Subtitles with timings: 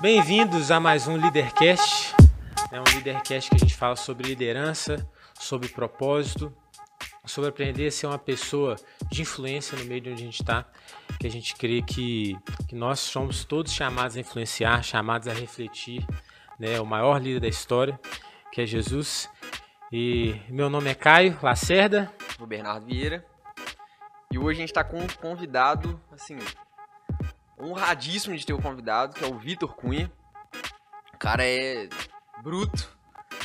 [0.00, 2.14] Bem-vindos a mais um Leadercast.
[2.72, 5.06] É um Leadercast que a gente fala sobre liderança,
[5.38, 6.50] sobre propósito,
[7.26, 8.76] sobre aprender a ser uma pessoa
[9.10, 10.64] de influência no meio de onde a gente está,
[11.18, 12.34] que a gente crê que,
[12.66, 16.02] que nós somos todos chamados a influenciar, chamados a refletir,
[16.58, 18.00] né, o maior líder da história,
[18.50, 19.28] que é Jesus.
[19.92, 22.10] E meu nome é Caio Lacerda.
[22.38, 23.22] O Bernardo Vieira.
[24.32, 26.38] E hoje a gente está com um convidado, assim,
[27.62, 30.10] honradíssimo de ter o convidado, que é o Vitor Cunha.
[31.14, 31.88] O cara é
[32.42, 32.96] bruto,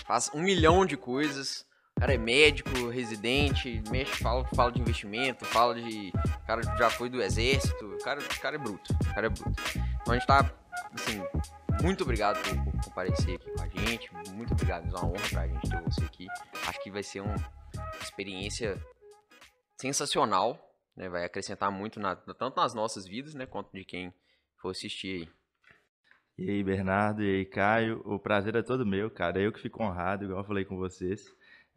[0.05, 1.65] faz um milhão de coisas.
[1.97, 6.11] O cara é médico, residente, mexe, fala, fala de investimento, fala de.
[6.43, 7.85] O cara já foi do exército.
[7.85, 8.93] O cara, o cara é bruto.
[8.93, 9.61] O cara é bruto.
[10.01, 10.51] Então a gente tá,
[10.93, 11.23] assim,
[11.81, 14.11] muito obrigado por, por comparecer aqui com a gente.
[14.33, 16.27] Muito obrigado, é uma honra pra gente ter você aqui.
[16.67, 17.35] Acho que vai ser uma
[18.01, 18.77] experiência
[19.79, 20.59] sensacional
[20.95, 21.09] né?
[21.09, 24.13] Vai acrescentar muito na, tanto nas nossas vidas, né, quanto de quem
[24.57, 25.29] for assistir aí.
[26.37, 29.39] E aí, Bernardo, e aí, Caio, o prazer é todo meu, cara.
[29.39, 31.25] Eu que fico honrado, igual eu falei com vocês.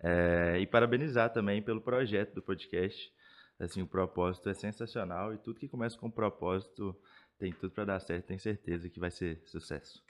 [0.01, 3.13] É, e parabenizar também pelo projeto do podcast.
[3.59, 6.97] Assim, o propósito é sensacional e tudo que começa com propósito
[7.39, 10.03] tem tudo para dar certo, tenho certeza que vai ser sucesso.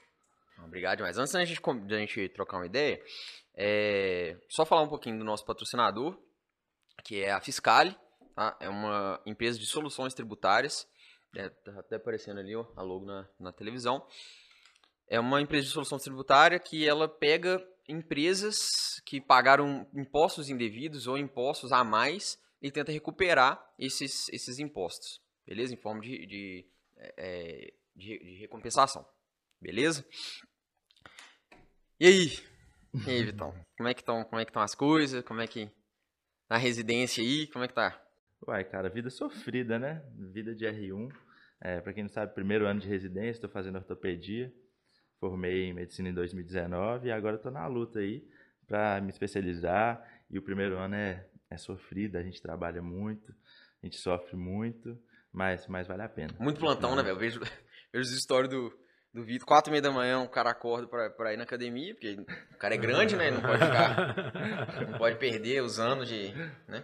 [0.63, 1.17] Obrigado demais.
[1.17, 3.01] Antes da gente, da gente trocar uma ideia,
[3.55, 6.19] é, só falar um pouquinho do nosso patrocinador,
[7.03, 7.95] que é a Fiscale.
[8.39, 8.55] Tá?
[8.61, 10.87] É uma empresa de soluções tributárias.
[11.35, 14.07] É, tá até aparecendo ali ó, a logo na, na televisão.
[15.09, 21.17] É uma empresa de soluções tributárias que ela pega empresas que pagaram impostos indevidos ou
[21.17, 25.73] impostos a mais e tenta recuperar esses, esses impostos, beleza?
[25.73, 26.65] Em forma de, de,
[27.17, 29.05] é, de, de recompensação,
[29.59, 30.07] beleza?
[31.99, 32.39] E aí?
[33.05, 33.53] E aí, Vitão?
[33.75, 35.25] Como é que estão como é que estão as coisas?
[35.25, 35.69] Como é que
[36.49, 38.08] na residência aí, como é que tá?
[38.47, 40.01] Uai, cara, vida sofrida, né?
[40.15, 41.11] Vida de R1.
[41.61, 44.51] É, para quem não sabe, primeiro ano de residência, estou fazendo ortopedia.
[45.19, 48.25] Formei em medicina em 2019 e agora estou na luta aí
[48.65, 50.01] para me especializar.
[50.29, 53.33] E o primeiro ano é, é sofrido, a gente trabalha muito,
[53.81, 54.97] a gente sofre muito,
[55.31, 56.33] mas, mas vale a pena.
[56.39, 57.17] Muito plantão, né, velho?
[57.17, 57.39] Vejo,
[57.91, 58.71] vejo as histórias do,
[59.13, 61.93] do Vitor, quatro e meia da manhã, o cara acorda pra, pra ir na academia,
[61.93, 62.17] porque
[62.53, 63.31] o cara é grande, né?
[63.31, 64.15] Não pode ficar.
[64.89, 66.31] não pode perder os anos de.
[66.67, 66.83] Né?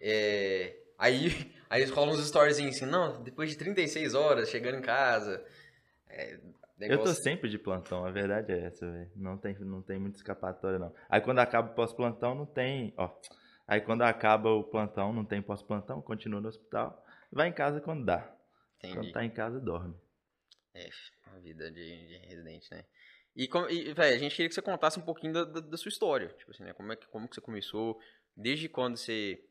[0.00, 4.82] É, aí, aí eles rolam uns storyzinhos assim, não, depois de 36 horas, chegando em
[4.82, 5.44] casa.
[6.08, 6.38] É,
[6.78, 7.02] negócio...
[7.02, 9.10] Eu tô sempre de plantão, a verdade é essa, velho.
[9.14, 10.94] Não tem, não tem muita escapatória, não.
[11.08, 12.94] Aí quando acaba o pós-plantão, não tem.
[12.96, 13.10] Ó,
[13.66, 17.04] aí quando acaba o plantão, não tem pós-plantão, continua no hospital.
[17.30, 18.34] Vai em casa quando dá.
[18.78, 18.94] Entendi.
[18.94, 19.94] Quando tá em casa, dorme.
[20.74, 20.88] É,
[21.26, 22.84] a vida de, de residente, né?
[23.36, 25.88] E, e velho, a gente queria que você contasse um pouquinho da, da, da, sua
[25.88, 26.28] história.
[26.38, 26.72] Tipo assim, né?
[26.72, 27.98] Como, é que, como que você começou?
[28.36, 29.42] Desde quando você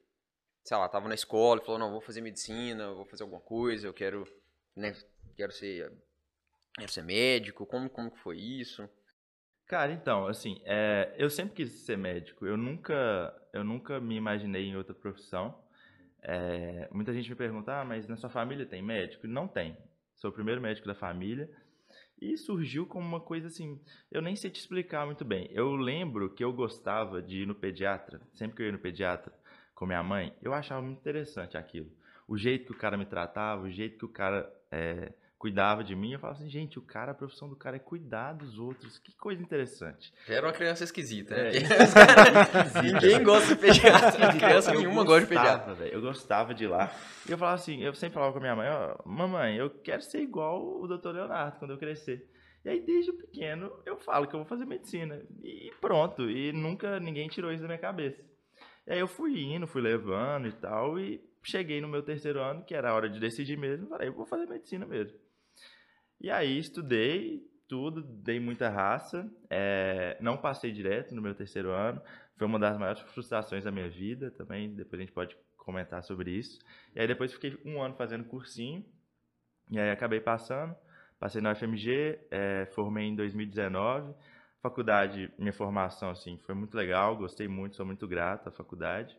[0.64, 3.88] sei lá, tava na escola e falou, não, vou fazer medicina, vou fazer alguma coisa,
[3.88, 4.28] eu quero,
[4.76, 4.94] né,
[5.36, 5.92] quero ser,
[6.76, 8.88] quero ser médico, como, como que foi isso?
[9.66, 14.66] Cara, então, assim, é, eu sempre quis ser médico, eu nunca, eu nunca me imaginei
[14.66, 15.64] em outra profissão,
[16.22, 19.28] é, muita gente me pergunta, ah, mas na sua família tem médico?
[19.28, 19.78] Não tem,
[20.16, 21.50] sou o primeiro médico da família,
[22.22, 23.80] e surgiu como uma coisa assim,
[24.12, 25.50] eu nem sei te explicar muito bem.
[25.52, 29.34] Eu lembro que eu gostava de ir no pediatra, sempre que eu ia no pediatra,
[29.80, 31.90] com minha mãe, eu achava muito interessante aquilo.
[32.28, 35.96] O jeito que o cara me tratava, o jeito que o cara é, cuidava de
[35.96, 39.00] mim, eu falava assim, gente, o cara, a profissão do cara é cuidar dos outros,
[39.00, 40.14] que coisa interessante.
[40.28, 41.52] Era uma criança esquisita, né?
[41.56, 45.74] É, Ninguém gosta de pediatra, criança nenhuma gosta de pediatra.
[45.74, 46.94] Véio, eu gostava de ir lá.
[47.26, 50.02] E eu falava assim, eu sempre falava com a minha mãe, ó, mamãe, eu quero
[50.02, 52.30] ser igual o doutor Leonardo quando eu crescer.
[52.66, 55.22] E aí, desde pequeno, eu falo que eu vou fazer medicina.
[55.42, 58.29] E pronto, e nunca ninguém tirou isso da minha cabeça.
[58.90, 62.66] E aí eu fui indo, fui levando e tal, e cheguei no meu terceiro ano,
[62.66, 65.16] que era a hora de decidir mesmo, falei, eu vou fazer medicina mesmo.
[66.20, 72.02] E aí estudei tudo, dei muita raça, é, não passei direto no meu terceiro ano,
[72.36, 76.32] foi uma das maiores frustrações da minha vida também, depois a gente pode comentar sobre
[76.32, 76.58] isso.
[76.96, 78.84] E aí depois fiquei um ano fazendo cursinho,
[79.70, 80.76] e aí acabei passando,
[81.20, 84.16] passei na UFMG, é, formei em 2019,
[84.62, 89.18] Faculdade, minha formação, assim, foi muito legal, gostei muito, sou muito grato à faculdade.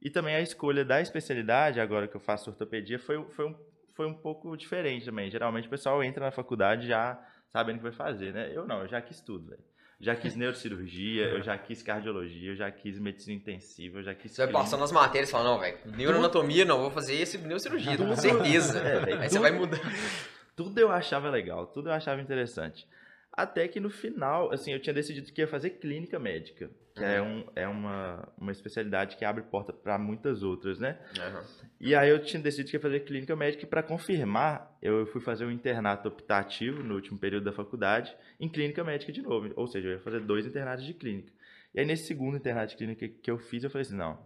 [0.00, 3.56] E também a escolha da especialidade, agora que eu faço ortopedia, foi, foi, um,
[3.94, 5.30] foi um pouco diferente também.
[5.30, 7.18] Geralmente o pessoal entra na faculdade já
[7.50, 8.50] sabendo o que vai fazer, né?
[8.52, 9.62] Eu não, eu já quis tudo, velho.
[10.00, 14.32] Já quis neurocirurgia, eu já quis cardiologia, eu já quis medicina intensiva, eu já quis.
[14.32, 17.96] Você vai passando as matérias e fala, não, velho, neuroanatomia não, vou fazer esse neurocirurgia,
[17.96, 18.78] com certeza.
[18.84, 19.80] É, véio, Aí tudo, você vai mudar.
[20.54, 22.86] Tudo eu achava legal, tudo eu achava interessante.
[23.36, 27.20] Até que no final, assim, eu tinha decidido que ia fazer clínica médica, que é,
[27.20, 31.00] um, é uma, uma especialidade que abre porta para muitas outras, né?
[31.18, 31.66] Uhum.
[31.80, 35.20] E aí eu tinha decidido que ia fazer clínica médica e para confirmar, eu fui
[35.20, 39.66] fazer um internato optativo no último período da faculdade em clínica médica de novo, ou
[39.66, 41.32] seja, eu ia fazer dois internatos de clínica.
[41.74, 44.16] E aí nesse segundo internato de clínica que eu fiz, eu falei assim, não,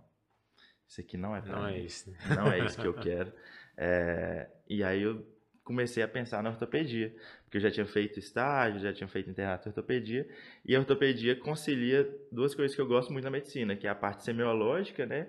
[0.87, 1.75] isso aqui não é pra Não mim.
[1.75, 2.13] é isso.
[2.37, 3.33] Não é isso que eu quero.
[3.81, 5.25] É, e aí eu
[5.69, 9.65] comecei a pensar na ortopedia, porque eu já tinha feito estágio, já tinha feito internato
[9.65, 10.27] de ortopedia,
[10.65, 13.95] e a ortopedia concilia duas coisas que eu gosto muito na medicina, que é a
[13.95, 15.29] parte semiológica, né,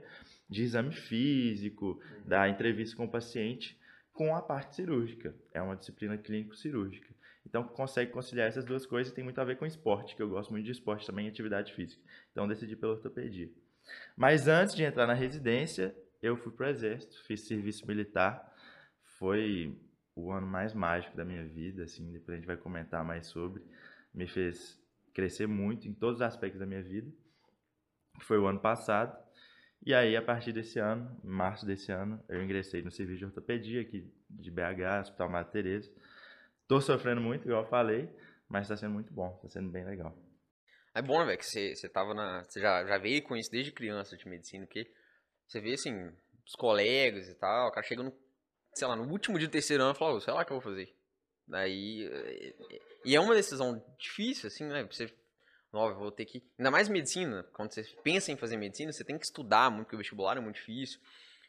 [0.49, 3.77] de exame físico, da entrevista com o paciente,
[4.13, 5.35] com a parte cirúrgica.
[5.53, 7.13] É uma disciplina clínico-cirúrgica.
[7.45, 10.29] Então consegue conciliar essas duas coisas e tem muito a ver com esporte, que eu
[10.29, 12.01] gosto muito de esporte também, e atividade física.
[12.31, 13.49] Então decidi pela ortopedia.
[14.15, 18.55] Mas antes de entrar na residência, eu fui pro exército, fiz serviço militar.
[19.17, 19.75] Foi
[20.25, 23.63] o ano mais mágico da minha vida, assim, depois a gente vai comentar mais sobre.
[24.13, 24.79] Me fez
[25.13, 27.11] crescer muito em todos os aspectos da minha vida.
[28.21, 29.17] Foi o ano passado.
[29.85, 33.81] E aí, a partir desse ano, março desse ano, eu ingressei no serviço de ortopedia
[33.81, 35.91] aqui de BH, Hospital Madre Teresa.
[36.67, 38.09] Tô sofrendo muito, igual eu falei,
[38.47, 40.15] mas tá sendo muito bom, tá sendo bem legal.
[40.93, 42.43] É bom, né, velho, que você, você tava na.
[42.43, 44.91] Você já, já veio com isso desde criança de medicina, porque
[45.47, 46.11] você vê assim,
[46.45, 48.13] os colegas e tal, o cara chega no,
[48.73, 50.51] sei lá, no último dia do terceiro ano e fala, "Ô, sei lá o que
[50.51, 50.93] eu vou fazer.
[51.47, 52.07] Daí.
[52.11, 52.53] eh,
[53.05, 54.83] E é uma decisão difícil, assim, né?
[54.83, 55.05] Você.
[55.73, 56.43] Eu vou ter que.
[56.57, 59.95] Ainda mais medicina, quando você pensa em fazer medicina, você tem que estudar muito, porque
[59.95, 60.99] o vestibular é muito difícil.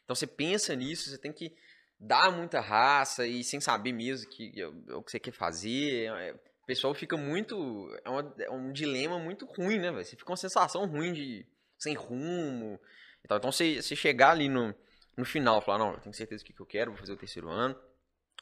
[0.03, 1.53] Então você pensa nisso, você tem que
[1.99, 6.05] dar muita raça e sem saber mesmo que o que você quer fazer.
[6.11, 7.55] é- o pessoal fica muito.
[8.05, 10.05] É, uma- é um dilema muito ruim, né, velho?
[10.05, 11.45] Você fica com uma sensação ruim de
[11.77, 12.79] sem rumo
[13.25, 13.37] e tal.
[13.39, 14.73] Então você, você chegar ali no,
[15.17, 17.17] no final falar, não, eu tenho certeza do que que eu quero, vou fazer o
[17.17, 17.75] terceiro ano,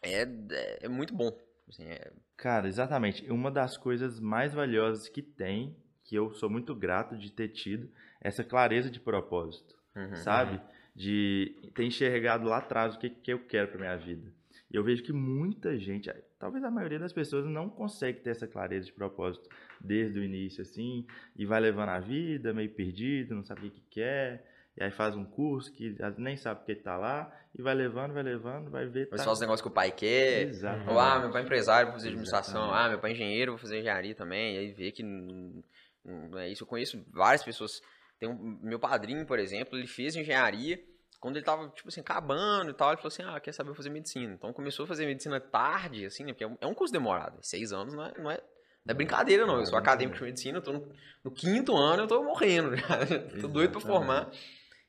[0.02, 1.38] é, é, é muito bom.
[1.68, 3.30] Assim, é, Cara, exatamente.
[3.30, 7.90] Uma das coisas mais valiosas que tem, que eu sou muito grato de ter tido,
[8.22, 10.16] é essa clareza de propósito, uhum.
[10.16, 10.60] sabe?
[10.96, 14.32] De ter enxergado lá atrás o que, que eu quero para minha vida.
[14.72, 18.48] E eu vejo que muita gente, talvez a maioria das pessoas, não consegue ter essa
[18.48, 19.50] clareza de propósito
[19.82, 21.06] desde o início, assim,
[21.36, 24.46] e vai levando a vida meio perdido, não sabe o que, que quer,
[24.80, 28.24] e aí faz um curso que nem sabe porque tá lá, e vai levando, vai
[28.24, 29.10] levando, vai ver.
[29.12, 30.44] Mas tá- faz os negócios que o pai quer.
[30.48, 30.90] Exatamente.
[30.90, 32.62] Ou, ah, meu pai é empresário, vou fazer administração.
[32.62, 32.86] Exatamente.
[32.86, 34.56] Ah, meu pai é engenheiro, vou fazer engenharia também.
[34.56, 35.62] E aí vê que não,
[36.06, 36.64] não é isso.
[36.64, 37.82] Eu conheço várias pessoas.
[38.18, 40.82] Tem um, meu padrinho, por exemplo, ele fez engenharia.
[41.20, 43.90] Quando ele tava, tipo assim, acabando e tal, ele falou assim, ah, quer saber, fazer
[43.90, 44.34] medicina.
[44.34, 46.32] Então começou a fazer medicina tarde, assim, né?
[46.32, 47.38] Porque é um, é curso demorado.
[47.42, 48.38] Seis anos não é, não é,
[48.86, 49.58] não é brincadeira, não.
[49.58, 50.90] Eu sou é acadêmico de medicina, eu tô no,
[51.26, 53.06] no quinto ano, eu tô morrendo já.
[53.42, 54.32] tô doido pra formar.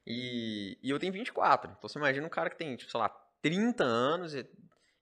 [0.06, 1.70] E, e eu tenho 24.
[1.76, 3.08] Então você imagina um cara que tem, tipo, sei lá,
[3.42, 4.46] 30 anos e,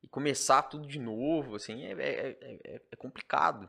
[0.02, 3.68] e começar tudo de novo, assim, é, é, é- é- é complicado.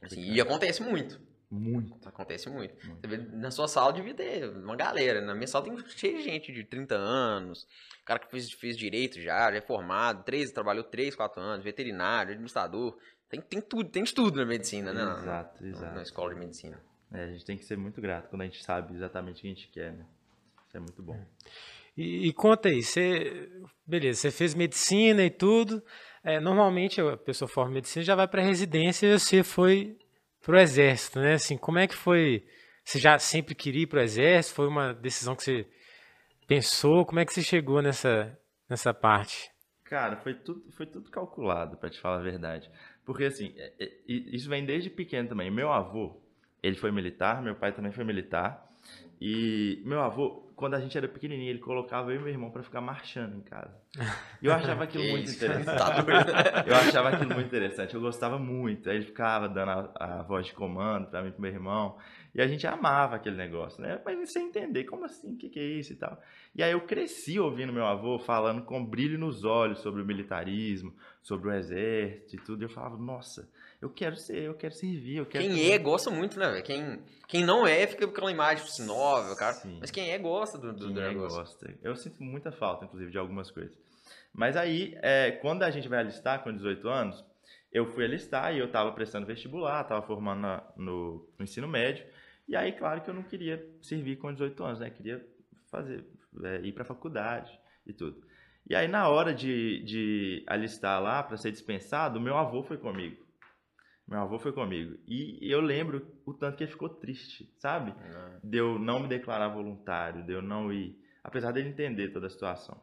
[0.00, 1.20] Assim, e acontece muito.
[1.50, 2.08] Muito.
[2.08, 2.74] Acontece muito.
[2.86, 3.06] Muito.
[3.08, 5.20] Vê, na sua sala devia ter uma galera.
[5.20, 7.68] Na minha sala tem cheio de gente de 30 anos.
[8.06, 12.32] Cara que fez, fez direito já, já é formado, três, trabalhou 3, 4 anos, veterinário,
[12.32, 12.98] administrador.
[13.28, 15.02] Tem, tem tudo, tem de tudo na medicina, né?
[15.02, 15.94] Exato, na- exato.
[15.96, 16.82] Na escola de medicina.
[17.12, 19.46] É, a gente tem que ser muito grato quando a gente sabe exatamente o que
[19.46, 20.06] a gente quer, né?
[20.74, 21.18] É muito bom.
[21.96, 23.50] E, e conta aí, você,
[23.86, 25.82] beleza, você fez medicina e tudo.
[26.24, 29.98] É, normalmente a pessoa forma medicina já vai para residência e você foi
[30.40, 31.34] pro exército, né?
[31.34, 32.44] Assim, como é que foi?
[32.84, 34.54] Você já sempre queria ir pro exército?
[34.54, 35.66] Foi uma decisão que você
[36.46, 37.04] pensou?
[37.04, 39.50] Como é que você chegou nessa nessa parte?
[39.84, 42.70] Cara, foi tudo, foi tudo calculado, pra te falar a verdade.
[43.04, 45.50] Porque, assim, é- é- isso vem desde pequeno também.
[45.50, 46.18] Meu avô,
[46.62, 48.71] ele foi militar, meu pai também foi militar.
[49.24, 52.60] E meu avô, quando a gente era pequenininho, ele colocava eu e meu irmão pra
[52.60, 53.72] ficar marchando em casa.
[54.42, 55.78] E eu achava aquilo muito interessante.
[56.66, 58.90] Eu achava aquilo muito interessante, eu gostava muito.
[58.90, 61.96] Aí ele ficava dando a, a voz de comando pra mim e pro meu irmão.
[62.34, 64.00] E a gente amava aquele negócio, né?
[64.04, 65.34] Mas sem entender, como assim?
[65.34, 66.18] O que, que é isso e tal.
[66.54, 70.94] E aí eu cresci ouvindo meu avô falando com brilho nos olhos sobre o militarismo,
[71.20, 72.62] sobre o exército e tudo.
[72.62, 73.48] E eu falava, nossa,
[73.82, 75.44] eu quero ser, eu quero servir, eu quero.
[75.44, 76.64] Quem é, gosta muito, né, velho?
[76.64, 79.52] Quem, quem não é, fica com aquela imagem, tipo assim, nova, cara.
[79.54, 79.76] Sim.
[79.78, 81.38] Mas quem é, gosta do, do, Quem do é, negócio.
[81.38, 81.74] gosta.
[81.82, 83.76] Eu sinto muita falta, inclusive, de algumas coisas.
[84.32, 87.22] Mas aí, é, quando a gente vai alistar com 18 anos,
[87.70, 92.04] eu fui alistar e eu estava prestando vestibular, estava formando na- no, no ensino médio.
[92.48, 94.90] E aí, claro que eu não queria servir com 18 anos, né?
[94.90, 95.24] Queria
[95.70, 96.04] fazer,
[96.44, 98.20] é, ir para faculdade e tudo.
[98.68, 103.22] E aí, na hora de, de alistar lá para ser dispensado, meu avô foi comigo.
[104.06, 104.98] Meu avô foi comigo.
[105.06, 107.92] E eu lembro o tanto que ele ficou triste, sabe?
[107.92, 108.40] Né?
[108.42, 112.30] de eu não me declarar voluntário, de eu não ir, apesar dele entender toda a
[112.30, 112.80] situação.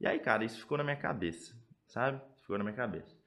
[0.00, 1.54] E aí, cara, isso ficou na minha cabeça,
[1.86, 2.20] sabe?
[2.40, 3.19] Ficou na minha cabeça.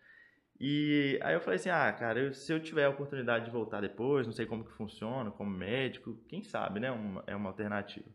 [0.65, 3.81] E aí eu falei assim, ah, cara, eu, se eu tiver a oportunidade de voltar
[3.81, 6.89] depois, não sei como que funciona, como médico, quem sabe, né?
[6.89, 8.07] Uma, é uma alternativa.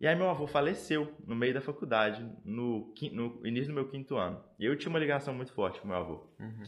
[0.00, 4.16] E aí meu avô faleceu no meio da faculdade, no, no início do meu quinto
[4.16, 4.40] ano.
[4.56, 6.32] E eu tinha uma ligação muito forte com meu avô.
[6.38, 6.62] Uhum.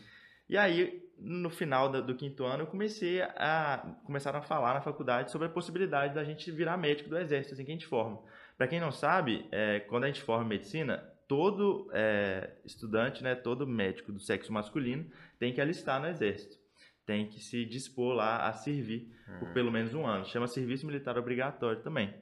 [0.49, 3.97] E aí, no final do quinto ano, eu comecei a...
[4.05, 7.65] Começaram a falar na faculdade sobre a possibilidade da gente virar médico do exército, assim
[7.65, 8.21] que a gente forma.
[8.59, 13.67] Para quem não sabe, é, quando a gente forma medicina, todo é, estudante, né, todo
[13.67, 16.57] médico do sexo masculino tem que alistar no exército.
[17.05, 19.39] Tem que se dispor lá a servir uhum.
[19.39, 20.25] por pelo menos um ano.
[20.27, 22.13] Chama serviço militar obrigatório também.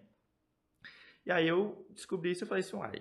[1.27, 2.99] E aí eu descobri isso e falei assim, uai,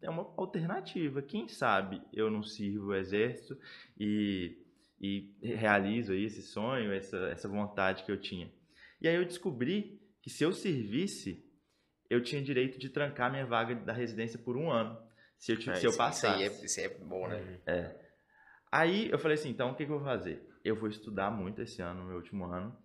[0.00, 1.20] é uma alternativa.
[1.20, 3.58] Quem sabe eu não sirvo o exército
[3.98, 4.58] e,
[5.00, 8.50] e realizo aí esse sonho, essa, essa vontade que eu tinha.
[9.00, 11.44] E aí eu descobri que se eu servisse,
[12.08, 14.96] eu tinha direito de trancar minha vaga da residência por um ano.
[15.42, 16.26] Se eu, é, se eu passasse.
[16.26, 17.60] Isso aí, é, isso aí é bom, né?
[17.66, 17.96] É.
[18.70, 20.40] Aí eu falei assim, então o que, que eu vou fazer?
[20.64, 22.80] Eu vou estudar muito esse ano, no meu último ano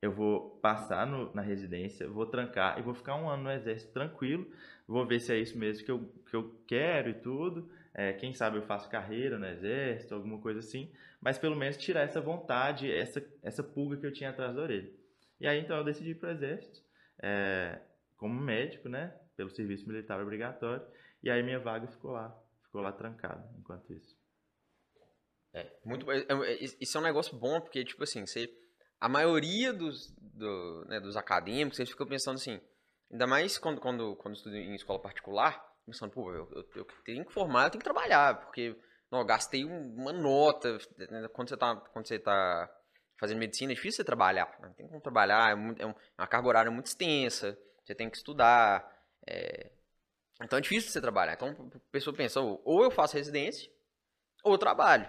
[0.00, 3.92] eu vou passar no, na residência, vou trancar e vou ficar um ano no exército
[3.92, 4.48] tranquilo,
[4.86, 7.68] vou ver se é isso mesmo que eu, que eu quero e tudo.
[7.92, 12.02] É, quem sabe eu faço carreira no exército, alguma coisa assim, mas pelo menos tirar
[12.02, 14.90] essa vontade, essa, essa pulga que eu tinha atrás da orelha.
[15.40, 16.80] E aí então eu decidi ir para o exército,
[17.20, 17.80] é,
[18.16, 20.84] como médico, né, pelo serviço militar obrigatório,
[21.22, 24.16] e aí minha vaga ficou lá, ficou lá trancada enquanto isso.
[25.52, 28.48] É, muito, é, é, isso é um negócio bom, porque, tipo assim, você
[29.00, 32.60] a maioria dos, do, né, dos acadêmicos, eles ficam pensando assim,
[33.10, 37.24] ainda mais quando, quando, quando estudo em escola particular, pensando, pô, eu, eu, eu tenho
[37.24, 38.76] que formar, eu tenho que trabalhar, porque
[39.10, 42.68] não, eu gastei uma nota, né, quando você está quando você tá
[43.18, 44.72] fazendo medicina, é difícil você trabalhar, né?
[44.76, 48.86] tem como trabalhar, é, muito, é uma carga horária muito extensa, você tem que estudar,
[49.26, 49.72] é...
[50.42, 53.70] então é difícil você trabalhar, então a pessoa pensa, ou eu faço residência,
[54.44, 55.08] ou eu trabalho,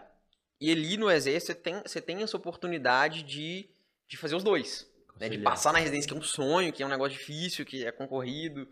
[0.59, 3.69] e ali no exército você tem, você tem essa oportunidade de
[4.09, 4.91] de fazer os dois.
[5.19, 5.29] Né?
[5.29, 7.91] De passar na residência, que é um sonho, que é um negócio difícil, que é
[7.91, 8.67] concorrido.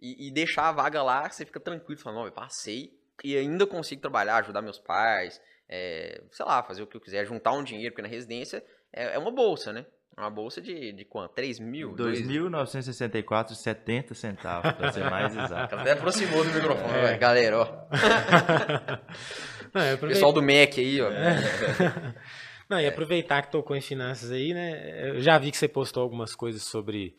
[0.00, 3.66] E, e deixar a vaga lá, você fica tranquilo, falando, não, eu passei e ainda
[3.66, 7.64] consigo trabalhar, ajudar meus pais, é, sei lá, fazer o que eu quiser, juntar um
[7.64, 9.84] dinheiro, porque na residência é, é uma bolsa, né?
[10.18, 11.34] Uma bolsa de, de quanto?
[11.34, 11.94] 3 mil?
[11.94, 15.76] 2.964,70 centavos, para ser mais exato.
[15.76, 17.16] Até aproximou do microfone, é.
[17.16, 17.66] galera, ó.
[19.72, 21.08] Não, Pessoal do MEC aí, ó.
[21.08, 21.36] É.
[22.68, 22.88] Não, e é.
[22.88, 25.10] aproveitar que tocou em finanças aí, né?
[25.10, 27.14] Eu já vi que você postou algumas coisas sobre.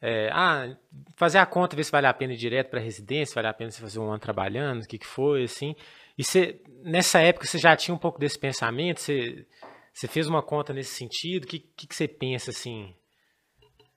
[0.00, 0.76] É, ah,
[1.16, 3.70] fazer a conta, ver se vale a pena ir direto para residência, vale a pena
[3.70, 5.74] você fazer um ano trabalhando, o que, que foi, assim.
[6.18, 9.00] E você, nessa época você já tinha um pouco desse pensamento?
[9.00, 9.46] Você,
[9.92, 11.44] você fez uma conta nesse sentido?
[11.44, 12.94] O que, que, que você pensa, assim?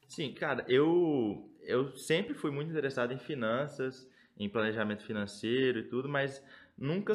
[0.07, 6.09] Sim, cara, eu, eu sempre fui muito interessado em finanças, em planejamento financeiro e tudo,
[6.09, 6.43] mas
[6.77, 7.13] nunca,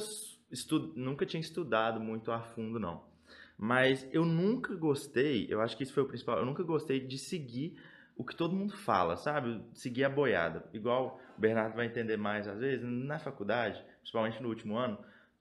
[0.50, 3.08] estu, nunca tinha estudado muito a fundo, não.
[3.56, 7.18] Mas eu nunca gostei, eu acho que isso foi o principal, eu nunca gostei de
[7.18, 7.78] seguir
[8.16, 9.62] o que todo mundo fala, sabe?
[9.74, 10.68] Seguir a boiada.
[10.72, 14.98] Igual o Bernardo vai entender mais às vezes, na faculdade, principalmente no último ano,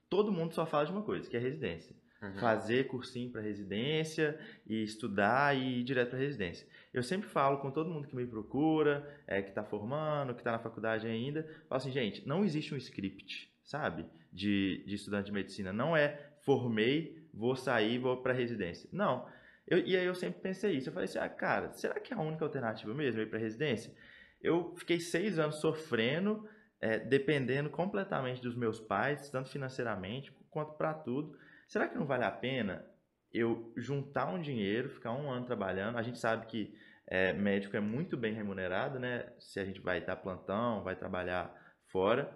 [0.09, 1.95] todo mundo só fala de uma coisa, que é residência.
[2.21, 2.37] Uhum.
[2.37, 6.67] Fazer cursinho para residência e estudar e ir direto para residência.
[6.93, 10.51] Eu sempre falo com todo mundo que me procura, é, que está formando, que está
[10.51, 14.05] na faculdade ainda, falo assim, gente, não existe um script, sabe?
[14.33, 15.71] De, de estudante de medicina.
[15.71, 18.89] Não é formei, vou sair, vou para residência.
[18.91, 19.25] Não.
[19.65, 20.89] Eu, e aí eu sempre pensei isso.
[20.89, 23.93] Eu falei assim, ah, cara, será que é a única alternativa mesmo ir para residência?
[24.41, 26.47] Eu fiquei seis anos sofrendo,
[26.81, 31.37] é, dependendo completamente dos meus pais, tanto financeiramente quanto para tudo.
[31.69, 32.83] Será que não vale a pena
[33.31, 35.99] eu juntar um dinheiro, ficar um ano trabalhando?
[35.99, 39.31] A gente sabe que é, médico é muito bem remunerado, né?
[39.39, 41.55] Se a gente vai dar plantão, vai trabalhar
[41.91, 42.35] fora.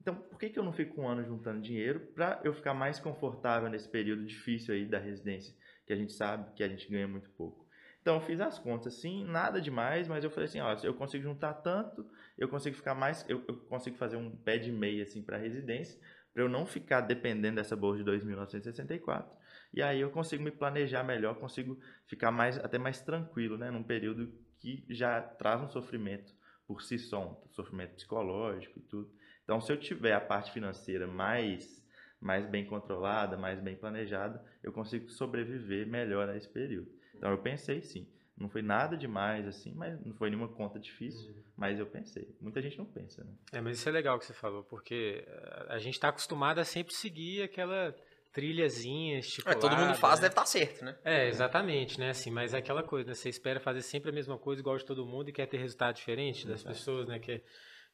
[0.00, 2.98] Então, por que, que eu não fico um ano juntando dinheiro para eu ficar mais
[2.98, 5.54] confortável nesse período difícil aí da residência,
[5.86, 7.66] que a gente sabe que a gente ganha muito pouco?
[8.00, 11.22] Então, eu fiz as contas, assim, nada demais, mas eu falei assim, ó, eu consigo
[11.22, 12.06] juntar tanto,
[12.36, 15.98] eu consigo ficar mais, eu, eu consigo fazer um pé de meia, assim, para residência,
[16.34, 19.24] para eu não ficar dependendo dessa bolsa de 2.964.
[19.72, 23.84] E aí eu consigo me planejar melhor, consigo ficar mais, até mais tranquilo, né, num
[23.84, 26.34] período que já traz um sofrimento
[26.66, 29.12] por si só, um sofrimento psicológico e tudo.
[29.44, 31.86] Então, se eu tiver a parte financeira mais,
[32.20, 36.90] mais bem controlada, mais bem planejada, eu consigo sobreviver melhor a esse período.
[37.14, 38.08] Então, eu pensei sim.
[38.36, 41.42] Não foi nada demais, assim, mas não foi nenhuma conta difícil, uhum.
[41.56, 42.36] mas eu pensei.
[42.40, 43.32] Muita gente não pensa, né?
[43.52, 46.64] É, mas isso é legal que você falou, porque eh, a gente está acostumado a
[46.64, 47.94] sempre seguir aquela
[48.32, 49.58] trilhazinha estipulada.
[49.58, 50.22] É, todo mundo faz, né?
[50.22, 50.98] deve estar tá certo, né?
[51.04, 52.10] É, exatamente, né?
[52.10, 53.14] Assim, mas é aquela coisa, né?
[53.14, 55.94] Você espera fazer sempre a mesma coisa igual de todo mundo e quer ter resultado
[55.94, 57.20] diferente das pessoas, né?
[57.20, 57.40] Que,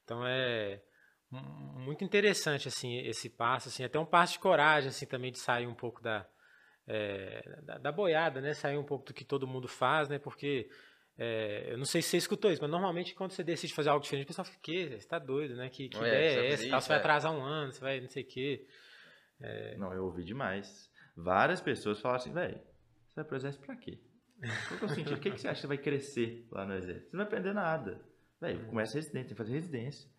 [0.02, 0.80] então é
[1.30, 5.66] muito interessante assim esse passo, assim, até um passo de coragem assim também de sair
[5.66, 6.26] um pouco da,
[6.92, 8.52] é, da, da, boiada, né?
[8.52, 10.18] Sair um pouco do que todo mundo faz, né?
[10.18, 10.68] Porque
[11.16, 14.02] é, eu não sei se você escutou isso, mas normalmente quando você decide fazer algo
[14.02, 14.88] diferente, o pessoal fica, que?
[14.88, 15.68] Você está doido, né?
[15.68, 16.64] Que, que é, ideia é essa?
[16.64, 17.00] Isso, você vai é.
[17.00, 18.66] atrasar um ano, você vai não sei o quê.
[19.40, 19.76] É...
[19.76, 20.90] Não, eu ouvi demais.
[21.16, 24.00] Várias pessoas falaram assim, velho, você vai pro exército pra quê?
[24.42, 27.10] É o que, que você acha que você vai crescer lá no exército?
[27.10, 28.00] Você não vai aprender nada.
[28.40, 30.10] Velho, começa residência, tem que fazer residência.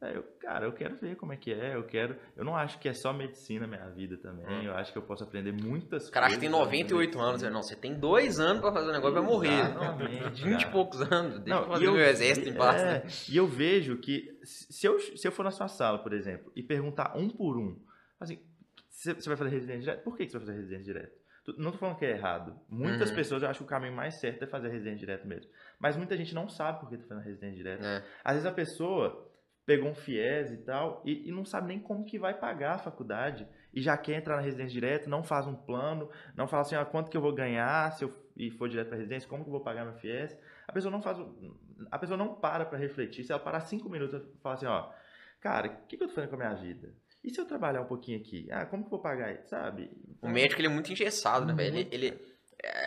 [0.00, 2.16] É, eu, cara, eu quero ver como é que é, eu quero.
[2.36, 4.46] Eu não acho que é só medicina minha vida também.
[4.46, 4.62] Hum.
[4.62, 6.28] Eu acho que eu posso aprender muitas cara, coisas.
[6.28, 7.62] Cara, que tem 98 anos, não.
[7.62, 9.74] Você tem dois anos pra fazer o negócio, vai morrer.
[9.74, 11.40] Não, 20 e poucos anos.
[11.40, 12.80] Deixa não, eu fazer eu, meu exército em paz.
[12.80, 16.52] É, e eu vejo que se eu, se eu for na sua sala, por exemplo,
[16.54, 17.76] e perguntar um por um,
[18.20, 18.40] assim,
[18.88, 20.04] você vai fazer residência direto?
[20.04, 21.18] Por que você vai fazer residência direto?
[21.56, 22.60] Não tô falando que é errado.
[22.68, 23.16] Muitas uhum.
[23.16, 25.50] pessoas eu acho que o caminho mais certo é fazer residência direto mesmo.
[25.78, 27.84] Mas muita gente não sabe por que tá fazendo residência direto.
[27.84, 28.04] É.
[28.22, 29.27] Às vezes a pessoa
[29.68, 32.78] pegou um FIES e tal, e, e, não sabe nem como que vai pagar a
[32.78, 36.74] faculdade, e já quer entrar na residência direto, não faz um plano, não fala assim,
[36.74, 39.50] ah, quanto que eu vou ganhar se eu e for direto para residência, como que
[39.50, 40.34] eu vou pagar meu FIES.
[40.66, 41.18] A pessoa não faz,
[41.90, 44.90] a pessoa não para para refletir, se ela parar cinco minutos e falar assim, ó,
[45.38, 46.94] cara, o que, que eu tô fazendo com a minha vida?
[47.22, 48.48] E se eu trabalhar um pouquinho aqui?
[48.50, 49.90] Ah, como que eu vou pagar, sabe?
[50.08, 51.76] Então, o médico, ele é muito engessado, né, velho?
[51.76, 52.18] Ele, ele,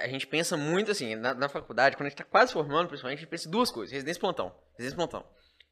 [0.02, 3.20] a gente pensa muito assim, na, na faculdade, quando a gente tá quase formando, principalmente,
[3.20, 5.24] a gente pensa em duas coisas, residência plantão, residência plantão.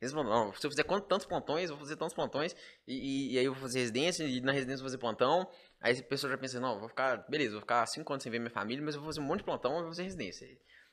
[0.01, 2.55] Não, se eu fizer quantos, tantos plantões, eu vou fazer tantos plantões,
[2.87, 5.49] e, e, e, aí eu vou fazer residência, e na residência eu vou fazer plantão.
[5.81, 8.39] Aí a pessoa já pensa, não, vou ficar, beleza, vou ficar cinco anos sem ver
[8.39, 10.47] minha família, mas eu vou fazer um monte de plantão e vou fazer residência.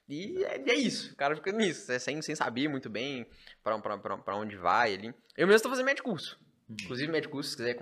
[0.08, 3.26] E é, é, isso, o cara fica nisso, é, sem, sem saber muito bem
[3.62, 5.14] pra, pra, pra, pra onde vai ali.
[5.36, 6.38] Eu mesmo estou fazendo médico curso.
[6.68, 7.76] Inclusive, médico curso, se quiser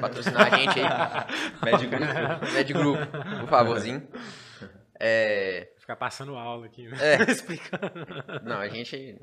[0.00, 0.86] patrocinar a gente aí,
[1.62, 3.06] médico grupo, médico grupo,
[3.40, 4.08] por favorzinho.
[4.98, 5.72] É...
[5.90, 6.96] Ficar passando aula aqui, né?
[7.00, 7.22] É.
[7.30, 8.44] Explicando.
[8.44, 9.18] Não, a gente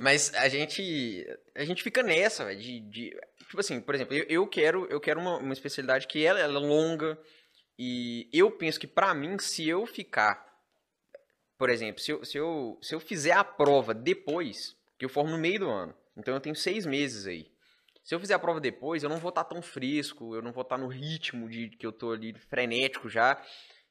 [0.00, 4.24] mas a gente a gente fica nessa, véio, de, de, tipo assim, por exemplo, eu,
[4.28, 7.18] eu quero eu quero uma, uma especialidade que ela, ela, é longa
[7.78, 10.42] e eu penso que para mim se eu ficar,
[11.58, 15.30] por exemplo, se eu, se eu se eu fizer a prova depois, que eu formo
[15.30, 17.46] no meio do ano, então eu tenho seis meses aí.
[18.02, 20.50] Se eu fizer a prova depois, eu não vou estar tá tão fresco, eu não
[20.50, 23.38] vou estar tá no ritmo de que eu tô ali frenético já.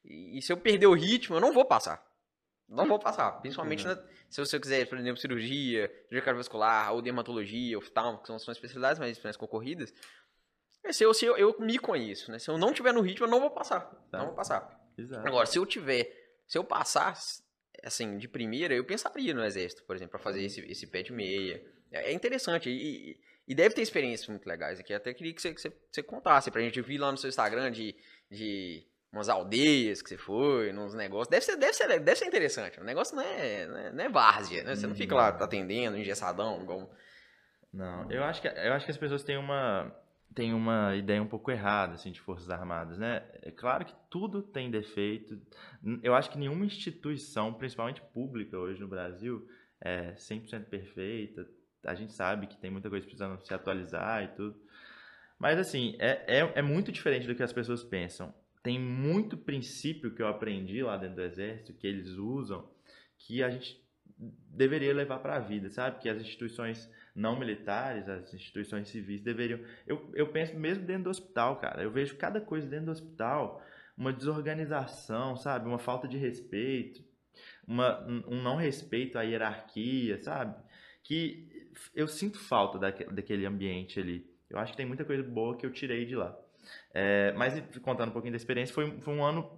[0.07, 2.03] E, e se eu perder o ritmo, eu não vou passar.
[2.67, 3.31] Não vou passar.
[3.41, 3.95] Principalmente uhum.
[3.95, 8.51] na, se você quiser, por exemplo, cirurgia, cirurgia cardiovascular, ou dermatologia, oftalmo, que são, são
[8.51, 9.93] especialidades mais, mais concorridas.
[10.83, 12.39] É, se eu, se eu, eu me conheço, né?
[12.39, 13.81] Se eu não tiver no ritmo, eu não vou passar.
[14.11, 14.19] Tá.
[14.19, 14.77] Não vou passar.
[14.97, 15.27] Exato.
[15.27, 16.11] Agora, se eu tiver,
[16.45, 17.17] se eu passar,
[17.83, 21.13] assim, de primeira, eu pensaria no exército, por exemplo, para fazer esse, esse pé de
[21.13, 21.63] meia.
[21.91, 24.93] É, é interessante e, e, deve ter experiências muito legais aqui.
[24.93, 26.81] Até queria que você, que você, você contasse pra gente.
[26.81, 27.95] vir lá no seu Instagram de,
[28.29, 31.29] de umas aldeias que você foi, nos negócios.
[31.29, 32.79] Deve ser, deve ser, deve ser interessante.
[32.79, 34.75] O negócio não é, não é, não é várzea, né?
[34.75, 36.91] Você não fica lá atendendo, engessadão, igual...
[37.73, 39.93] Não, eu acho que, eu acho que as pessoas têm uma,
[40.33, 43.23] têm uma ideia um pouco errada, assim, de Forças Armadas, né?
[43.41, 45.39] É claro que tudo tem defeito.
[46.01, 49.47] Eu acho que nenhuma instituição, principalmente pública hoje no Brasil,
[49.81, 51.47] é 100% perfeita.
[51.85, 54.59] A gente sabe que tem muita coisa precisando se atualizar e tudo.
[55.37, 58.33] Mas, assim, é, é, é muito diferente do que as pessoas pensam
[58.67, 62.69] tem muito princípio que eu aprendi lá dentro do exército, que eles usam,
[63.17, 63.81] que a gente
[64.19, 66.01] deveria levar para a vida, sabe?
[66.01, 69.61] Que as instituições não militares, as instituições civis deveriam.
[69.85, 71.81] Eu, eu penso mesmo dentro do hospital, cara.
[71.81, 73.63] Eu vejo cada coisa dentro do hospital,
[73.97, 75.65] uma desorganização, sabe?
[75.65, 77.01] Uma falta de respeito,
[77.65, 80.61] uma, um não respeito à hierarquia, sabe?
[81.05, 84.29] Que eu sinto falta daquele ambiente ali.
[84.49, 86.37] Eu acho que tem muita coisa boa que eu tirei de lá.
[86.93, 89.49] É, mas contando um pouquinho da experiência, foi, foi um ano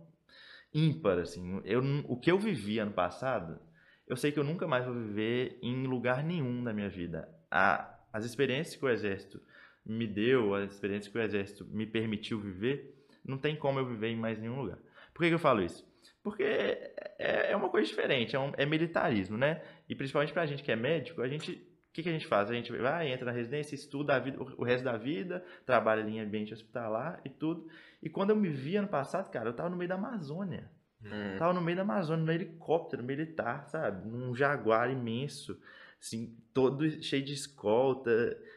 [0.73, 1.61] ímpar, assim.
[1.65, 3.59] Eu, o que eu vivi ano passado,
[4.07, 7.29] eu sei que eu nunca mais vou viver em lugar nenhum da minha vida.
[7.49, 9.41] A, as experiências que o Exército
[9.85, 14.09] me deu, as experiências que o Exército me permitiu viver, não tem como eu viver
[14.09, 14.77] em mais nenhum lugar.
[15.13, 15.87] Por que, que eu falo isso?
[16.23, 19.61] Porque é, é uma coisa diferente, é, um, é militarismo, né?
[19.87, 21.61] E principalmente pra gente que é médico, a gente
[21.99, 22.49] que, que, a gente faz?
[22.49, 26.17] A gente vai, entra na residência, estuda a vida, o resto da vida, trabalha ali
[26.17, 27.67] em ambiente hospitalar e tudo.
[28.01, 30.69] E quando eu me vi ano passado, cara, eu tava no meio da Amazônia.
[31.03, 31.37] Hum.
[31.37, 34.09] Tava no meio da Amazônia, no helicóptero militar, sabe?
[34.09, 35.59] Num jaguar imenso,
[36.01, 38.09] assim, todo cheio de escolta.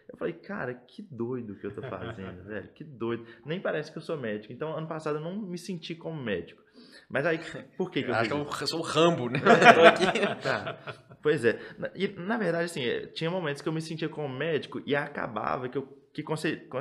[0.09, 3.27] Eu falei, cara, que doido que eu tô fazendo, velho, que doido.
[3.45, 4.53] Nem parece que eu sou médico.
[4.53, 6.63] Então, ano passado eu não me senti como médico.
[7.09, 7.39] Mas aí,
[7.77, 9.39] por que, que eu Acho que eu sou o Rambo, né?
[10.43, 10.79] tá.
[11.23, 11.59] Pois é.
[11.95, 15.69] E, na verdade, assim, é, tinha momentos que eu me sentia como médico e acabava
[15.69, 16.25] que eu, que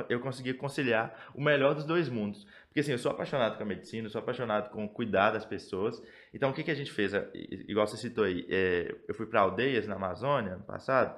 [0.08, 2.44] eu conseguia conciliar o melhor dos dois mundos.
[2.66, 6.02] Porque, assim, eu sou apaixonado com a medicina, eu sou apaixonado com cuidar das pessoas.
[6.34, 7.12] Então, o que, que a gente fez?
[7.68, 11.16] Igual você citou aí, é, eu fui para aldeias na Amazônia, ano passado,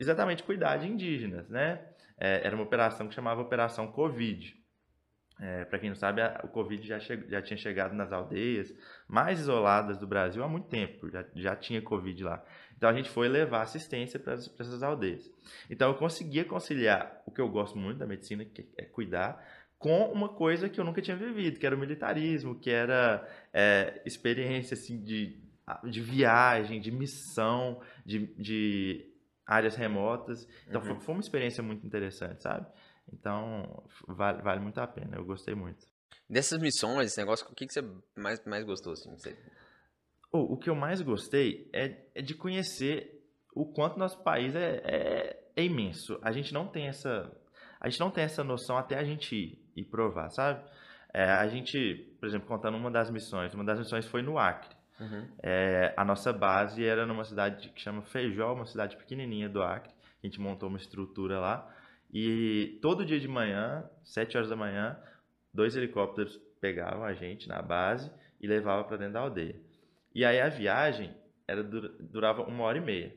[0.00, 1.80] exatamente cuidar de indígenas, né?
[2.18, 4.56] É, era uma operação que chamava Operação Covid.
[5.40, 8.74] É, para quem não sabe, a, o Covid já, che, já tinha chegado nas aldeias
[9.08, 12.44] mais isoladas do Brasil há muito tempo, já, já tinha Covid lá.
[12.76, 15.28] Então a gente foi levar assistência para essas aldeias.
[15.68, 19.42] Então eu conseguia conciliar o que eu gosto muito da medicina, que é cuidar,
[19.78, 24.02] com uma coisa que eu nunca tinha vivido, que era o militarismo, que era é,
[24.04, 25.40] experiência assim, de,
[25.84, 29.10] de viagem, de missão, de, de
[29.46, 30.46] áreas remotas.
[30.68, 30.86] Então uhum.
[30.86, 32.66] foi, foi, uma experiência muito interessante, sabe?
[33.12, 35.86] Então vale, vale muito a pena, eu gostei muito.
[36.28, 37.82] Dessas missões, esse negócio, o que, que você
[38.16, 38.92] mais, mais gostou?
[38.92, 39.10] Assim?
[39.16, 39.36] Você...
[40.30, 45.50] o que eu mais gostei é, é, de conhecer o quanto nosso país é, é,
[45.56, 46.18] é imenso.
[46.22, 47.32] A gente não tem essa
[47.80, 50.62] a gente não tem essa noção até a gente ir, ir provar, sabe?
[51.14, 54.76] É, a gente, por exemplo, contando uma das missões, uma das missões foi no Acre.
[55.00, 55.28] Uhum.
[55.42, 59.92] É, a nossa base era numa cidade que chama Feijó, uma cidade pequenininha do Acre.
[60.22, 61.72] A gente montou uma estrutura lá.
[62.12, 64.98] E todo dia de manhã, 7 horas da manhã,
[65.52, 69.56] dois helicópteros pegavam a gente na base e levavam para dentro da aldeia.
[70.14, 71.14] E aí a viagem
[71.46, 73.14] era, durava uma hora e meia.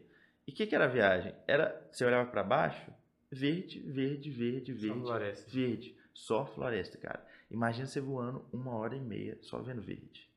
[0.47, 1.33] E o que, que era a viagem?
[1.47, 2.91] Era, você olhava para baixo,
[3.31, 4.87] Verde, verde, verde, verde.
[4.87, 5.51] Só floresta.
[5.51, 5.95] Verde.
[6.13, 7.25] Só floresta, cara.
[7.49, 10.29] Imagina você voando uma hora e meia só vendo verde.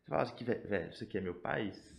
[0.00, 1.94] Você fala assim, velho, isso aqui é meu país?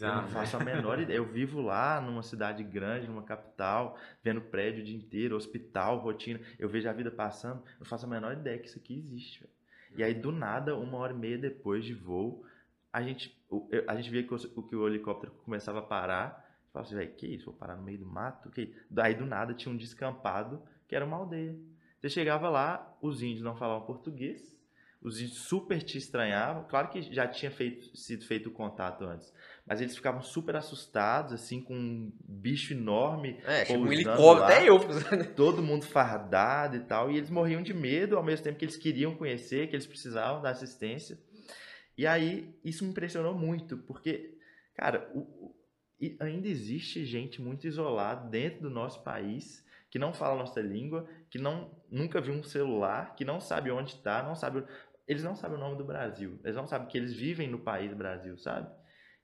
[0.00, 1.16] Eu não faço a menor ideia.
[1.16, 6.40] Eu vivo lá numa cidade grande, numa capital, vendo prédio o dia inteiro, hospital, rotina.
[6.58, 7.62] Eu vejo a vida passando.
[7.64, 9.40] Eu não faço a menor ideia que isso aqui existe.
[9.40, 9.52] Véio.
[9.96, 12.44] E aí, do nada, uma hora e meia depois de voo,
[12.92, 13.36] a gente,
[13.86, 16.46] a gente via que o, que o helicóptero começava a parar
[16.76, 17.46] Falava assim, velho, que isso?
[17.46, 18.50] Vou parar no meio do mato?
[18.50, 18.74] Que...
[18.90, 21.56] Daí do nada tinha um descampado que era uma aldeia.
[21.98, 24.54] Você chegava lá, os índios não falavam português,
[25.00, 26.64] os índios super te estranhavam.
[26.68, 29.32] Claro que já tinha feito, sido feito o contato antes,
[29.66, 33.40] mas eles ficavam super assustados, assim, com um bicho enorme.
[33.44, 35.34] É, tipo um helicóptero, até eu.
[35.34, 38.76] todo mundo fardado e tal, e eles morriam de medo ao mesmo tempo que eles
[38.76, 41.18] queriam conhecer, que eles precisavam da assistência.
[41.98, 44.38] E aí, isso me impressionou muito, porque,
[44.76, 45.54] cara, o,
[46.00, 50.60] e ainda existe gente muito isolada dentro do nosso país que não fala a nossa
[50.60, 54.62] língua, que não nunca viu um celular, que não sabe onde está, não sabe
[55.08, 57.92] eles não sabem o nome do Brasil, eles não sabem que eles vivem no país
[57.94, 58.68] Brasil, sabe?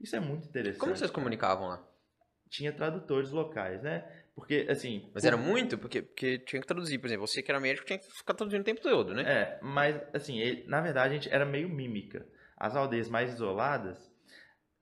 [0.02, 0.80] Isso é muito interessante.
[0.80, 1.88] Como vocês comunicavam lá?
[2.48, 4.04] Tinha tradutores locais, né?
[4.34, 5.10] Porque, assim.
[5.14, 5.28] Mas por...
[5.28, 5.78] era muito?
[5.78, 8.62] Porque, porque tinha que traduzir, por exemplo, você que era médico tinha que ficar traduzindo
[8.62, 9.22] o tempo todo, né?
[9.22, 12.26] É, mas, assim, ele, na verdade, a gente era meio mímica.
[12.56, 13.98] As aldeias mais isoladas,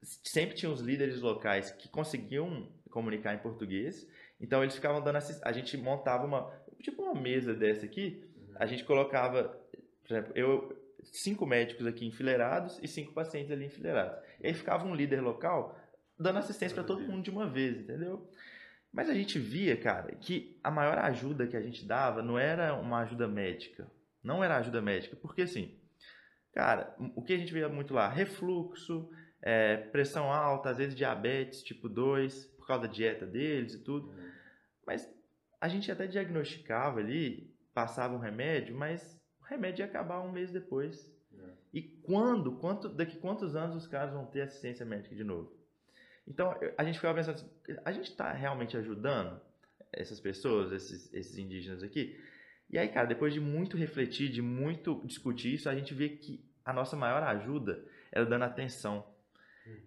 [0.02, 4.06] sempre tinha os líderes locais que conseguiam comunicar em português,
[4.40, 5.40] então eles ficavam dando assist...
[5.44, 6.50] a gente montava uma
[6.82, 9.44] tipo uma mesa dessa aqui, a gente colocava,
[10.02, 14.18] por exemplo, eu cinco médicos aqui enfileirados e cinco pacientes ali enfileirados.
[14.40, 15.78] E aí ficava um líder local
[16.18, 18.30] dando assistência para todo mundo de uma vez, entendeu?
[18.92, 22.74] Mas a gente via, cara, que a maior ajuda que a gente dava não era
[22.74, 23.90] uma ajuda médica.
[24.22, 25.78] Não era ajuda médica, porque assim,
[26.52, 28.08] cara, o que a gente via muito lá?
[28.08, 29.08] Refluxo,
[29.40, 34.08] é, pressão alta, às vezes diabetes tipo 2, por causa da dieta deles e tudo.
[34.08, 34.30] Uhum.
[34.86, 35.08] Mas
[35.60, 39.19] a gente até diagnosticava ali, passava um remédio, mas
[39.50, 41.12] remédio ia acabar um mês depois.
[41.32, 41.52] Uhum.
[41.72, 45.52] E quando, quanto, daqui quantos anos os caras vão ter assistência médica de novo?
[46.26, 47.50] Então a gente ficava pensando assim,
[47.84, 49.40] a gente está realmente ajudando
[49.92, 52.18] essas pessoas, esses, esses indígenas aqui?
[52.70, 56.48] E aí, cara, depois de muito refletir, de muito discutir isso, a gente vê que
[56.64, 59.04] a nossa maior ajuda era dando atenção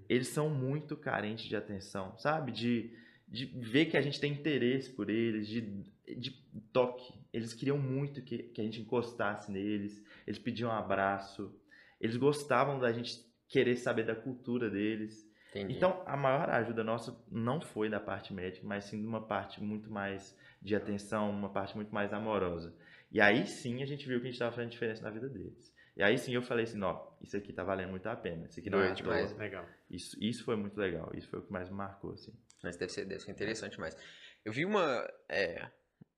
[0.08, 2.52] eles são muito carentes de atenção, sabe?
[2.52, 2.96] De,
[3.34, 5.62] de ver que a gente tem interesse por eles, de,
[6.16, 6.32] de
[6.72, 7.12] toque.
[7.34, 11.52] Eles queriam muito que, que a gente encostasse neles, eles pediam um abraço,
[12.00, 15.28] eles gostavam da gente querer saber da cultura deles.
[15.50, 15.74] Entendi.
[15.74, 19.64] Então, a maior ajuda nossa não foi da parte médica, mas sim de uma parte
[19.64, 22.72] muito mais de atenção, uma parte muito mais amorosa.
[23.12, 25.74] E aí sim a gente viu que a gente estava fazendo diferença na vida deles.
[25.98, 28.46] E aí sim eu falei assim, ó, isso aqui tá valendo muito a pena.
[28.46, 29.36] Isso aqui não é demais.
[29.36, 29.66] Legal.
[29.90, 31.12] Isso, isso foi muito legal.
[31.16, 32.32] Isso foi o que mais me marcou, assim.
[32.64, 33.96] Mas deve ser, deve ser interessante mais.
[34.44, 35.68] Eu vi uma, é,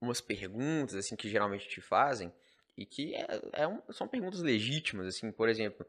[0.00, 2.32] umas perguntas, assim, que geralmente te fazem
[2.76, 5.84] e que é, é um, são perguntas legítimas, assim, por exemplo,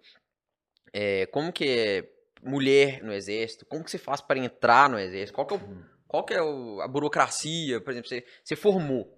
[0.91, 2.09] é, como que é
[2.41, 3.65] mulher no exército?
[3.65, 5.33] Como que você faz para entrar no exército?
[5.33, 5.83] Qual que é, o, uhum.
[6.07, 7.79] qual que é o, a burocracia?
[7.79, 9.15] Por exemplo, você, você formou.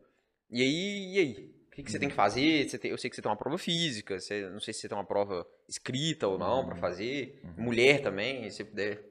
[0.50, 1.60] E aí, e aí?
[1.80, 2.68] que, que você tem que fazer?
[2.68, 4.90] Você tem, eu sei que você tem uma prova física, você, não sei se você
[4.90, 7.40] tem uma prova escrita ou não para fazer.
[7.44, 7.66] Uhum.
[7.66, 9.02] Mulher também, se puder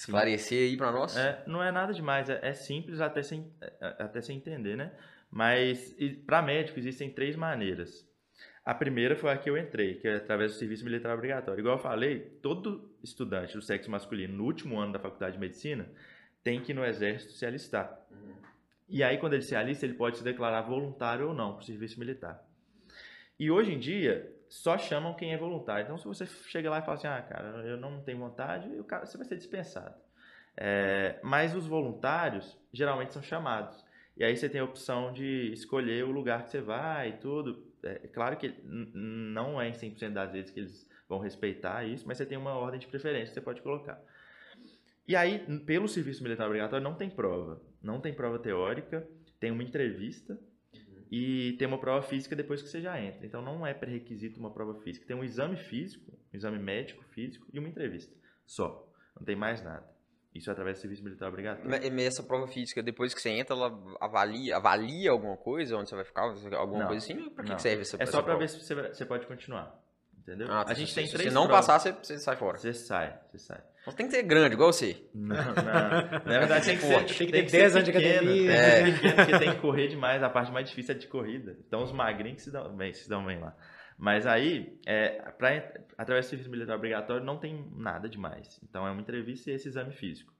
[0.00, 1.16] esclarecer aí para nós.
[1.16, 4.76] É, não é nada demais, é, é simples até sem, é, é, até sem entender,
[4.76, 4.92] né?
[5.30, 5.94] Mas
[6.26, 8.08] para médico existem três maneiras.
[8.64, 11.60] A primeira foi a que eu entrei, que é através do serviço militar obrigatório.
[11.60, 15.88] Igual eu falei, todo estudante do sexo masculino no último ano da faculdade de medicina
[16.42, 18.00] tem que ir no exército se alistar.
[18.10, 18.34] Uhum.
[18.88, 21.64] E aí, quando ele se alista, ele pode se declarar voluntário ou não para o
[21.64, 22.42] serviço militar.
[23.38, 25.84] E hoje em dia, só chamam quem é voluntário.
[25.84, 28.84] Então, se você chega lá e fala assim, ah, cara, eu não tenho vontade, o
[28.84, 29.94] cara, você vai ser dispensado.
[30.56, 33.82] É, mas os voluntários, geralmente, são chamados.
[34.16, 37.64] E aí você tem a opção de escolher o lugar que você vai e tudo.
[37.82, 42.18] É claro que não é em 100% das vezes que eles vão respeitar isso, mas
[42.18, 44.02] você tem uma ordem de preferência que você pode colocar.
[45.06, 47.62] E aí, pelo serviço militar obrigatório, não tem prova.
[47.80, 49.08] Não tem prova teórica,
[49.38, 50.36] tem uma entrevista.
[51.10, 53.26] E tem uma prova física depois que você já entra.
[53.26, 55.06] Então, não é pré-requisito uma prova física.
[55.06, 58.14] Tem um exame físico, um exame médico físico e uma entrevista.
[58.46, 58.88] Só.
[59.16, 59.84] Não tem mais nada.
[60.32, 61.68] Isso é através do serviço militar obrigatório.
[61.68, 65.96] Mas essa prova física, depois que você entra, ela avalia, avalia alguma coisa, onde você
[65.96, 66.22] vai ficar,
[66.56, 67.30] alguma não, coisa assim?
[67.30, 69.76] Pra que, que serve essa É só para ver se você, você pode continuar.
[70.20, 70.48] Entendeu?
[70.50, 71.66] Ah, tá, a gente se, tem se, três Se não provas.
[71.66, 72.58] passar, você, você, sai fora.
[72.58, 73.62] Você sai, você sai.
[73.86, 75.02] Mas tem que ser grande, igual você.
[75.14, 75.44] Não, não.
[76.24, 78.52] Na verdade, tem que, ser, tem que ter 10 anos de academia.
[78.52, 78.84] É.
[78.92, 80.22] Pequeno, porque tem que correr demais.
[80.22, 81.56] A parte mais difícil é de corrida.
[81.66, 83.56] Então, os magrinhos que se dão bem, se dão bem lá.
[83.96, 88.60] Mas aí, é, pra, através do serviço militar obrigatório, não tem nada demais.
[88.62, 90.32] Então, é uma entrevista e esse exame físico.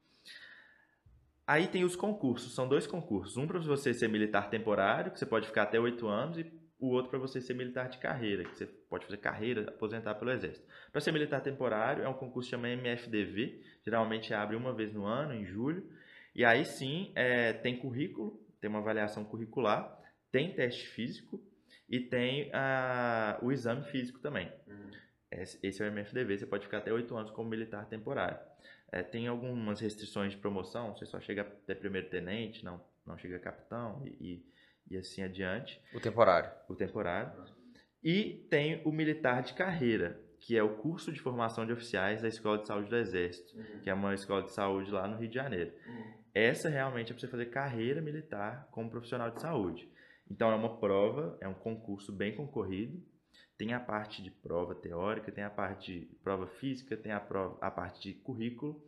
[1.46, 3.36] Aí tem os concursos, são dois concursos.
[3.36, 6.88] Um para você ser militar temporário, que você pode ficar até oito anos, e o
[6.88, 10.66] outro para você ser militar de carreira, que você pode fazer carreira, aposentar pelo Exército.
[10.90, 15.04] Para ser militar temporário, é um concurso que chama MFDV, geralmente abre uma vez no
[15.04, 15.88] ano, em julho.
[16.34, 19.98] E aí sim, é, tem currículo, tem uma avaliação curricular,
[20.32, 21.42] tem teste físico
[21.88, 24.50] e tem uh, o exame físico também.
[24.66, 24.90] Uhum.
[25.30, 28.38] Esse é o MFDV, você pode ficar até oito anos como militar temporário.
[28.92, 33.36] É, tem algumas restrições de promoção, você só chega até primeiro tenente, não, não chega
[33.36, 34.46] a capitão e, e,
[34.90, 35.80] e assim adiante.
[35.94, 36.50] O temporário.
[36.68, 37.32] O temporário.
[38.02, 42.28] E tem o militar de carreira, que é o curso de formação de oficiais da
[42.28, 43.80] Escola de Saúde do Exército, uhum.
[43.82, 45.72] que é uma escola de saúde lá no Rio de Janeiro.
[45.86, 46.14] Uhum.
[46.34, 49.88] Essa realmente é para você fazer carreira militar como profissional de saúde.
[50.30, 53.02] Então é uma prova, é um concurso bem concorrido,
[53.58, 57.58] tem a parte de prova teórica, tem a parte de prova física, tem a, prova,
[57.60, 58.82] a parte de currículo,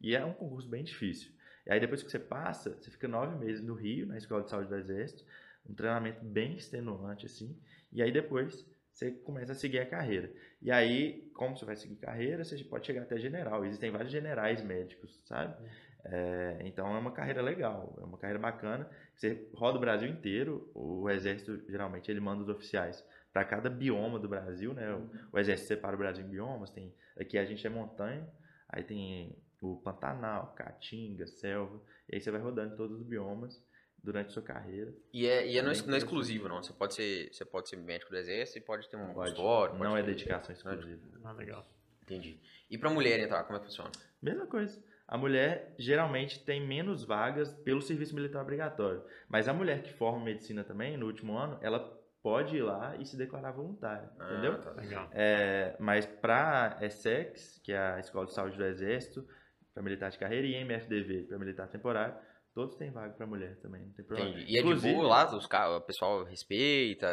[0.00, 1.30] e é um concurso bem difícil.
[1.66, 4.50] E aí depois que você passa, você fica nove meses no Rio, na Escola de
[4.50, 5.24] Saúde do Exército,
[5.68, 7.58] um treinamento bem extenuante assim,
[7.92, 10.32] e aí depois você começa a seguir a carreira.
[10.62, 13.62] E aí, como você vai seguir carreira, você pode chegar até general.
[13.64, 15.54] Existem vários generais médicos, sabe?
[16.02, 18.88] É, então é uma carreira legal, é uma carreira bacana.
[19.14, 24.18] Você roda o Brasil inteiro, o exército geralmente ele manda os oficiais para cada bioma
[24.18, 24.90] do Brasil, né?
[24.94, 28.26] O, o, exército separa o Brasil em biomas, tem aqui a gente é montanha,
[28.68, 33.62] aí tem o Pantanal, Caatinga, selva, e aí você vai rodando todos os biomas
[34.02, 34.92] durante a sua carreira.
[35.12, 36.62] E é, e é não, é, não é exclusivo, não.
[36.62, 39.78] Você pode ser, você pode ser médico do exército e pode ter um consultório.
[39.78, 41.00] Não é dedicação exclusiva.
[41.24, 41.66] Ah, legal.
[42.02, 42.40] Entendi.
[42.70, 43.90] E para mulher entrar, como é que funciona?
[44.22, 44.80] Mesma coisa.
[45.08, 49.04] A mulher geralmente tem menos vagas pelo serviço militar obrigatório.
[49.28, 53.06] Mas a mulher que forma medicina também, no último ano, ela pode ir lá e
[53.06, 54.60] se declarar voluntária, ah, entendeu?
[54.60, 55.08] Tá legal.
[55.12, 59.24] É, mas para ESSEX, que é a Escola de Saúde do Exército,
[59.72, 62.16] para militar de carreira, e MFDV, para militar temporário,
[62.56, 64.30] todos têm vaga para mulher também, não tem problema.
[64.30, 64.50] Entendi.
[64.50, 67.06] E é Inclusive, de boa lá, os, o pessoal respeita,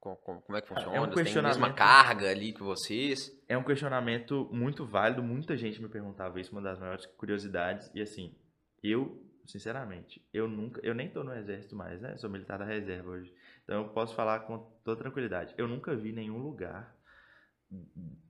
[0.00, 0.96] como, como, é que funciona?
[0.96, 3.30] É um questionamento, tem a mesma carga ali que vocês?
[3.48, 8.02] É um questionamento muito válido, muita gente me perguntava isso, uma das maiores curiosidades, e
[8.02, 8.36] assim,
[8.82, 13.10] eu, sinceramente, eu nunca, eu nem tô no exército mais, né, sou militar da reserva
[13.10, 15.54] hoje, então eu posso falar com toda tranquilidade.
[15.56, 16.92] Eu nunca vi nenhum lugar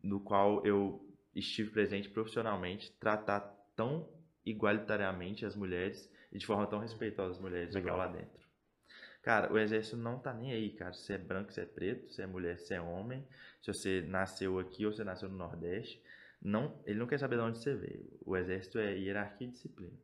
[0.03, 1.03] no qual eu
[1.35, 3.41] estive presente profissionalmente tratar
[3.75, 4.07] tão
[4.45, 7.97] igualitariamente as mulheres e de forma tão respeitosa as mulheres Legal.
[7.97, 8.43] lá dentro.
[9.23, 10.93] Cara, o exército não tá nem aí, cara.
[10.93, 13.27] Se é branco, se é preto, se é mulher, se é homem,
[13.61, 16.03] se você nasceu aqui ou você nasceu no Nordeste,
[16.41, 18.19] não, ele não quer saber de onde você veio.
[18.27, 19.97] O exército é hierarquia e disciplina.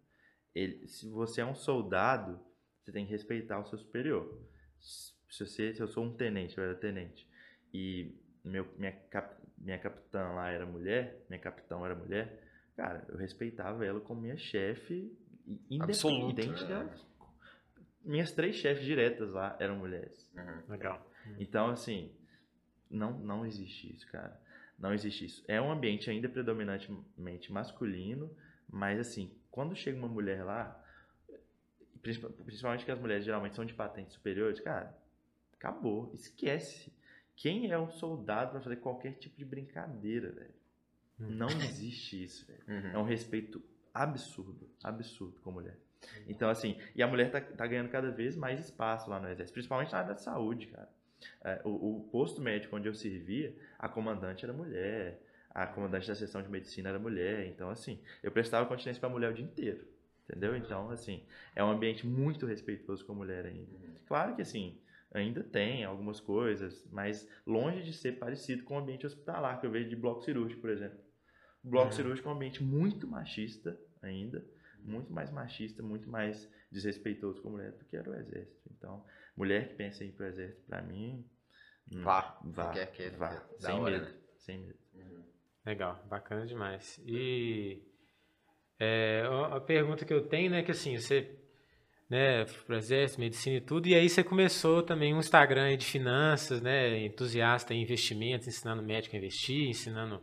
[0.54, 2.40] Ele, se você é um soldado,
[2.80, 4.48] você tem que respeitar o seu superior
[4.80, 7.28] se, você, se eu sou um tenente, eu era tenente,
[7.72, 12.47] e meu, minha, cap, minha capitã lá era mulher, minha capitão era mulher,
[12.78, 15.12] cara, eu respeitava ela como minha chefe,
[15.68, 16.84] independente da.
[16.84, 16.96] Né?
[18.04, 20.30] Minhas três chefes diretas lá eram mulheres.
[20.32, 20.62] Uhum.
[20.68, 21.10] Legal.
[21.40, 22.14] Então, assim,
[22.88, 24.40] não, não existe isso, cara.
[24.78, 25.44] Não existe isso.
[25.48, 28.30] É um ambiente ainda predominantemente masculino,
[28.70, 30.80] mas, assim, quando chega uma mulher lá,
[32.00, 34.96] principalmente que as mulheres geralmente são de patentes superiores, cara,
[35.52, 36.92] acabou, esquece.
[37.34, 40.57] Quem é um soldado para fazer qualquer tipo de brincadeira, velho?
[41.20, 41.26] Hum.
[41.30, 42.62] Não existe isso, velho.
[42.68, 42.90] Uhum.
[42.92, 45.76] É um respeito absurdo, absurdo com a mulher.
[46.26, 49.54] Então, assim, e a mulher tá, tá, ganhando cada vez mais espaço lá no exército,
[49.54, 50.88] principalmente na área da saúde, cara.
[51.42, 56.14] É, o, o, posto médico onde eu servia, a comandante era mulher, a comandante da
[56.14, 59.84] seção de medicina era mulher, então, assim, eu prestava continência pra mulher o dia inteiro.
[60.28, 60.54] Entendeu?
[60.54, 61.24] Então, assim,
[61.56, 63.72] é um ambiente muito respeitoso com a mulher ainda.
[64.06, 64.78] Claro que, assim,
[65.10, 69.70] ainda tem algumas coisas, mas longe de ser parecido com o ambiente hospitalar, que eu
[69.70, 70.98] vejo de bloco cirúrgico, por exemplo.
[71.64, 71.92] O bloco Uhum.
[71.92, 74.44] cirúrgico é um ambiente muito machista ainda,
[74.84, 78.70] muito mais machista, muito mais desrespeitoso com a mulher do que era o exército.
[78.76, 79.04] Então,
[79.36, 81.24] mulher que pensa em ir pro exército, pra mim,
[81.92, 82.38] hum, Vá.
[82.44, 84.18] vá, Quer- quer- vá, sem hora, medo, né?
[84.38, 84.78] sem medo.
[85.66, 86.98] Legal, bacana demais.
[87.04, 87.82] E
[88.78, 91.36] é, a pergunta que eu tenho, né, que assim, você,
[92.08, 96.62] né, pro exército, medicina e tudo, e aí você começou também um Instagram de finanças,
[96.62, 100.22] né, entusiasta em investimentos, ensinando médico a investir, ensinando,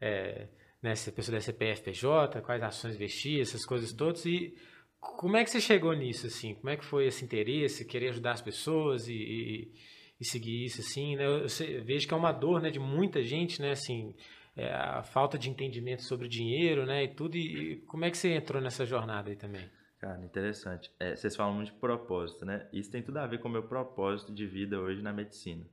[0.00, 0.48] é,
[0.82, 4.54] né, se a pessoa da CPFPJ, quais ações investir, essas coisas todas, e
[4.98, 6.54] como é que você chegou nisso, assim?
[6.54, 9.72] Como é que foi esse interesse, querer ajudar as pessoas e, e,
[10.20, 11.26] e seguir isso, assim, né?
[11.26, 14.14] Eu vejo que é uma dor, né, de muita gente, né, assim,
[14.56, 18.18] é, a falta de entendimento sobre dinheiro, né, e tudo, e, e como é que
[18.18, 19.68] você entrou nessa jornada aí também?
[20.00, 20.90] Cara, interessante.
[20.98, 22.66] É, vocês falam muito de propósito, né?
[22.72, 25.66] Isso tem tudo a ver com o meu propósito de vida hoje na medicina.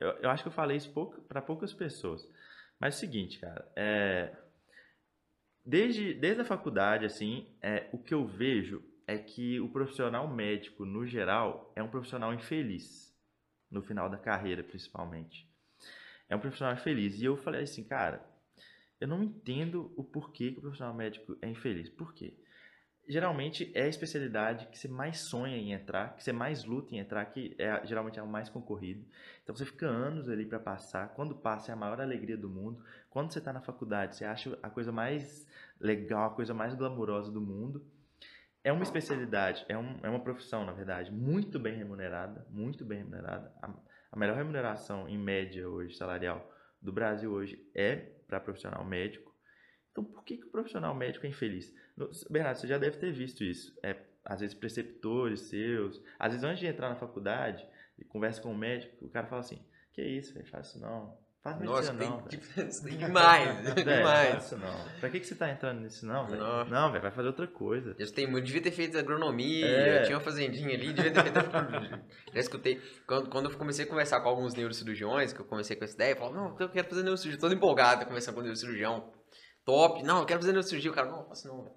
[0.00, 0.90] Eu, eu acho que eu falei isso
[1.28, 2.26] para poucas pessoas.
[2.80, 4.34] Mas é o seguinte, cara, é,
[5.66, 10.84] desde, desde a faculdade, assim, é, o que eu vejo é que o profissional médico,
[10.84, 13.14] no geral, é um profissional infeliz.
[13.70, 15.48] No final da carreira, principalmente.
[16.28, 17.20] É um profissional infeliz.
[17.20, 18.24] E eu falei assim, cara,
[19.00, 21.88] eu não entendo o porquê que o profissional médico é infeliz.
[21.88, 22.38] Por quê?
[23.08, 26.98] Geralmente é a especialidade que você mais sonha em entrar, que você mais luta em
[26.98, 29.04] entrar, que é geralmente é o mais concorrido.
[29.42, 31.08] Então você fica anos ali para passar.
[31.10, 32.82] Quando passa é a maior alegria do mundo.
[33.08, 35.46] Quando você está na faculdade, você acha a coisa mais
[35.80, 37.84] legal, a coisa mais glamurosa do mundo.
[38.64, 42.98] É uma especialidade, é, um, é uma profissão, na verdade, muito bem remunerada, muito bem
[42.98, 43.52] remunerada.
[43.62, 43.70] A,
[44.10, 47.94] a melhor remuneração em média hoje, salarial, do Brasil hoje é
[48.26, 49.25] para profissional médico.
[49.96, 51.72] Então, por que, que o profissional médico é infeliz?
[52.28, 53.74] Bernardo, você já deve ter visto isso.
[53.82, 56.02] É, às vezes, preceptores seus.
[56.18, 57.66] Às vezes, antes de entrar na faculdade
[57.98, 59.58] e conversa com o médico, o cara fala assim:
[59.94, 60.46] Que isso, velho?
[60.48, 61.16] Faz isso não.
[61.42, 62.24] Faz Nossa, medicina não.
[62.26, 64.44] velho." tem- tem demais, faz demais.
[64.44, 65.00] isso não.
[65.00, 66.42] Pra que, que você tá entrando nisso não, velho?
[66.42, 66.64] Não.
[66.66, 67.96] Não, velho, vai fazer outra coisa.
[67.98, 70.02] Eu tenho, eu devia ter feito agronomia, É.
[70.02, 71.36] tinha uma fazendinha ali, devia ter feito.
[72.34, 72.82] Já escutei.
[73.06, 76.12] Quando, quando eu comecei a conversar com alguns neurocirurgiões, que eu comecei com essa ideia,
[76.12, 79.10] eu falava, não, eu quero fazer neurocirurgia, todo empolgado, conversando com o neurocirurgião.
[79.66, 80.90] Top, não, eu quero fazer neurocirurgia.
[80.90, 81.76] O cara, não, faça não.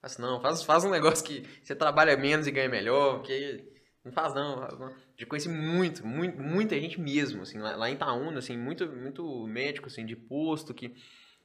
[0.00, 3.72] Faça não, faz, faz um negócio que você trabalha menos e ganha melhor, porque.
[4.02, 4.94] Não faz não, faz não.
[5.18, 9.46] Já conheci muito, muito, muita gente mesmo, assim, lá, lá em Itaúna, assim, muito, muito
[9.48, 10.90] médico, assim, de posto, que,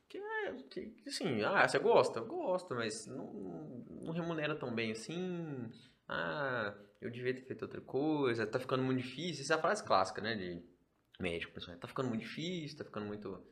[0.08, 2.20] que, é, que, assim, ah, você gosta?
[2.20, 5.72] Eu gosto, mas não, não remunera tão bem assim,
[6.08, 9.84] ah, eu devia ter feito outra coisa, tá ficando muito difícil, essa é a frase
[9.84, 10.64] clássica, né, de
[11.20, 13.44] médico, pessoal, tá ficando muito difícil, tá ficando muito,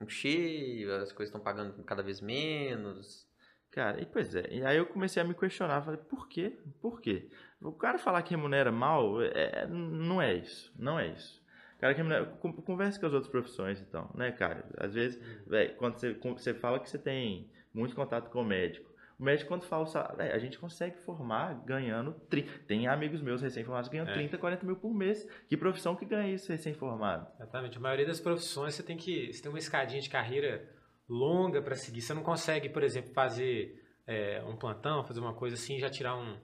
[0.00, 3.26] muito cheio, as coisas estão pagando cada vez menos,
[3.74, 4.46] Cara, e pois é.
[4.52, 5.82] E aí eu comecei a me questionar.
[5.82, 6.56] Falei, por quê?
[6.80, 7.28] Por quê?
[7.60, 10.72] O cara falar que remunera mal, é, não é isso.
[10.78, 11.42] Não é isso.
[11.76, 14.64] O cara que remunera, con- converse com as outras profissões, então, né, cara?
[14.78, 18.93] Às vezes, velho, quando você, você fala que você tem muito contato com o médico,
[19.18, 19.84] o médico, quando fala,
[20.16, 22.12] véi, a gente consegue formar ganhando.
[22.28, 24.14] tri- Tem amigos meus recém-formados que ganham É.
[24.14, 25.26] 30, 40 mil por mês.
[25.48, 27.26] Que profissão que ganha isso recém-formado?
[27.36, 27.76] Exatamente.
[27.78, 30.68] A maioria das profissões você tem que você tem uma escadinha de carreira
[31.08, 32.00] longa para seguir.
[32.02, 35.88] Você não consegue, por exemplo, fazer é, um plantão, fazer uma coisa assim e já
[35.88, 36.36] tirar um,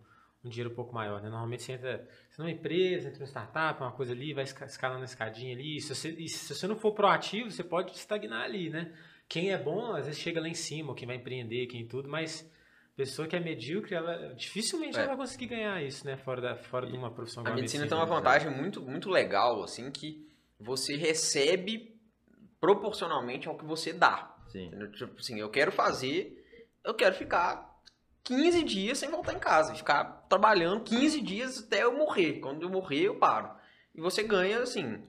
[0.44, 1.20] um dinheiro um pouco maior.
[1.20, 1.28] Né?
[1.28, 5.02] Normalmente você entra você numa empresa, entra numa startup, uma coisa ali, vai esca- escalando
[5.02, 5.76] a escadinha ali.
[5.76, 8.92] E se, você, e se você não for proativo, você pode estagnar ali, né?
[9.28, 12.50] Quem é bom, às vezes chega lá em cima, quem vai empreender, quem tudo, mas
[13.00, 15.00] pessoa que é medíocre, ela dificilmente É.
[15.00, 16.18] ela vai conseguir ganhar isso, né?
[16.18, 18.12] Fora, da, fora de uma profissão A igual medicina tem uma né?
[18.14, 21.98] vantagem muito, muito legal, assim, que você recebe
[22.60, 24.36] proporcionalmente ao que você dá.
[24.48, 24.70] Sim.
[24.92, 26.44] Tipo assim, eu quero fazer,
[26.84, 27.80] eu quero ficar
[28.24, 32.40] 15 dias sem voltar em casa, ficar trabalhando 15 dias até eu morrer.
[32.40, 33.50] Quando eu morrer, eu paro.
[33.94, 35.02] E você ganha, assim,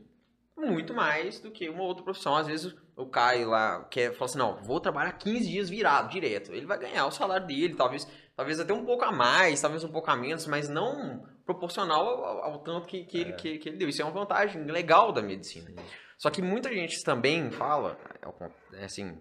[0.56, 2.36] muito mais do que uma outra profissão.
[2.36, 6.54] Às vezes o Caio lá quer falar assim, não, vou trabalhar 15 dias virado, direto.
[6.54, 9.92] Ele vai ganhar o salário dele, talvez, talvez até um pouco a mais, talvez um
[9.92, 13.78] pouco a menos, mas não proporcional ao, ao tanto que, que, ele, que, que ele
[13.78, 13.90] deu.
[13.90, 15.72] Isso é uma vantagem legal da medicina.
[16.18, 19.20] Só que muita gente também fala, é é assim,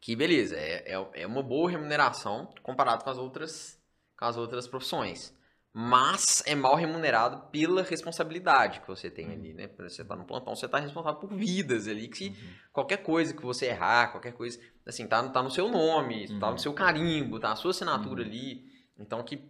[0.00, 3.78] que beleza, é, é, é uma boa remuneração comparado com as outras,
[4.18, 5.36] com as outras profissões.
[5.80, 9.70] Mas é mal remunerado pela responsabilidade que você tem ali, né?
[9.78, 12.34] Você tá no plantão, você tá responsável por vidas ali, que Uhum.
[12.72, 16.52] qualquer coisa que você errar, qualquer coisa, assim, tá, tá no seu nome, tá Uhum.
[16.54, 18.26] no seu carimbo, tá a sua assinatura Uhum.
[18.28, 18.64] ali.
[18.98, 19.40] Então que,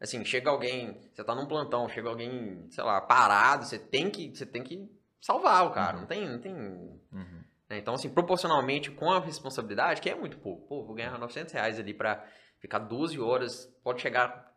[0.00, 4.28] assim, chega alguém, você tá num plantão, chega alguém, sei lá, parado, você tem que,
[4.36, 4.90] você tem que
[5.20, 6.00] salvar o cara, Uhum.
[6.00, 7.44] não tem, não tem Uhum.
[7.68, 7.78] né?
[7.78, 10.66] Então, assim, proporcionalmente com a responsabilidade, que é muito pouco.
[10.66, 12.26] Pô, vou ganhar 900 reais ali pra
[12.58, 14.49] ficar 12 horas, pode chegar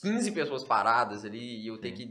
[0.00, 2.04] 15 pessoas paradas ali e eu ter que.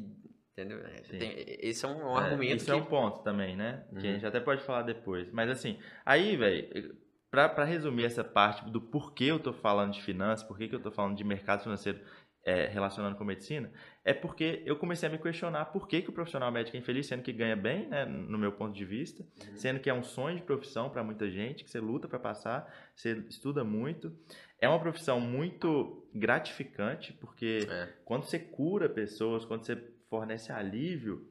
[0.53, 0.79] Entendeu?
[0.85, 2.71] É, tem, esse é um, um É, argumento Isso que.
[2.71, 3.85] é um ponto também, né?
[3.99, 4.13] Que a Uhum.
[4.15, 5.31] gente até pode falar depois.
[5.31, 6.95] Mas assim, aí, velho,
[7.31, 10.79] pra, pra resumir essa parte do porquê eu tô falando de finanças, porquê que eu
[10.81, 11.99] tô falando de mercado financeiro
[12.45, 13.71] é, relacionando com medicina,
[14.03, 17.07] é porque eu comecei a me questionar por que, que o profissional médico é infeliz,
[17.07, 19.55] sendo que ganha bem, né, no meu ponto de vista, Uhum.
[19.55, 22.71] sendo que é um sonho de profissão para muita gente, que você luta para passar,
[22.95, 24.13] você estuda muito.
[24.59, 27.89] É uma profissão muito gratificante, porque É.
[28.03, 29.75] quando você cura pessoas, quando você
[30.09, 31.25] fornece alívio,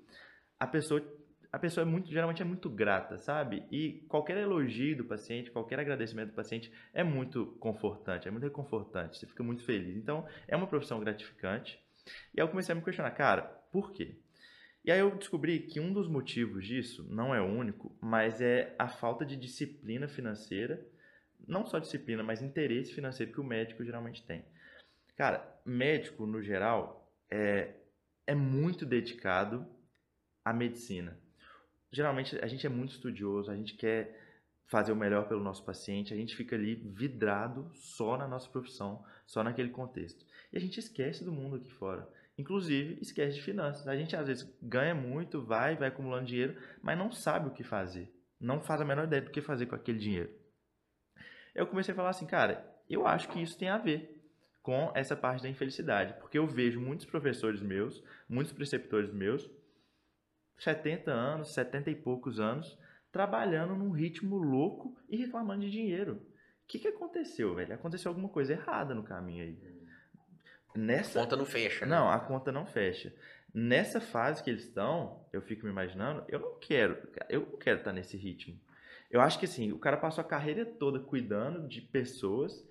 [0.58, 1.02] a pessoa
[1.52, 3.64] a pessoa é muito geralmente é muito grata, sabe?
[3.70, 9.18] E qualquer elogio do paciente, qualquer agradecimento do paciente é muito confortante, é muito reconfortante,
[9.18, 9.94] você fica muito feliz.
[9.94, 11.78] Então, é uma profissão gratificante.
[12.34, 14.16] E aí eu comecei a me questionar, cara, por quê?
[14.82, 18.74] E aí eu descobri que um dos motivos disso, não é o único, mas é
[18.78, 20.84] a falta de disciplina financeira,
[21.46, 24.44] não só disciplina, mas interesse financeiro que o médico geralmente tem.
[25.16, 27.74] Cara, médico, no geral, é,
[28.26, 29.66] é muito dedicado
[30.44, 31.21] à medicina.
[31.92, 34.18] Geralmente a gente é muito estudioso, a gente quer
[34.66, 39.04] fazer o melhor pelo nosso paciente, a gente fica ali vidrado só na nossa profissão,
[39.26, 40.24] só naquele contexto.
[40.50, 42.08] E a gente esquece do mundo aqui fora.
[42.38, 43.86] Inclusive, esquece de finanças.
[43.86, 47.62] A gente às vezes ganha muito, vai, vai acumulando dinheiro, mas não sabe o que
[47.62, 48.10] fazer.
[48.40, 50.30] Não faz a menor ideia do que fazer com aquele dinheiro.
[51.54, 54.18] Eu comecei a falar assim, cara, eu acho que isso tem a ver
[54.62, 59.50] com essa parte da infelicidade, porque eu vejo muitos professores meus, muitos preceptores meus,
[60.58, 62.78] 70 anos, 70 e poucos anos,
[63.10, 66.14] trabalhando num ritmo louco e reclamando de dinheiro.
[66.14, 67.74] O que, que aconteceu, velho?
[67.74, 69.58] Aconteceu alguma coisa errada no caminho aí.
[70.74, 71.84] Nessa, Conta não fecha.
[71.84, 71.94] né?
[71.94, 73.14] não, a conta não fecha.
[73.52, 76.96] Nessa fase que eles estão, eu fico me imaginando, eu não quero,
[77.28, 78.58] eu não quero estar nesse ritmo.
[79.10, 82.66] Eu acho que assim, o cara passou a carreira toda cuidando de pessoas,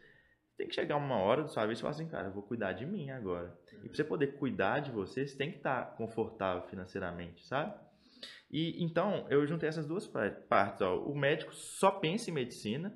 [0.61, 2.73] tem que chegar uma hora da sua vez e falar assim, cara, eu vou cuidar
[2.73, 3.57] de mim agora.
[3.83, 7.73] E pra você poder cuidar de você, você tem que estar confortável financeiramente, sabe?
[8.51, 10.97] E então, eu juntei essas duas pa- partes, ó.
[10.99, 12.95] O médico só pensa em medicina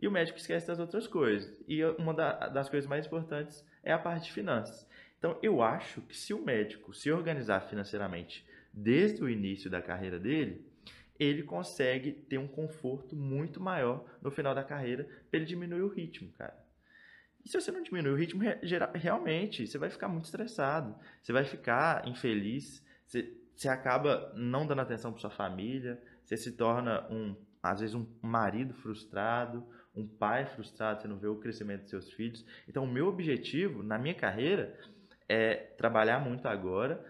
[0.00, 1.62] e o médico esquece das outras coisas.
[1.68, 4.88] E uma da- das coisas mais importantes é a parte de finanças.
[5.18, 10.18] Então, eu acho que se o médico se organizar financeiramente desde o início da carreira
[10.18, 10.64] dele,
[11.18, 15.88] ele consegue ter um conforto muito maior no final da carreira para ele diminuir o
[15.88, 16.63] ritmo, cara.
[17.44, 18.42] E se você não diminuir o ritmo,
[18.94, 24.80] realmente, você vai ficar muito estressado, você vai ficar infeliz, você, você acaba não dando
[24.80, 30.46] atenção para sua família, você se torna um, às vezes, um marido frustrado, um pai
[30.46, 32.44] frustrado, você não vê o crescimento dos seus filhos.
[32.66, 34.78] Então, o meu objetivo na minha carreira
[35.28, 37.04] é trabalhar muito agora,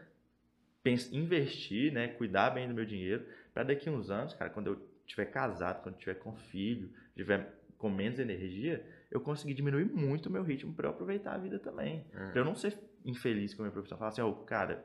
[1.13, 5.27] investir, né, cuidar bem do meu dinheiro, para daqui uns anos, cara, quando eu tiver
[5.27, 10.33] casado, quando eu tiver com filho, tiver com menos energia, eu conseguir diminuir muito o
[10.33, 12.05] meu ritmo para eu aproveitar a vida também.
[12.13, 12.31] Hum.
[12.33, 13.97] Pra eu não ser infeliz com a minha profissão.
[13.97, 14.85] Falar assim, ó, cara,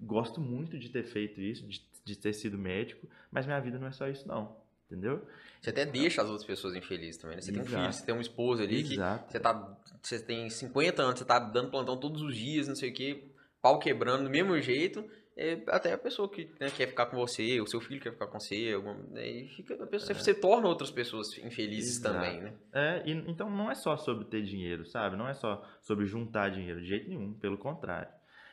[0.00, 3.86] gosto muito de ter feito isso, de, de ter sido médico, mas minha vida não
[3.86, 4.56] é só isso não,
[4.86, 5.26] entendeu?
[5.60, 7.42] Você até deixa as outras pessoas infelizes também, né?
[7.42, 7.82] Você tem um Exato.
[7.82, 9.30] filho, você tem uma esposa ali que Exato.
[9.30, 9.78] você tá.
[10.02, 13.24] Você tem 50 anos, você tá dando plantão todos os dias, não sei o quê,
[13.60, 15.04] pau quebrando do mesmo jeito.
[15.40, 18.26] É, até a pessoa que né, quer ficar com você, o seu filho quer ficar
[18.26, 22.14] com você, alguma, aí fica, a pessoa, você torna outras pessoas infelizes Exato.
[22.14, 22.52] também, né?
[22.74, 25.16] É, e, então não é só sobre ter dinheiro, sabe?
[25.16, 28.12] Não é só sobre juntar dinheiro, de jeito nenhum, pelo contrário.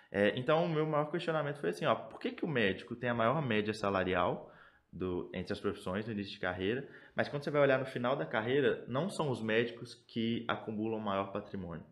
[0.10, 3.10] É, então o meu maior questionamento foi assim, ó, por que, que o médico tem
[3.10, 4.50] a maior média salarial
[4.90, 8.16] do, entre as profissões no início de carreira, mas quando você vai olhar no final
[8.16, 11.86] da carreira, não são os médicos que acumulam maior patrimônio.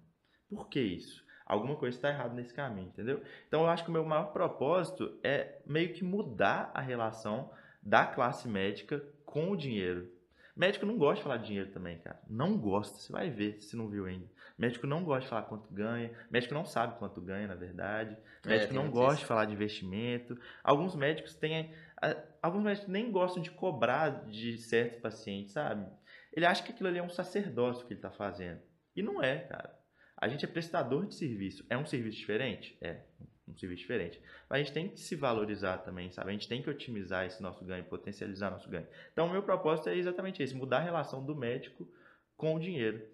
[0.49, 1.24] Por que isso?
[1.45, 3.21] Alguma coisa está errada nesse caminho, entendeu?
[3.47, 7.51] Então eu acho que o meu maior propósito é meio que mudar a relação
[7.83, 10.09] da classe médica com o dinheiro.
[10.55, 12.19] Médico não gosta de falar de dinheiro também, cara.
[12.29, 12.97] Não gosta.
[12.97, 14.25] Você vai ver se não viu ainda.
[14.57, 16.11] Médico não gosta de falar quanto ganha.
[16.31, 18.17] Médico não sabe quanto ganha, na verdade.
[18.45, 19.21] É, Médico tem não gosta isso.
[19.23, 20.39] de falar de investimento.
[20.63, 21.73] Alguns médicos têm.
[22.01, 25.85] a- Alguns médicos nem gostam de cobrar de certos pacientes, sabe?
[26.31, 28.61] Ele acha que aquilo ali é um sacerdócio que ele está fazendo.
[28.95, 29.74] E não é, cara.
[30.25, 31.63] A gente é prestador de serviço.
[31.69, 32.75] É um serviço diferente?
[32.81, 32.97] É,
[33.47, 34.19] um serviço diferente.
[34.49, 36.31] Mas a gente tem que se valorizar também, sabe?
[36.31, 38.87] A gente tem que otimizar esse nosso ganho, potencializar nosso ganho.
[39.13, 41.87] Então, o meu propósito é exatamente esse: mudar a relação do médico
[42.35, 43.07] com o dinheiro.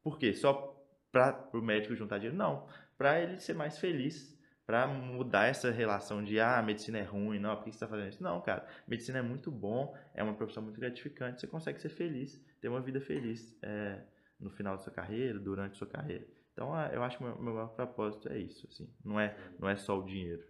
[0.00, 0.32] Por quê?
[0.32, 0.80] Só
[1.10, 2.36] para o médico juntar dinheiro?
[2.36, 2.68] Não.
[2.96, 4.32] Para ele ser mais feliz.
[4.64, 7.86] Para mudar essa relação de, ah, a medicina é ruim, não, por que você está
[7.86, 8.22] fazendo isso?
[8.22, 8.66] Não, cara.
[8.86, 12.80] Medicina é muito bom, é uma profissão muito gratificante, você consegue ser feliz, ter uma
[12.80, 14.02] vida feliz é,
[14.38, 16.26] no final da sua carreira, durante a sua carreira.
[16.52, 18.88] Então, ah, eu acho que o meu, maior propósito é isso, assim.
[19.04, 20.42] Não é, não é só o dinheiro.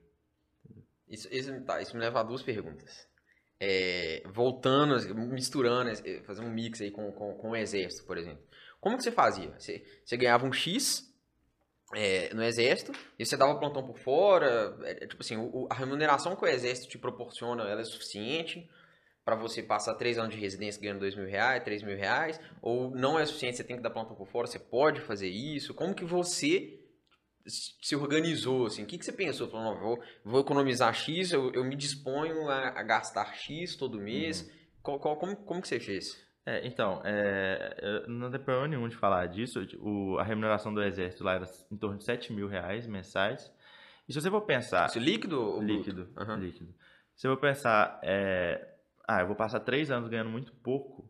[1.08, 3.08] Isso, isso, tá, isso me leva a duas perguntas.
[3.58, 8.42] É, voltando, misturando, é, fazer um mix aí com, com, com o exército, por exemplo.
[8.80, 9.50] Como que você fazia?
[9.58, 11.12] Você, você ganhava um X
[11.94, 14.76] é, no exército e você dava plantão por fora?
[14.82, 18.68] É, tipo assim, o, a remuneração que o exército te proporciona, ela é suficiente
[19.26, 22.40] para você passar três anos de residência ganhando dois mil reais, três mil reais?
[22.62, 25.74] Ou não é suficiente, você tem que dar plantão por fora, você pode fazer isso?
[25.74, 26.78] Como que você
[27.44, 28.84] se organizou, assim?
[28.84, 29.48] O que, que você pensou?
[29.48, 33.98] Falou, não, vou, vou economizar X, eu, eu me disponho a, a, gastar X todo
[33.98, 34.42] mês.
[34.42, 34.48] Uhum.
[34.80, 36.24] Qual, qual, como, como que você fez?
[36.46, 39.60] É, então, é, não tem problema nenhum de falar disso.
[39.80, 43.52] O, a remuneração do exército lá era em torno de 7 mil reais mensais.
[44.08, 44.86] E se você for pensar...
[44.88, 46.36] Isso líquido ou Líquido, uhum.
[46.36, 46.72] líquido.
[47.16, 48.75] Se eu for pensar, é,
[49.06, 51.08] ah, eu vou passar três anos ganhando muito pouco,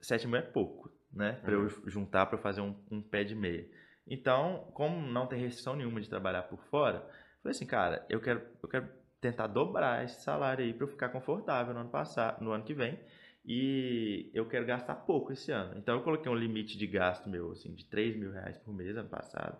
[0.00, 1.32] 7 mil é pouco, né?
[1.42, 1.64] Para uhum.
[1.64, 3.68] eu juntar para fazer um, um pé de meia.
[4.06, 7.00] Então, como não tem restrição nenhuma de trabalhar por fora,
[7.42, 8.88] falei assim, cara, eu quero, eu quero
[9.20, 12.74] tentar dobrar esse salário aí para eu ficar confortável no ano passado, no ano que
[12.74, 12.98] vem.
[13.44, 15.78] E eu quero gastar pouco esse ano.
[15.78, 18.96] Então eu coloquei um limite de gasto meu, assim, de 3 mil reais por mês
[18.96, 19.56] ano passado.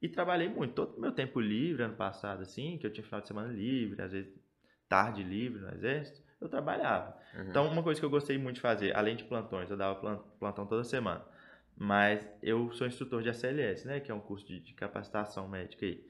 [0.00, 0.74] E trabalhei muito.
[0.74, 4.00] Todo o meu tempo livre ano passado, assim, que eu tinha final de semana livre,
[4.00, 4.32] às vezes
[4.88, 7.16] tarde livre no exército, eu trabalhava.
[7.34, 7.48] Uhum.
[7.48, 9.94] Então, uma coisa que eu gostei muito de fazer, além de plantões, eu dava
[10.38, 11.24] plantão toda semana.
[11.76, 14.00] Mas eu sou instrutor de ACLS, né?
[14.00, 16.06] Que é um curso de, de capacitação médica aí.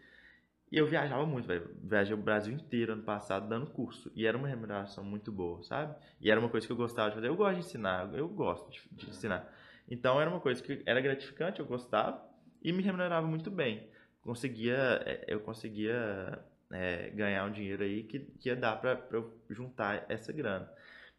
[0.70, 1.70] E eu viajava muito, velho.
[1.82, 4.10] Viajei o Brasil inteiro ano passado dando curso.
[4.14, 5.94] E era uma remuneração muito boa, sabe?
[6.20, 7.28] E era uma coisa que eu gostava de fazer.
[7.28, 9.52] Eu gosto de ensinar, eu gosto de, de ensinar.
[9.88, 12.20] Então era uma coisa que era gratificante, eu gostava
[12.62, 13.88] e me remunerava muito bem.
[14.22, 19.32] Conseguia, é, eu conseguia é, ganhar um dinheiro aí que, que ia dar para eu
[19.50, 20.70] juntar essa grana.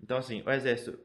[0.01, 0.99] Então, assim, o exército,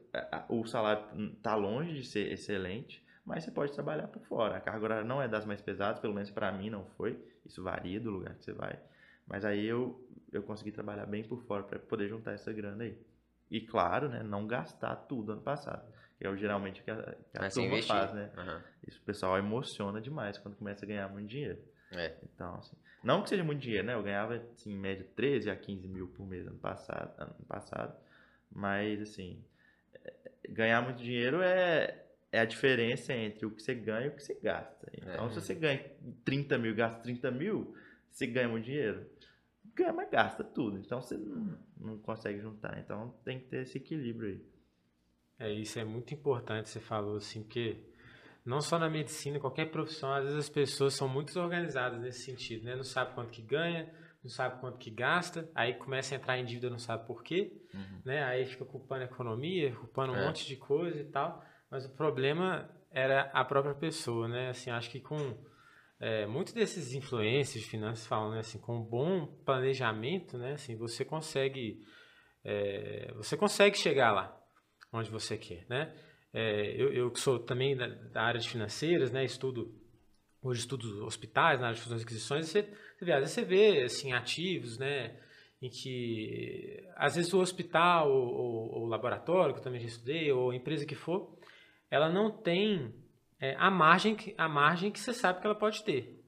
[0.49, 4.57] o salário tá longe de ser excelente, mas você pode trabalhar por fora.
[4.57, 7.17] A carga horária não é das mais pesadas, pelo menos para mim não foi.
[7.45, 8.79] Isso varia do lugar que você vai.
[9.25, 12.97] Mas aí eu, eu consegui trabalhar bem por fora para poder juntar essa grana aí.
[13.49, 15.83] E claro, né, não gastar tudo ano passado.
[16.17, 17.95] Que é geralmente o que a, que a turma investir.
[17.95, 18.29] faz, né?
[18.37, 18.61] Uhum.
[18.87, 21.59] Isso o pessoal emociona demais quando começa a ganhar muito dinheiro.
[21.91, 22.15] É.
[22.23, 23.93] Então, assim, não que seja muito dinheiro, né?
[23.93, 27.13] Eu ganhava, assim, em média 13 a 15 mil por mês ano passado.
[27.19, 27.95] Ano passado
[28.53, 29.43] mas, assim,
[29.93, 30.13] é,
[30.49, 34.23] ganhar muito dinheiro é, é a diferença entre o que você ganha e o que
[34.23, 34.91] você gasta.
[34.95, 35.29] Então, é.
[35.29, 35.83] se você ganha
[36.23, 37.75] 30 mil e gasta 30 mil,
[38.11, 39.09] você ganha muito dinheiro.
[39.75, 40.77] Ganha, mas gasta tudo.
[40.77, 42.77] Então, você não, não consegue juntar.
[42.79, 44.45] Então, tem que ter esse equilíbrio aí.
[45.39, 47.77] É, isso é muito importante, você falou assim, porque
[48.45, 52.65] não só na medicina, qualquer profissão, às vezes as pessoas são muito desorganizadas nesse sentido,
[52.65, 52.75] né?
[52.75, 53.91] Não sabe quanto que ganha,
[54.23, 57.51] não sabe quanto que gasta, aí começa a entrar em dívida, não sabe por quê,
[57.73, 58.01] uhum.
[58.05, 58.23] né?
[58.23, 60.25] Aí fica culpando a economia, culpando um é.
[60.25, 61.43] monte de coisa e tal.
[61.69, 64.49] Mas o problema era a própria pessoa, né?
[64.49, 65.37] Assim, acho que com
[65.99, 68.39] é, muitos desses influências de finanças falam, né?
[68.39, 70.53] Assim, com um bom planejamento, né?
[70.53, 71.81] Assim, você consegue
[72.43, 74.37] é, você consegue chegar lá
[74.91, 75.93] onde você quer, né?
[76.33, 79.23] É, eu, eu que sou também da, da, área de financeiras, né?
[79.23, 79.73] Estudo
[80.41, 83.45] hoje estudo hospitais, na área de fusões e aquisições, você, você vê, às vezes você
[83.45, 85.17] vê assim ativos, né?
[85.61, 90.53] em que às vezes o hospital ou, o laboratório que eu também já estudei ou
[90.53, 91.37] empresa que for
[91.89, 92.93] ela não tem
[93.39, 96.21] é, a, margem a margem que você sabe que ela pode ter.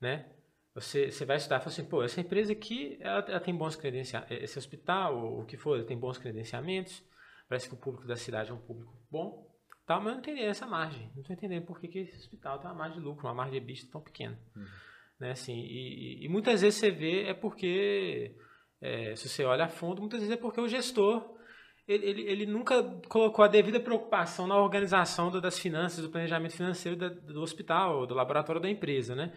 [0.00, 0.32] Né?
[0.74, 3.76] Você, você vai estudar e fala assim, pô, essa empresa aqui, ela, ela tem bons
[3.76, 7.04] credenciamentos, esse hospital, ou o que for, tem bons credenciamentos,
[7.50, 9.44] parece que o público da cidade é um público bom,
[9.84, 11.10] tal, mas eu não entendi essa margem.
[11.16, 13.58] Não estou entendendo por que, que esse hospital tem uma margem de lucro, uma margem
[13.58, 14.38] de bicho tão pequena.
[14.54, 14.64] Uhum.
[15.18, 18.36] Né, assim, e, e, muitas vezes você vê é porque,
[18.80, 21.36] é, se você olha a fundo, muitas vezes é porque o gestor
[21.88, 26.96] ele, ele, ele, nunca colocou a devida preocupação na organização das finanças, do planejamento financeiro
[26.96, 29.32] da, do hospital, do laboratório da empresa, né?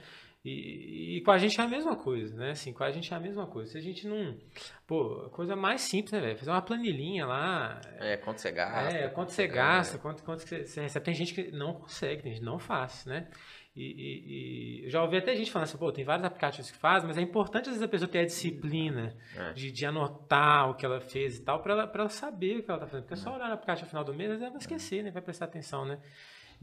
[0.45, 2.51] E, e, com a gente é a mesma coisa, né?
[2.51, 3.71] Assim, com a gente é a mesma coisa.
[3.71, 4.37] Se a gente não.
[4.85, 6.37] Pô, coisa mais simples, né, velho?
[6.37, 7.79] Fazer uma planilhinha lá.
[7.97, 8.97] É, quanto você gasta.
[8.97, 11.05] É, quanto você gasta, quanto, quanto você, você recebe.
[11.05, 13.29] Tem gente que não consegue, tem gente que não faz, né?
[13.75, 17.07] E, e, e, já ouvi até gente falando assim, pô, tem vários aplicativos que fazem,
[17.07, 19.53] mas é importante às vezes a pessoa ter a disciplina é.
[19.53, 22.69] de, de, anotar o que ela fez e tal, para ela, ela saber o que
[22.69, 23.05] ela está fazendo.
[23.05, 25.09] Porque é só olhar no aplicativo no final do mês, ela vai esquecer, né?
[25.09, 25.97] Vai prestar atenção, né?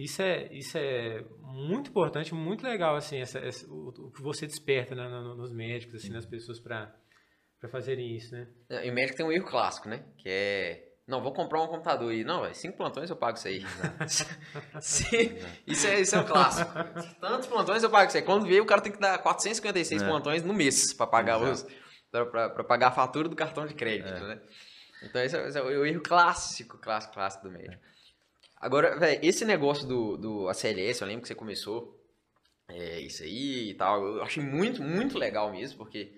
[0.03, 4.47] Isso é, isso é muito importante, muito legal, assim, essa, essa o, o, que você
[4.47, 6.91] desperta né, nos médicos, assim, nas pessoas para
[7.71, 8.49] fazerem isso, né?
[8.71, 10.05] É, e o médico tem um erro clássico, né?
[10.17, 12.23] Que é não, vou comprar um computador aí.
[12.23, 13.67] Não, cinco plantões eu pago isso aí.
[15.67, 16.71] isso, é, isso é o clássico.
[17.21, 18.23] Tantos plantões eu pago isso aí.
[18.23, 20.07] Quando vê, o cara tem que dar 456 é.
[20.07, 21.67] plantões no mês para pagar os
[22.13, 24.21] para pagar a fatura do cartão de crédito, é.
[24.21, 24.41] né?
[25.03, 27.83] Então esse é, esse é, o erro clássico, clássico, clássico do médico.
[28.61, 31.99] Agora, velho, esse negócio do, do ACLS, eu lembro que você começou
[32.69, 34.05] é, isso aí e tal.
[34.07, 36.13] Eu achei muito, muito legal mesmo, porque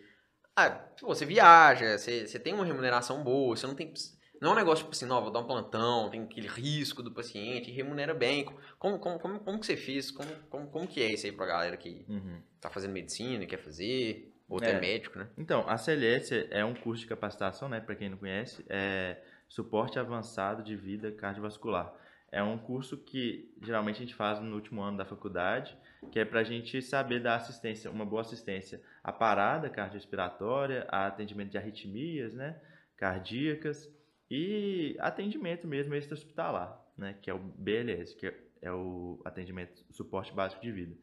[0.56, 3.92] ah, você viaja, você, você tem uma remuneração boa, você não tem
[4.40, 7.12] Não é um negócio tipo assim, não, vou dar um plantão, tem aquele risco do
[7.12, 8.44] paciente, remunera bem.
[8.78, 10.10] Como, como, como, como que você fez?
[10.10, 12.42] Como, como, como que é isso aí pra galera que Uhum.
[12.60, 14.58] tá fazendo medicina, quer fazer, ou É.
[14.58, 15.28] até médico, né?
[15.38, 17.80] Então, a CLS é um curso de capacitação, né?
[17.80, 19.16] Para quem não conhece, é
[19.48, 21.92] suporte avançado de vida cardiovascular.
[22.32, 25.76] É um curso que geralmente a gente faz no último ano da faculdade,
[26.10, 31.06] que é para a gente saber dar assistência, uma boa assistência à parada cardiorrespiratória, a
[31.06, 32.58] atendimento de arritmias, né?
[32.96, 33.94] Cardíacas
[34.30, 37.18] e atendimento mesmo extra-hospitalar, né?
[37.20, 40.96] Que é o BLS, que é o atendimento suporte básico de vida.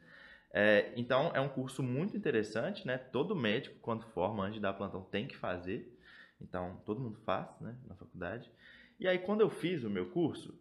[0.52, 2.98] É, então, é um curso muito interessante, né?
[2.98, 5.96] Todo médico, quando forma, antes de dar plantão, tem que fazer.
[6.42, 7.78] Então, todo mundo faz, né?
[7.86, 8.52] Na faculdade.
[9.00, 10.60] E aí, quando eu fiz o meu curso,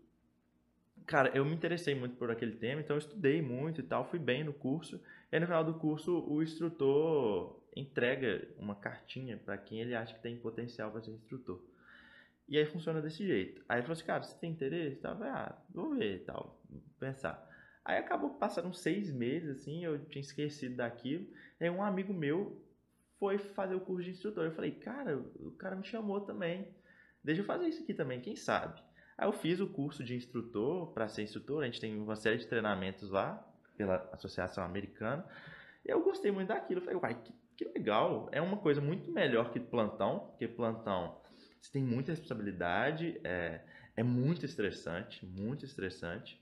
[1.09, 4.19] cara, eu me interessei muito por aquele tema, então eu estudei muito e tal, fui
[4.19, 5.03] bem no curso.
[5.33, 10.15] E aí, no final do curso, o instrutor entrega uma cartinha para quem ele acha
[10.15, 11.65] que tem potencial para ser instrutor.
[12.47, 13.63] E aí funciona desse jeito.
[13.69, 15.01] Aí ele falou assim, cara, você tem interesse?
[15.01, 17.47] Falei, ah, vou ver e tal, vou pensar.
[17.85, 21.27] Aí acabou que passaram seis meses, assim, eu tinha esquecido daquilo.
[21.59, 22.63] E aí um amigo meu
[23.19, 24.45] foi fazer o curso de instrutor.
[24.45, 26.69] Eu falei, cara, o cara me chamou também.
[27.25, 28.81] Deixa eu fazer isso aqui também, quem sabe?
[29.19, 31.62] Aí eu fiz o curso de instrutor para ser instrutor.
[31.62, 33.45] A gente tem uma série de treinamentos lá,
[33.77, 35.25] pela Associação Americana.
[35.85, 36.81] E eu gostei muito daquilo.
[36.81, 38.29] Eu falei, uai, que, que legal.
[38.31, 41.21] É uma coisa muito melhor que plantão, porque plantão
[41.61, 43.61] você tem muita responsabilidade, é,
[43.97, 46.41] é muito estressante, muito estressante.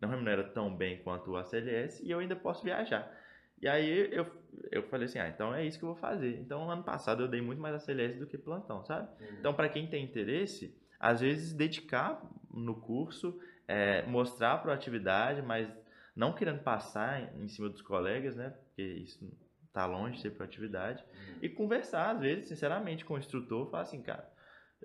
[0.00, 3.12] Não remunera tão bem quanto o ACLS e eu ainda posso viajar.
[3.60, 4.26] E aí eu,
[4.70, 6.38] eu falei assim, ah, então é isso que eu vou fazer.
[6.40, 9.08] Então ano passado eu dei muito mais ACLS do que plantão, sabe?
[9.38, 13.38] Então para quem tem interesse, às vezes dedicar no curso,
[13.68, 15.68] é, mostrar a proatividade, mas
[16.16, 18.50] não querendo passar em cima dos colegas, né?
[18.50, 19.30] Porque isso
[19.72, 21.04] tá longe de ser proatividade.
[21.40, 24.30] E conversar, às vezes, sinceramente, com o instrutor, falar assim, cara,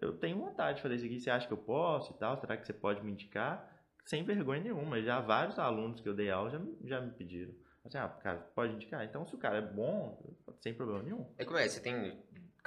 [0.02, 2.38] eu tenho vontade de fazer isso aqui, você acha que eu posso e tal?
[2.40, 3.70] Será que você pode me indicar?
[4.06, 5.02] Sem vergonha nenhuma.
[5.02, 7.54] Já vários alunos que eu dei aula já, me- já me pediram.
[7.84, 9.04] Assim, ah, cara, pode indicar.
[9.04, 11.30] Então, se o cara é bom, sem problema nenhum.
[11.38, 11.68] É como é?
[11.68, 12.18] Você tem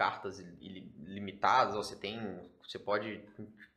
[0.01, 2.19] cartas ili- limitadas, ou você tem.
[2.67, 3.23] Você pode.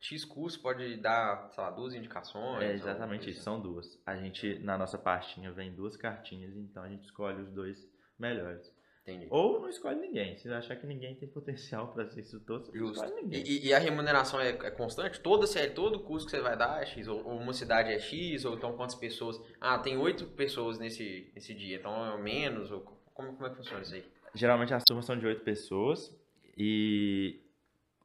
[0.00, 2.62] X curso pode dar, sei lá, duas indicações.
[2.62, 4.00] É exatamente isso, são duas.
[4.06, 7.86] A gente, na nossa pastinha, vem duas cartinhas, então a gente escolhe os dois
[8.18, 8.72] melhores.
[9.02, 9.26] Entendi.
[9.28, 10.34] Ou não escolhe ninguém.
[10.38, 13.04] Se achar que ninguém tem potencial para ser instrutor, você não Justo.
[13.04, 13.42] escolhe ninguém.
[13.46, 15.20] E, e a remuneração é, é constante?
[15.20, 17.06] Toda série, todo curso que você vai dar é X?
[17.06, 18.46] Ou, ou uma cidade é X?
[18.46, 19.38] Ou então quantas pessoas?
[19.60, 22.70] Ah, tem oito pessoas nesse, nesse dia, então é menos?
[22.70, 22.80] Ou
[23.12, 24.13] como, como é que funciona isso aí?
[24.34, 26.14] Geralmente as turmas são de oito pessoas
[26.56, 27.40] e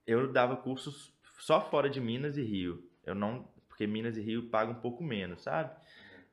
[0.06, 2.84] eu dava cursos só fora de Minas e Rio.
[3.06, 5.72] Eu não, porque Minas e Rio pagam um pouco menos, sabe?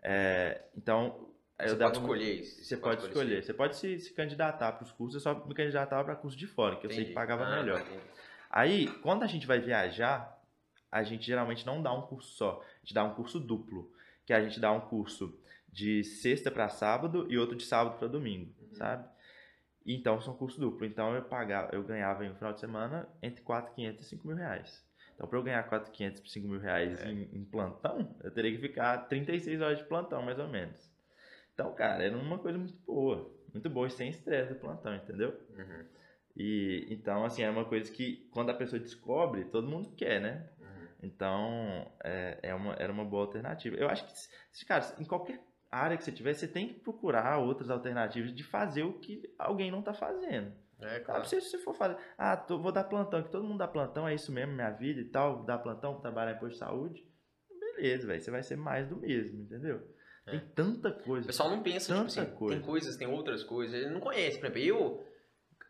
[0.03, 1.29] É, então
[1.59, 2.65] eu Você dava pode escolher isso.
[2.65, 3.43] Você pode escolher.
[3.43, 5.15] Você pode se, se candidatar para os cursos.
[5.15, 7.81] Eu só me candidatava para curso de fora, que eu sei que pagava Ah, melhor.
[7.81, 8.01] entendi.
[8.51, 10.39] Aí, quando a gente vai viajar,
[10.93, 12.63] a gente geralmente não dá um curso só.
[12.63, 13.91] A gente dá um curso duplo.
[14.27, 15.39] Que a gente dá um curso
[15.73, 18.75] de sexta para sábado e outro de sábado para domingo, Uhum.
[18.75, 19.09] sabe?
[19.95, 20.85] Então, são curso duplo.
[20.85, 24.37] Então, eu pagava, eu ganhava em um final de semana entre 4.500 e 5 mil
[24.37, 24.85] reais.
[25.15, 27.11] Então, para eu ganhar 4.500 e 5 mil reais É.
[27.11, 30.91] em, em plantão, eu teria que ficar 36 horas de plantão, mais ou menos.
[31.55, 33.35] Então, cara, era uma coisa muito boa.
[33.53, 35.31] Muito boa e sem estresse do plantão, entendeu?
[35.51, 35.87] Uhum,
[36.37, 40.51] E então, assim, é uma coisa que quando a pessoa descobre, todo mundo quer, né?
[40.61, 40.89] uhum.
[41.03, 43.75] Então, é, é uma, era uma boa alternativa.
[43.77, 45.41] Eu acho que, cara, em qualquer
[45.77, 49.71] área que você tiver, você tem que procurar outras alternativas de fazer o que alguém
[49.71, 50.53] não tá fazendo.
[50.81, 51.05] É, Sabe?
[51.05, 51.25] claro.
[51.27, 54.15] Se você for fazer, ah, tô- vou dar plantão, que todo mundo dá plantão, é
[54.15, 57.07] isso mesmo, minha vida e tal, dar plantão, trabalhar em posto de saúde,
[57.77, 59.81] beleza, velho, você vai ser mais do mesmo, entendeu?
[60.27, 60.43] Tem É.
[60.55, 61.27] tanta O coisa.
[61.27, 62.57] pessoal não pensa, tipo Tanta assim, coisa.
[62.57, 64.39] tem coisas, tem outras coisas, ele não conhece.
[64.39, 65.07] Por exemplo, eu,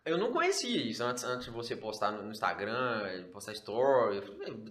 [0.07, 4.17] eu não conhecia isso antes, antes de você postar no, Instagram, postar story.
[4.17, 4.65] Eu falei, "Meu,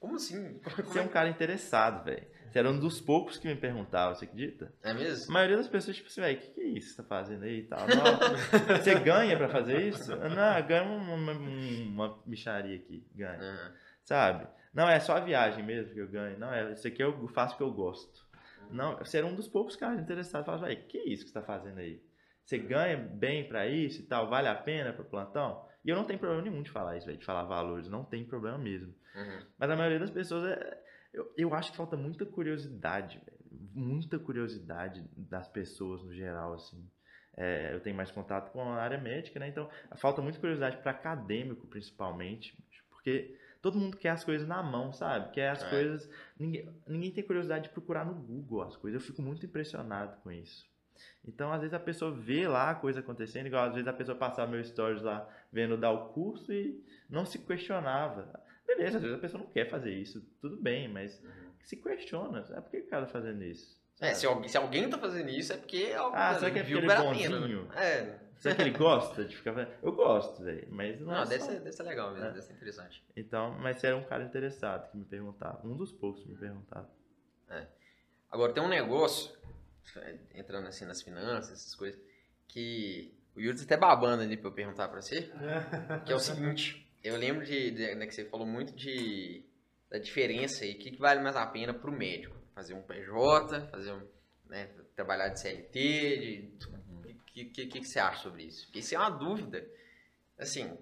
[0.00, 0.58] como assim?
[0.84, 2.26] Você é um cara interessado, velho.
[2.50, 4.72] Você era um dos poucos que me perguntava, você acredita?
[4.82, 5.32] É A mesmo?
[5.32, 7.44] maioria das pessoas, tipo assim, velho, o que, que é isso que você tá fazendo
[7.44, 7.86] aí e tal?
[7.86, 8.18] Não,
[8.76, 10.10] você ganha pra fazer isso?
[10.16, 13.38] Não, ganha uma, uma, uma micharia aqui, ganha.
[13.40, 13.72] Aham.
[14.02, 14.48] Sabe?
[14.74, 16.38] Não, é só a viagem mesmo que eu ganho.
[16.38, 18.26] Não, é isso aqui eu faço porque eu gosto.
[18.70, 20.46] Não, você era um dos poucos caras interessados.
[20.46, 22.02] Falava, velho, que é isso que você tá fazendo aí?
[22.44, 24.28] Você ganha bem pra isso e tal?
[24.28, 25.64] Vale a pena pro plantão?
[25.84, 27.88] E eu não tenho problema nenhum de falar isso, velho, de falar valores.
[27.88, 28.94] Não tem problema mesmo.
[29.14, 29.46] Uhum.
[29.58, 30.82] Mas a maioria das pessoas é.
[31.12, 33.38] Eu, eu acho que falta muita curiosidade, velho.
[33.74, 36.88] Muita curiosidade das pessoas no geral, assim.
[37.36, 39.48] É, eu tenho mais contato com a área médica, né?
[39.48, 42.56] Então, falta muita curiosidade para acadêmico, principalmente.
[42.90, 45.32] Porque todo mundo quer as coisas na mão, sabe?
[45.32, 45.70] Quer as É.
[45.70, 46.10] coisas.
[46.38, 49.00] Ninguém, ninguém tem curiosidade de procurar no Google as coisas.
[49.00, 50.68] Eu fico muito impressionado com isso.
[51.26, 54.16] Então, às vezes a pessoa vê lá a coisa acontecendo, igual às vezes a pessoa
[54.16, 58.38] passava meu stories lá vendo dar o curso e não se questionava.
[58.76, 61.22] Beleza, às vezes a pessoa não quer fazer isso, tudo bem, mas
[61.64, 63.78] se questiona, é por que o cara tá fazendo isso?
[64.00, 66.62] É, se alguém, se alguém tá fazendo isso é porque algo Ah, será que é
[66.62, 67.68] é bonzinho?
[67.74, 68.18] É.
[68.38, 69.74] Será que ele gosta de ficar fazendo?
[69.82, 72.30] Eu gosto, velho, mas não, Não, é deve só- ser, deve ser legal mesmo, É.
[72.30, 73.04] deve ser interessante.
[73.14, 76.88] Então, mas era um cara interessado que me perguntava, um dos poucos que me perguntava.
[78.30, 79.34] Agora, tem um negócio,
[80.34, 82.00] entrando assim nas finanças, essas coisas,
[82.46, 85.30] que o Yuri tá até babando ali pra eu perguntar pra você,
[86.06, 89.44] que é o seguinte, eu lembro de, de- né, que você falou muito de,
[89.90, 92.36] da diferença aí, o que, que vale mais a pena pro médico?
[92.54, 94.02] Fazer um PJ, fazer um,
[94.46, 95.72] né, trabalhar de CLT,
[96.18, 98.66] de, o que, que, que, que você acha sobre isso?
[98.66, 99.64] Porque isso é uma dúvida,
[100.38, 100.76] assim,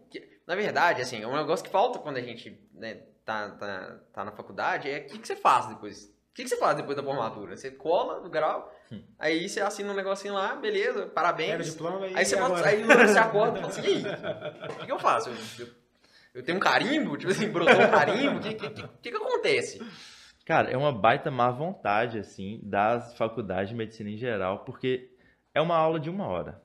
[0.46, 2.94] na verdade, assim, é um negócio que falta quando a gente, né,
[3.24, 6.04] tá, tá, tá na faculdade, é o que, que você faz depois?
[6.06, 7.56] O que, que você faz depois da formatura?
[7.56, 9.02] Você cola no grau, Hum.
[9.18, 11.66] aí você assina um negocinho lá, beleza, Pega o parabéns.
[11.66, 14.02] diploma e Aí você, aí você acorda e fala assim, e aí?
[14.02, 15.28] O que, que eu faço?
[15.28, 15.77] Eu, eu-
[16.38, 17.16] eu tenho um carimbo?
[17.16, 18.38] Tipo assim, brotou um carimbo?
[18.38, 19.84] O que, que, que, que acontece?
[20.46, 25.10] Cara, é uma baita má vontade, assim, das faculdades de medicina em geral, porque
[25.52, 26.62] é uma aula de uma hora.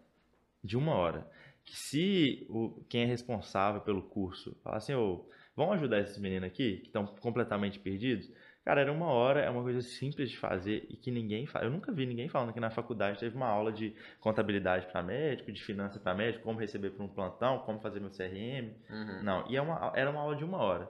[0.63, 1.27] De uma hora.
[1.65, 6.47] Que se o, quem é responsável pelo curso falar assim, ô, vamos ajudar esses meninos
[6.47, 8.29] aqui, que estão completamente perdidos?
[8.63, 11.65] Cara, era uma hora, é uma coisa simples de fazer e que ninguém faz.
[11.65, 15.51] Eu nunca vi ninguém falando que na faculdade teve uma aula de contabilidade para médico,
[15.51, 18.73] de finanças para médico, como receber por um plantão, como fazer meu CRM.
[18.89, 19.23] Uhum.
[19.23, 20.89] Não, e é uma, era uma aula de uma hora.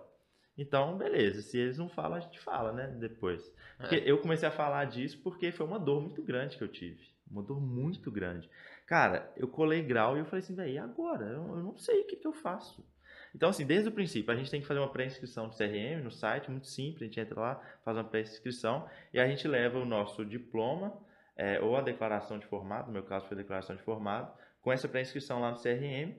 [0.55, 3.41] Então, beleza, se eles não falam, a gente fala, né, depois.
[3.77, 4.03] Porque É.
[4.05, 7.11] eu comecei a falar disso porque foi uma dor muito grande que eu tive.
[7.29, 8.47] Uma dor muito grande.
[8.85, 11.25] Cara, eu colei grau e eu falei assim, velho, e agora?
[11.25, 12.85] Eu, eu não sei o que, que eu faço.
[13.35, 16.11] Então, assim, desde o princípio, a gente tem que fazer uma pré-inscrição do CRM no
[16.11, 19.85] site, muito simples, a gente entra lá, faz uma pré-inscrição e a gente leva o
[19.85, 20.95] nosso diploma
[21.35, 24.31] é, ou a declaração de formado, no meu caso foi a declaração de formado,
[24.61, 26.15] com essa pré-inscrição lá no CRM.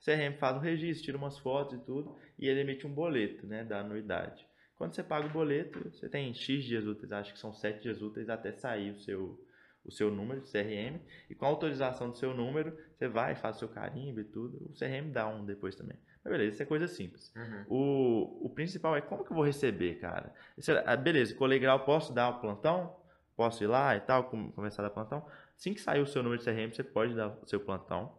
[0.00, 3.46] O CRM faz um registro, tira umas fotos e tudo, e ele emite um boleto,
[3.46, 4.44] né, da anuidade.
[4.76, 8.02] Quando você paga o boleto, você tem X dias úteis, acho que são 7 dias
[8.02, 9.44] úteis até sair o seu,
[9.84, 11.00] o seu número de CRM,
[11.30, 14.56] e com a autorização do seu número, você vai, faz o seu carimbo e tudo,
[14.66, 15.96] o CRM dá um depois também.
[16.28, 17.32] Mas beleza, isso é coisa simples.
[17.34, 17.64] Uhum.
[17.68, 20.32] O, o principal é como que eu vou receber, cara?
[20.58, 22.96] Será- ah, beleza, colei grau, posso dar o plantão?
[23.36, 25.24] Posso ir lá e tal, com- começar a dar plantão?
[25.56, 28.16] Assim que sair o seu número de CRM, você pode dar o seu plantão.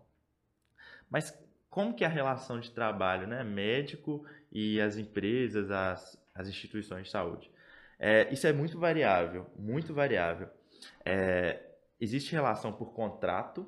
[1.10, 1.34] Mas
[1.70, 3.44] como que é a relação de trabalho, né?
[3.44, 7.52] Médico e as empresas, as, as instituições de saúde.
[8.00, 10.50] É, isso é muito variável, muito variável.
[11.06, 11.62] É,
[12.00, 13.68] existe relação por contrato,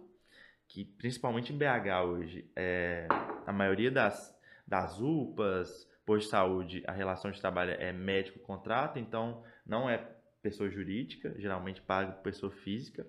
[0.74, 3.05] que principalmente em BH hoje, é,
[3.45, 4.34] a maioria das,
[4.65, 9.97] das UPAs, posto de saúde, a relação de trabalho é médico-contrato, então não é
[10.41, 13.05] pessoa jurídica, geralmente paga por pessoa física.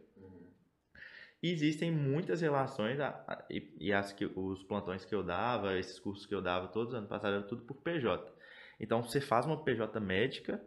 [1.43, 5.77] E existem muitas relações, a- a- e, e as que, os plantões que eu dava,
[5.79, 8.33] esses cursos que eu dava todos os anos passados, era tudo por PJ.
[8.81, 10.61] Então você faz uma PJ médica,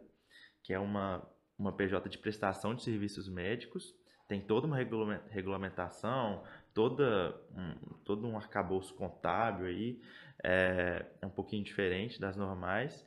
[0.62, 1.26] que é uma,
[1.58, 3.94] uma PJ de prestação de serviços médicos,
[4.28, 6.42] tem toda uma regulamen- regulamentação,
[6.76, 7.74] toda um,
[8.04, 9.98] todo um arcabouço contábil aí,
[10.44, 13.02] é, é um pouquinho diferente das normais,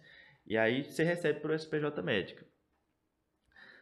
[0.48, 2.44] e aí você recebe por SPJ médica.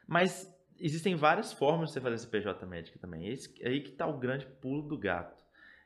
[0.06, 3.30] Mas existem várias formas de você fazer essa PJ médica também.
[3.30, 5.42] Esse, aí que está o grande pulo do gato.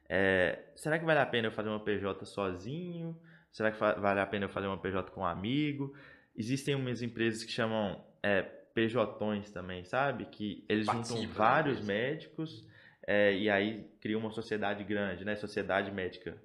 [0.09, 3.15] É, será que vale a pena eu fazer uma PJ sozinho?
[3.51, 5.95] Será que vale a pena eu fazer uma PJ com um amigo?
[6.35, 10.25] Existem umas empresas que chamam é, PJões também, sabe?
[10.25, 12.67] Que eles juntam da vários médicos
[13.07, 15.35] é, e aí criam uma sociedade grande, né?
[15.35, 16.37] Sociedade médica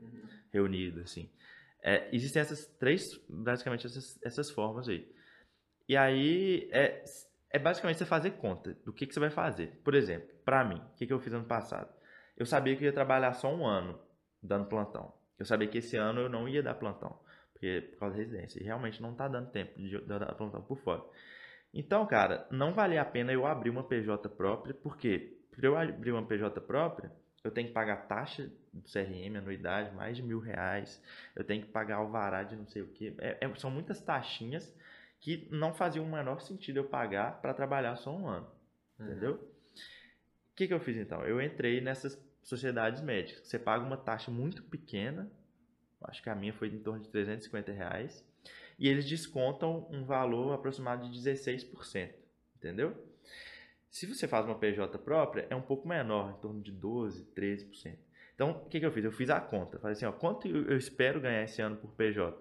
[0.52, 1.30] reunida, assim.
[1.82, 5.10] É, existem essas três, basicamente, essas, essas formas aí.
[5.88, 7.04] E aí, é,
[7.50, 9.80] é basicamente você fazer conta do que, que você vai fazer.
[9.84, 11.92] Por exemplo, para mim, o que, que eu fiz ano passado?
[12.36, 13.98] Eu sabia que eu ia trabalhar só um ano
[14.42, 15.12] dando plantão.
[15.38, 17.18] Eu sabia que esse ano eu não ia dar plantão,
[17.52, 18.60] porque, por causa da residência.
[18.60, 21.04] E realmente não tá dando tempo de eu dar plantão por fora.
[21.72, 26.12] Então, cara, não valia a pena eu abrir uma PJ própria, porque para eu abrir
[26.12, 27.10] uma PJ própria,
[27.42, 31.02] eu tenho que pagar taxa do CRM, anuidade, mais de mil reais.
[31.34, 33.16] Eu tenho que pagar alvará de não sei o que.
[33.56, 34.74] são muitas taxinhas
[35.20, 38.46] que não faziam o menor sentido eu pagar para trabalhar só um ano.
[38.98, 39.06] Uhum.
[39.06, 39.34] Entendeu?
[39.34, 41.22] O que, que eu fiz então?
[41.22, 43.46] Eu entrei nessas sociedades médicas.
[43.46, 45.30] Você paga uma taxa muito pequena,
[46.02, 48.24] acho que a minha foi em torno de 350 reais,
[48.78, 52.12] e eles descontam um valor aproximado de 16%.
[52.56, 52.96] Entendeu?
[53.96, 57.96] Se você faz uma PJ própria, é um pouco menor, em torno de 12%, 13%.
[58.34, 59.02] Então, o que, que eu fiz?
[59.02, 59.78] Eu fiz a conta.
[59.78, 62.36] Falei assim, ó, quanto eu espero ganhar esse ano por PJ?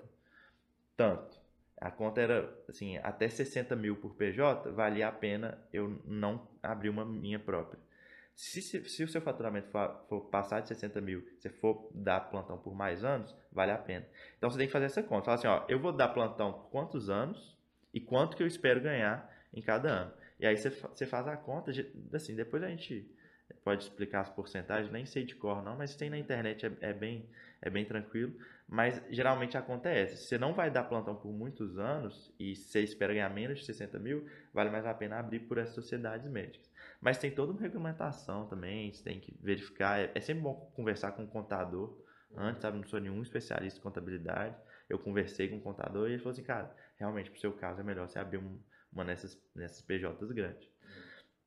[0.98, 1.40] Tanto.
[1.80, 6.90] A conta era, assim, até 60 mil por PJ, valia a pena eu não abrir
[6.90, 7.80] uma minha própria.
[8.36, 12.20] Se, se, se o seu faturamento for, for, passar de 60 mil, você for dar
[12.20, 14.06] plantão por mais anos, vale a pena.
[14.38, 15.24] Então você tem que fazer essa conta.
[15.28, 17.58] Fala assim, ó, eu vou dar plantão por quantos anos
[17.94, 20.25] e quanto que eu espero ganhar em cada ano.
[20.40, 21.72] E aí você, você faz a conta,
[22.14, 23.10] assim, depois a gente
[23.64, 26.94] pode explicar as porcentagens, nem sei de cor não, mas tem na internet, é, é,
[26.94, 27.30] bem,
[27.62, 28.34] é bem tranquilo.
[28.68, 33.30] Mas geralmente acontece, você não vai dar plantão por muitos anos e você espera ganhar
[33.30, 36.70] menos de 60 mil, vale mais a pena abrir por essas sociedades médicas.
[37.00, 41.12] Mas tem toda uma regulamentação também, você tem que verificar, é, é sempre bom conversar
[41.12, 41.96] com o contador
[42.36, 42.78] antes, sabe?
[42.78, 44.56] Não sou nenhum especialista em contabilidade,
[44.90, 47.84] eu conversei com o contador e ele falou assim, cara, realmente pro seu caso é
[47.84, 48.40] melhor você abrir
[48.96, 50.68] uma nessas, nessas PJs grandes.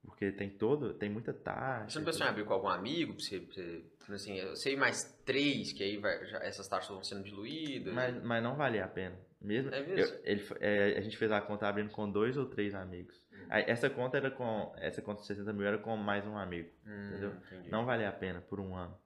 [0.04, 1.90] Porque tem todo, tem muita taxa.
[1.90, 3.14] Você não pensou em abrir com algum amigo?
[3.14, 6.88] Pra você, pra você, assim, eu sei mais três, que aí vai, já, essas taxas
[6.88, 7.92] vão sendo diluídas.
[7.92, 9.18] Mas, mas não valia a pena.
[9.40, 10.14] Mesmo, é mesmo?
[10.16, 13.20] Eu, ele, é, a gente fez a conta abrindo com dois ou três amigos.
[13.32, 13.46] Hum.
[13.50, 14.72] Aí, essa conta era com.
[14.78, 16.70] Essa conta de 60 mil era com mais um amigo.
[16.86, 17.32] Hum, entendeu?
[17.46, 17.70] Entendi.
[17.70, 18.96] Não valia a pena por um ano.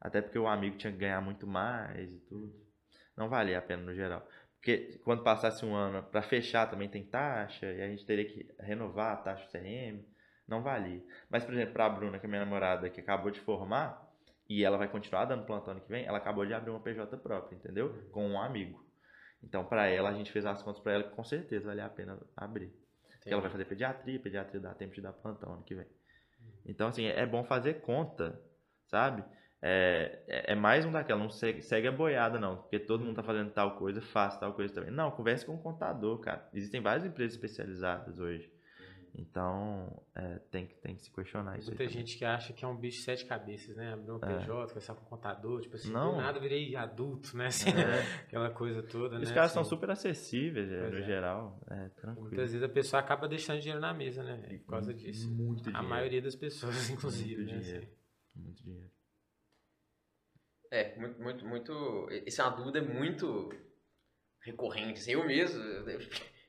[0.00, 2.54] Até porque o amigo tinha que ganhar muito mais e tudo.
[3.16, 4.26] Não valia a pena no geral.
[4.58, 8.46] Porque quando passasse um ano para fechar também tem taxa, e a gente teria que
[8.58, 10.04] renovar a taxa do CRM
[10.48, 11.04] não valia.
[11.28, 14.08] Mas, por exemplo, para a Bruna, que é minha namorada, que acabou de formar,
[14.48, 17.16] e ela vai continuar dando plantão ano que vem, ela acabou de abrir uma PJ
[17.18, 18.08] própria, entendeu?
[18.10, 18.82] Com um amigo.
[19.42, 21.88] Então, para ela, a gente fez as contas para ela que com certeza vale a
[21.88, 22.72] pena abrir.
[23.18, 25.86] Porque ela vai fazer pediatria, pediatria dá tempo de dar plantão ano que vem.
[26.64, 28.40] Então, assim, é bom fazer conta,
[28.86, 29.22] sabe?
[29.60, 32.56] É, é, é mais um daquela, não segue, segue a boiada, não.
[32.56, 34.90] Porque todo mundo tá fazendo tal coisa, faz tal coisa também.
[34.90, 36.48] Não, converse com o contador, cara.
[36.54, 38.50] Existem várias empresas especializadas hoje.
[39.14, 41.68] Então, é, tem, que, tem que se questionar isso.
[41.68, 43.92] Muita gente que acha que é um bicho de sete cabeças, né?
[43.92, 44.66] Abrir um PJ, é.
[44.66, 46.12] conversar com o contador, tipo assim, não.
[46.12, 47.46] do nada virei adulto, né?
[47.46, 48.02] Assim, é.
[48.28, 49.34] Aquela coisa toda, Os né?
[49.34, 51.02] caras assim, são super acessíveis, é, no é.
[51.02, 51.60] geral.
[51.68, 52.28] É, tranquilo.
[52.28, 54.36] Muitas vezes a pessoa acaba deixando dinheiro na mesa, né?
[54.64, 55.28] Por causa disso.
[55.28, 55.78] Muito dinheiro.
[55.78, 57.42] A maioria das pessoas, inclusive.
[57.42, 57.60] Muito né?
[57.60, 57.86] dinheiro.
[57.86, 58.40] Assim.
[58.40, 58.97] Muito dinheiro.
[60.70, 62.08] É, muito, muito, muito.
[62.26, 63.50] Essa é uma dúvida muito
[64.42, 65.00] recorrente.
[65.00, 66.00] Assim, eu mesmo, eu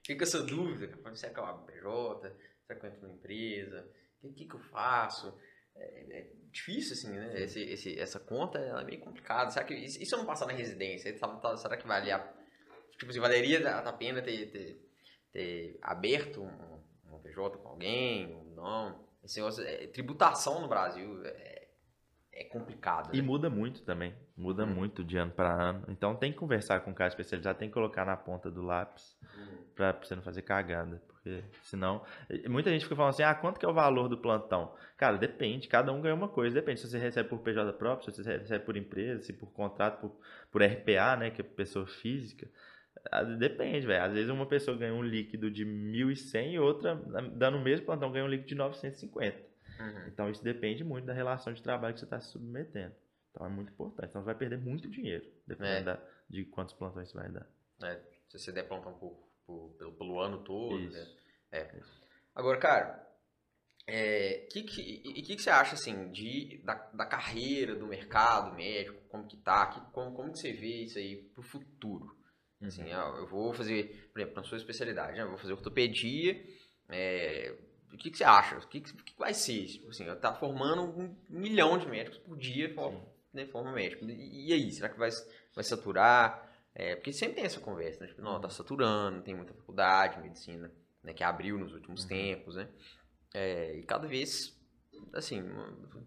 [0.06, 0.98] fico essa dúvida.
[1.16, 2.36] Será que é uma PJ?
[2.66, 3.90] Será que eu entro numa empresa?
[4.22, 5.38] O que, que, eu faço?
[5.76, 7.42] É, é, difícil, assim, né?
[7.42, 9.50] Esse, esse, essa conta é meio complicada.
[9.52, 11.16] Será que, e, se eu não passar na residência?
[11.58, 12.20] Será que vale a,
[12.98, 14.82] tipo, assim, valeria a pena ter, ter,
[15.32, 19.08] ter aberto um, um PJ com alguém ou não?
[19.24, 21.59] Esse negócio, é, tributação no Brasil é,
[22.40, 23.14] é complicado.
[23.14, 23.28] E né?
[23.28, 24.14] muda muito também.
[24.36, 24.68] Muda hum.
[24.68, 25.84] muito de ano para ano.
[25.90, 29.18] Então tem que conversar com um cara especializado, tem que colocar na ponta do lápis
[29.38, 29.58] hum.
[29.76, 31.02] para você não fazer cagada.
[31.06, 32.02] Porque senão.
[32.48, 34.74] Muita gente fica falando assim: ah, quanto que é o valor do plantão?
[34.96, 36.56] Cara, depende, cada um ganha uma coisa.
[36.56, 40.00] Depende se você recebe por PJ próprio, se você recebe por empresa, se por contrato,
[40.00, 40.18] por,
[40.50, 41.32] por RPA, né?
[41.32, 42.48] Que é pessoa física.
[43.38, 44.04] Depende, velho.
[44.04, 46.96] Às vezes uma pessoa ganha um líquido de 1.100 e outra,
[47.34, 49.49] dando o mesmo plantão, ganha um líquido de 950.
[49.80, 50.08] Uhum.
[50.08, 52.96] Então isso depende muito da relação de trabalho que você está se submetendo.
[53.32, 54.10] Então é muito importante.
[54.10, 55.94] Então você vai perder muito dinheiro, dependendo é.
[55.94, 57.48] da, de quantos plantões você vai dar.
[57.84, 60.78] É, se você der plantão por por, pelo, pelo ano todo.
[60.78, 60.86] Né?
[60.86, 61.18] Isso.
[61.52, 61.60] Né?
[61.60, 61.82] É.
[62.36, 63.08] Agora, cara,
[63.88, 67.88] é, que, que, e o que, que, você acha assim de, da, da carreira do
[67.88, 72.16] mercado médico, como que tá, que, como, como que você vê isso aí pro futuro?
[72.62, 73.00] Assim, uhum.
[73.00, 75.24] Assim, eu vou fazer, por exemplo, na sua especialidade, né?
[75.24, 76.40] eu vou fazer ortopedia,
[76.90, 77.58] é,
[77.94, 78.58] o que, que você acha?
[78.58, 79.66] O que, que vai ser?
[79.66, 83.02] Tipo assim, tá formando um milhão de médicos por dia, forma,
[83.34, 84.06] né, forma médico.
[84.06, 85.10] E, e aí, será que vai,
[85.54, 86.48] vai saturar?
[86.74, 88.08] É, porque sempre tem essa conversa, né?
[88.08, 88.54] Tipo, não, tá uhum.
[88.54, 90.72] saturando, tem muita faculdade, medicina,
[91.04, 91.14] né?
[91.14, 92.10] Que abriu nos últimos uhum.
[92.10, 92.70] tempos, né?
[93.34, 94.58] É, e cada vez,
[95.14, 95.44] assim,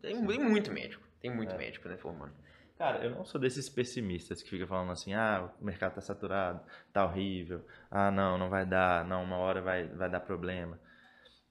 [0.00, 1.58] tem, tem muito médico, tem muito é.
[1.58, 2.32] médico, né, formando.
[2.78, 6.60] Cara, eu não sou desses pessimistas que ficam falando assim, ah, o mercado tá saturado,
[6.92, 10.80] tá horrível, ah, não, não vai dar, não, uma hora vai, vai dar problema.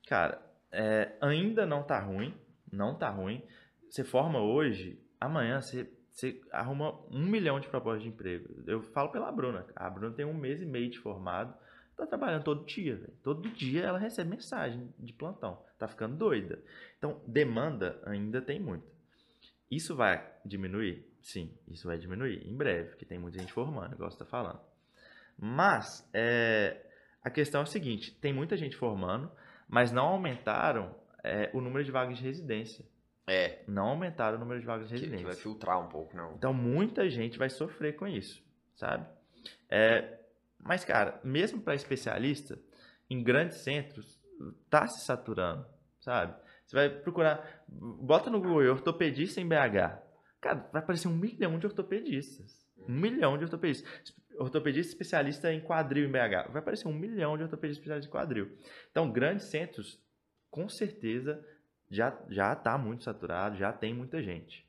[0.08, 0.42] Cara,
[0.72, 2.34] é, ainda não tá ruim,
[2.72, 3.44] não tá ruim.
[3.90, 8.64] Você forma hoje, amanhã você você arruma um milhão de propostas de emprego.
[8.68, 9.66] Eu falo pela Bruna.
[9.76, 11.54] A Bruna tem um mês e meio de formado,
[11.96, 12.96] tá trabalhando todo dia.
[12.98, 13.14] Véio.
[13.24, 15.64] Todo dia ela recebe mensagem de plantão.
[15.80, 16.62] Tá ficando doida.
[16.98, 18.86] Então, demanda ainda tem muita.
[19.70, 21.08] Isso vai diminuir?
[21.22, 24.60] Sim, isso vai diminuir em breve, porque tem muita gente formando, igual você está falando.
[25.40, 26.86] Mas é,
[27.24, 29.32] a questão é a seguinte: tem muita gente formando,
[29.72, 30.94] mas não aumentaram
[31.24, 32.86] é, o número de vagas de residência.
[33.26, 33.64] É.
[33.66, 35.26] Não aumentaram o número de vagas de residência.
[35.26, 36.34] Que vai filtrar um pouco, não.
[36.34, 38.44] Então muita gente vai sofrer com isso,
[38.76, 39.08] sabe?
[39.70, 40.20] É,
[40.60, 42.60] mas, cara, mesmo para especialista,
[43.10, 44.22] em grandes centros,
[44.70, 45.66] tá se saturando,
[46.02, 46.36] sabe?
[46.66, 50.00] Você vai procurar, bota no Google ortopedista em BH.
[50.42, 52.68] Cara, vai aparecer um milhão de ortopedistas.
[52.78, 53.90] Um milhão de ortopedistas.
[54.42, 56.52] Ortopedista especialista em quadril em BH.
[56.52, 58.58] Vai aparecer um milhão de ortopedistas especialistas em quadril.
[58.90, 60.00] Então, grandes centros,
[60.50, 61.44] com certeza,
[61.90, 64.66] já já está muito saturado, já tem muita gente.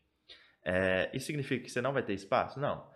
[0.64, 2.60] É, isso significa que você não vai ter espaço?
[2.60, 2.90] Não.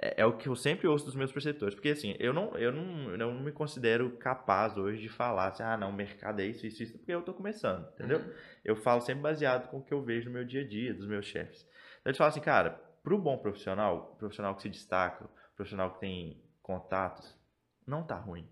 [0.00, 1.74] É, é, o que eu sempre ouço dos meus preceptores.
[1.74, 5.62] Porque assim, eu não, eu não, eu não me considero capaz hoje de falar assim,
[5.62, 8.20] ah, não, o mercado é isso, isso, isso, porque eu estou começando, entendeu?
[8.20, 8.32] Uhum.
[8.64, 11.06] Eu falo sempre baseado com o que eu vejo no meu dia a dia, dos
[11.06, 11.66] meus chefes.
[12.00, 12.70] Então eles falam assim, cara,
[13.02, 15.28] para o bom profissional, profissional que se destaca,
[15.60, 17.38] profissional que tem contatos,
[17.86, 18.48] não tá ruim.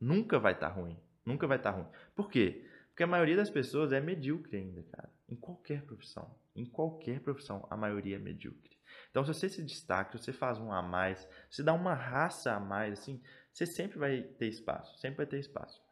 [0.00, 0.96] Nunca vai estar tá ruim.
[1.26, 1.88] Nunca vai estar tá ruim.
[2.14, 2.64] Por quê?
[2.86, 5.10] Porque a maioria das pessoas é medíocre ainda, cara.
[5.28, 6.32] Em qualquer profissão.
[6.54, 8.78] Em qualquer profissão, a maioria é medíocre.
[9.10, 12.52] Então, se você se destaca, se você faz um a mais, se dá uma raça
[12.52, 13.20] a mais, assim,
[13.52, 14.96] você sempre vai ter espaço.
[15.00, 15.82] Sempre vai ter espaço.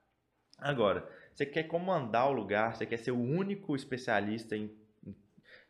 [0.58, 4.72] Agora, você quer comandar o lugar, você quer ser o único especialista em,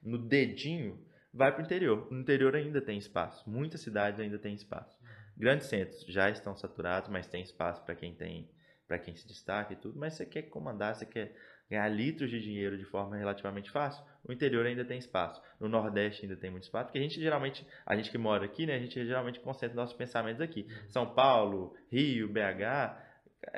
[0.02, 1.02] no dedinho,
[1.32, 2.08] vai para o interior.
[2.10, 3.48] No interior ainda tem espaço.
[3.48, 4.96] Muitas cidades ainda tem espaço.
[5.36, 8.48] Grandes centros já estão saturados, mas tem espaço para quem tem,
[8.86, 9.98] para quem se destaca e tudo.
[9.98, 11.34] Mas você quer comandar, você quer
[11.72, 15.40] ganhar litros de dinheiro de forma relativamente fácil, o interior ainda tem espaço.
[15.58, 18.66] No Nordeste ainda tem muito espaço, porque a gente geralmente, a gente que mora aqui,
[18.66, 20.66] né, a gente geralmente concentra nossos pensamentos aqui.
[20.68, 20.90] Uhum.
[20.90, 23.11] São Paulo, Rio, BH,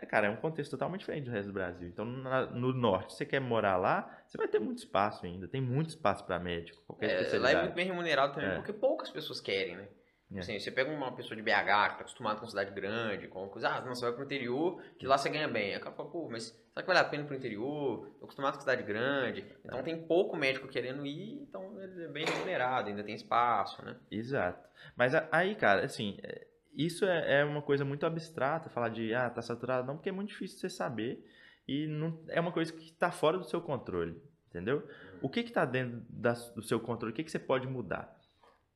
[0.08, 1.88] cara, é um contexto totalmente diferente do resto do Brasil.
[1.88, 5.46] Então, na, no norte, você quer morar lá, você vai ter muito espaço ainda.
[5.46, 6.82] Tem muito espaço para médico.
[6.86, 8.54] Qualquer é, lá é muito bem remunerado também, é.
[8.54, 9.88] porque poucas pessoas querem, né?
[10.34, 10.38] É.
[10.40, 13.68] Assim, você pega uma pessoa de BH que tá acostumada com cidade grande, com coisa,
[13.68, 15.72] ah, não, você vai pro interior, que lá você ganha bem.
[15.72, 18.08] Aí o cara fala, pô, mas será que vale a pena pro interior?
[18.18, 19.44] Tô acostumado com cidade grande.
[19.64, 19.82] Então é.
[19.82, 23.96] tem pouco médico querendo ir, então ele é bem remunerado, ainda tem espaço, né?
[24.10, 24.68] Exato.
[24.96, 26.46] Mas aí, cara, assim, é,
[26.76, 30.12] isso é, é uma coisa muito abstrata, falar de, ah, tá saturado, não, porque é
[30.12, 31.24] muito difícil você saber
[31.66, 34.86] e não, é uma coisa que está fora do seu controle, entendeu?
[35.22, 37.12] O que está dentro da, do seu controle?
[37.12, 38.14] O que, que você pode mudar?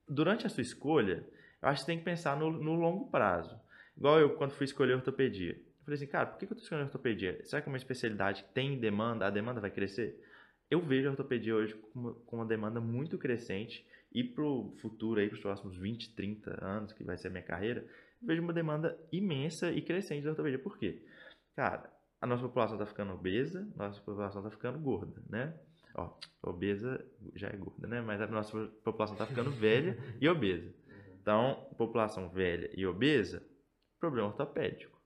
[0.09, 1.26] Durante a sua escolha,
[1.61, 3.61] eu acho que você tem que pensar no, no longo prazo.
[3.96, 5.53] Igual eu, quando fui escolher ortopedia.
[5.53, 7.44] Eu falei assim, cara, por que eu estou escolhendo ortopedia?
[7.44, 10.22] Será que é uma especialidade que tem demanda, a demanda vai crescer?
[10.70, 14.74] Eu vejo a ortopedia hoje com uma, com uma demanda muito crescente e para o
[14.78, 17.86] futuro, para os próximos 20, 30 anos, que vai ser a minha carreira,
[18.20, 20.59] vejo uma demanda imensa e crescente da ortopedia.
[20.59, 21.04] Por quê?
[21.54, 25.54] Cara, a nossa população está ficando obesa, nossa população está ficando gorda, né?
[25.94, 27.04] Ó, obesa
[27.34, 28.00] já é gorda, né?
[28.00, 30.72] Mas a nossa população está ficando velha e obesa.
[31.20, 33.42] Então, população velha e obesa,
[34.00, 35.00] problema ortopédico.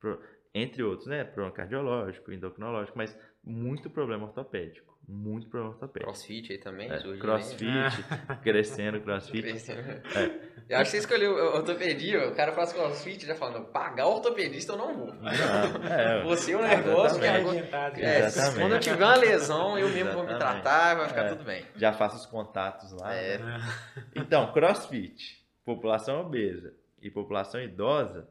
[0.00, 0.20] Pro,
[0.54, 1.24] entre outros, né?
[1.24, 4.93] Problema cardiológico, endocrinológico, mas muito problema ortopédico.
[5.06, 6.10] Muito problema ortopédico.
[6.10, 6.90] Crossfit aí também?
[6.90, 8.04] É, crossfit,
[8.42, 9.42] crescendo, crossfit.
[9.42, 9.80] Crescendo.
[9.80, 10.54] É.
[10.68, 14.78] Eu acho que você escolheu ortopedia, o cara faz crossfit já falando, pagar ortopedista eu
[14.78, 15.14] não vou.
[15.14, 19.88] Não, é, você é um negócio que é, é, quando eu tiver uma lesão, eu
[19.90, 21.28] mesmo vou me tratar, vai ficar é.
[21.28, 21.66] tudo bem.
[21.76, 23.14] Já faço os contatos lá.
[23.14, 23.38] É.
[23.38, 23.60] Né?
[24.14, 28.28] Então, crossfit população obesa e população idosa,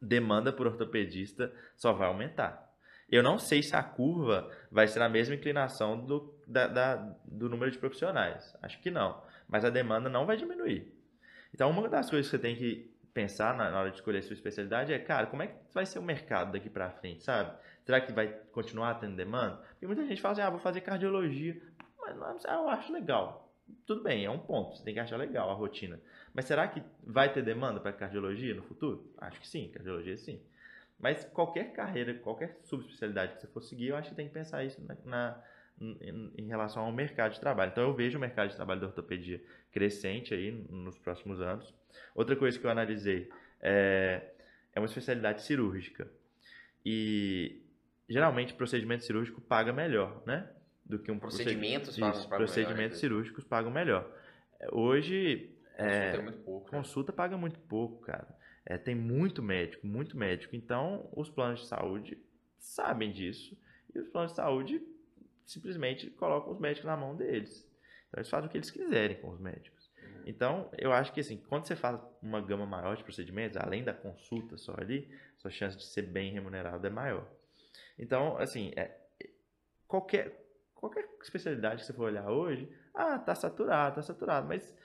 [0.00, 2.71] demanda por ortopedista só vai aumentar.
[3.12, 6.96] Eu não sei se a curva vai ser a mesma inclinação do, da, da,
[7.26, 8.56] do número de profissionais.
[8.62, 9.22] Acho que não.
[9.46, 10.90] Mas a demanda não vai diminuir.
[11.52, 14.32] Então, uma das coisas que você tem que pensar na, hora de escolher a sua
[14.32, 17.54] especialidade é, cara, como é que vai ser o mercado daqui para frente, sabe?
[17.84, 19.56] Será que vai continuar tendo demanda?
[19.72, 21.60] Porque muita gente fala assim, ah, vou fazer cardiologia.
[22.18, 23.52] Mas eu acho legal.
[23.86, 24.78] Tudo bem, é um ponto.
[24.78, 26.00] Você tem que achar legal a rotina.
[26.32, 29.12] Mas será que vai ter demanda para cardiologia no futuro?
[29.18, 30.40] Acho que sim, cardiologia sim.
[31.02, 34.64] Mas qualquer carreira, qualquer subespecialidade que você for seguir, eu acho que tem que pensar
[34.64, 35.42] isso na, na
[35.80, 37.72] em, em, relação ao mercado de trabalho.
[37.72, 39.42] Então eu vejo o mercado de trabalho da ortopedia
[39.72, 41.74] crescente aí nos próximos anos.
[42.14, 43.28] Outra coisa que eu analisei
[43.60, 44.22] é,
[44.72, 46.08] é uma especialidade cirúrgica.
[46.86, 47.66] E
[48.08, 50.48] geralmente procedimento cirúrgico paga melhor, né?
[50.84, 54.08] Do que um procedimentos procedimento, pagam, procedimentos melhor, cirúrgicos pagam melhor.
[54.70, 56.64] Hoje é, consulta é muito pouco.
[56.64, 56.78] Né?
[56.78, 58.28] Consulta paga muito pouco, cara.
[58.64, 60.54] É, tem muito médico, muito médico.
[60.54, 62.18] Então, os planos de saúde
[62.58, 63.56] sabem disso.
[63.94, 64.82] E os planos de saúde
[65.44, 67.68] simplesmente colocam os médicos na mão deles.
[68.08, 69.90] Então, eles fazem o que eles quiserem com os médicos.
[70.24, 73.92] Então, eu acho que assim, quando você faz uma gama maior de procedimentos, além da
[73.92, 77.26] consulta só ali, sua chance de ser bem remunerado é maior.
[77.98, 78.96] Então, assim, é,
[79.86, 84.76] qualquer, qualquer especialidade que você for olhar hoje, ah, tá saturado, tá saturado, mas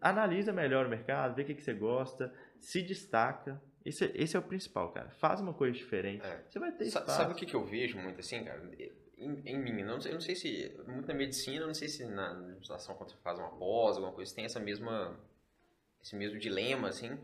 [0.00, 2.32] analisa melhor o mercado, vê o que, que você gosta,
[2.64, 3.62] se destaca.
[3.84, 5.10] Esse, esse é o principal, cara.
[5.10, 6.24] Faz uma coisa diferente.
[6.24, 6.42] É.
[6.48, 7.10] Você vai ter espaço.
[7.10, 8.62] Sabe o que, que eu vejo muito assim, cara?
[9.18, 10.74] Em, em mim, não sei, eu não sei se.
[10.86, 14.34] Muito na medicina, não sei se na legislação, quando você faz uma pós, alguma coisa,
[14.34, 15.18] tem essa mesma.
[16.02, 17.18] Esse mesmo dilema, assim.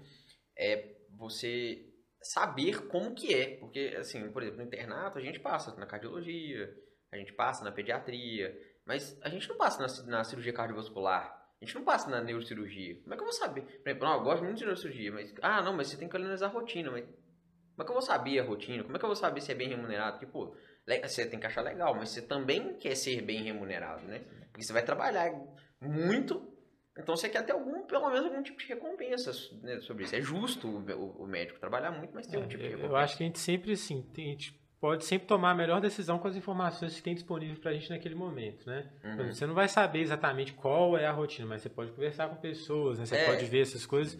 [0.56, 1.86] É você
[2.22, 3.56] saber como que é.
[3.56, 6.70] Porque, assim, por exemplo, no internato, a gente passa na cardiologia,
[7.10, 11.64] a gente passa na pediatria, mas a gente não passa na, na cirurgia cardiovascular a
[11.64, 12.96] gente não passa na neurocirurgia.
[13.02, 13.62] Como é que eu vou saber?
[13.62, 15.34] Por exemplo, não, eu gosto muito de neurocirurgia, mas.
[15.42, 16.90] Ah, não, mas você tem que analisar a rotina.
[16.90, 18.82] Mas como é que eu vou saber a rotina?
[18.82, 20.18] Como é que eu vou saber se é bem remunerado?
[20.18, 20.54] Porque, pô,
[21.02, 24.20] Você tem que achar legal, mas você também quer ser bem remunerado, né?
[24.46, 25.32] Porque você vai trabalhar
[25.80, 26.50] muito,
[26.98, 29.30] então você quer ter algum, pelo menos algum tipo de recompensa
[29.62, 30.14] né, sobre isso.
[30.14, 32.92] É justo o, o, médico trabalhar muito, mas ter é, um tipo de recompensa.
[32.92, 35.80] Eu acho que a gente sempre, assim, tem, a gente pode sempre tomar a melhor
[35.80, 38.90] decisão com as informações que tem disponível para a gente naquele momento, né?
[39.04, 39.32] Uhum.
[39.32, 42.98] Você não vai saber exatamente qual é a rotina, mas você pode conversar com pessoas,
[42.98, 43.04] né?
[43.04, 43.26] Você é.
[43.26, 44.18] pode ver essas coisas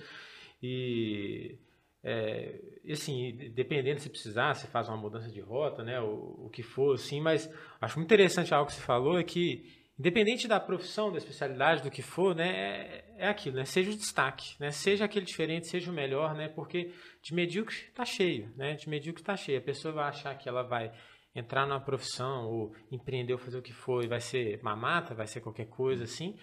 [0.62, 1.58] e...
[2.02, 2.58] É,
[2.90, 6.94] assim, dependendo se precisar, você faz uma mudança de rota, né, o, o que for,
[6.94, 11.18] assim, mas acho muito interessante algo que você falou, é que independente da profissão, da
[11.18, 15.26] especialidade, do que for, né, é, é aquilo, né, seja o destaque, né, seja aquele
[15.26, 16.90] diferente, seja o melhor, né, porque
[17.22, 19.58] de medíocre está cheio, né, de medíocre está cheio.
[19.58, 20.90] A pessoa vai achar que ela vai
[21.34, 25.26] entrar numa profissão ou empreender ou fazer o que for e vai ser mamata, vai
[25.26, 26.34] ser qualquer coisa assim,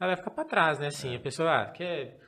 [0.00, 2.18] ela vai ficar para trás, né, assim, a pessoa ah, quer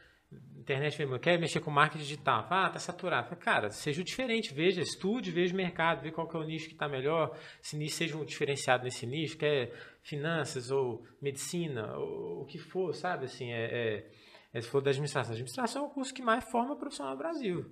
[0.64, 3.34] internet quer mexer com marketing digital, ah, tá saturado.
[3.36, 6.72] Cara, seja diferente, veja, estude, veja o mercado, veja qual que é o nicho que
[6.72, 9.72] está melhor, se nicho seja um diferenciado nesse nicho, quer
[10.02, 13.26] finanças ou medicina, ou o que for, sabe?
[13.26, 14.06] Assim, é,
[14.54, 15.32] é, se for da administração.
[15.32, 17.70] A administração é o curso que mais forma profissional no Brasil,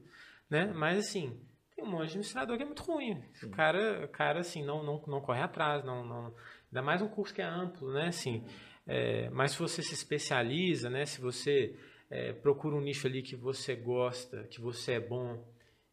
[0.51, 0.71] né?
[0.75, 1.41] Mas, assim,
[1.75, 3.23] tem um monte de administrador que é muito ruim.
[3.43, 6.35] O cara, cara assim, não, não, não corre atrás, não, não...
[6.67, 8.09] Ainda mais um curso que é amplo, né?
[8.09, 8.45] Assim,
[8.87, 11.07] é, mas se você se especializa, né?
[11.07, 11.75] Se você
[12.13, 15.43] é, procura um nicho ali que você gosta, que você é bom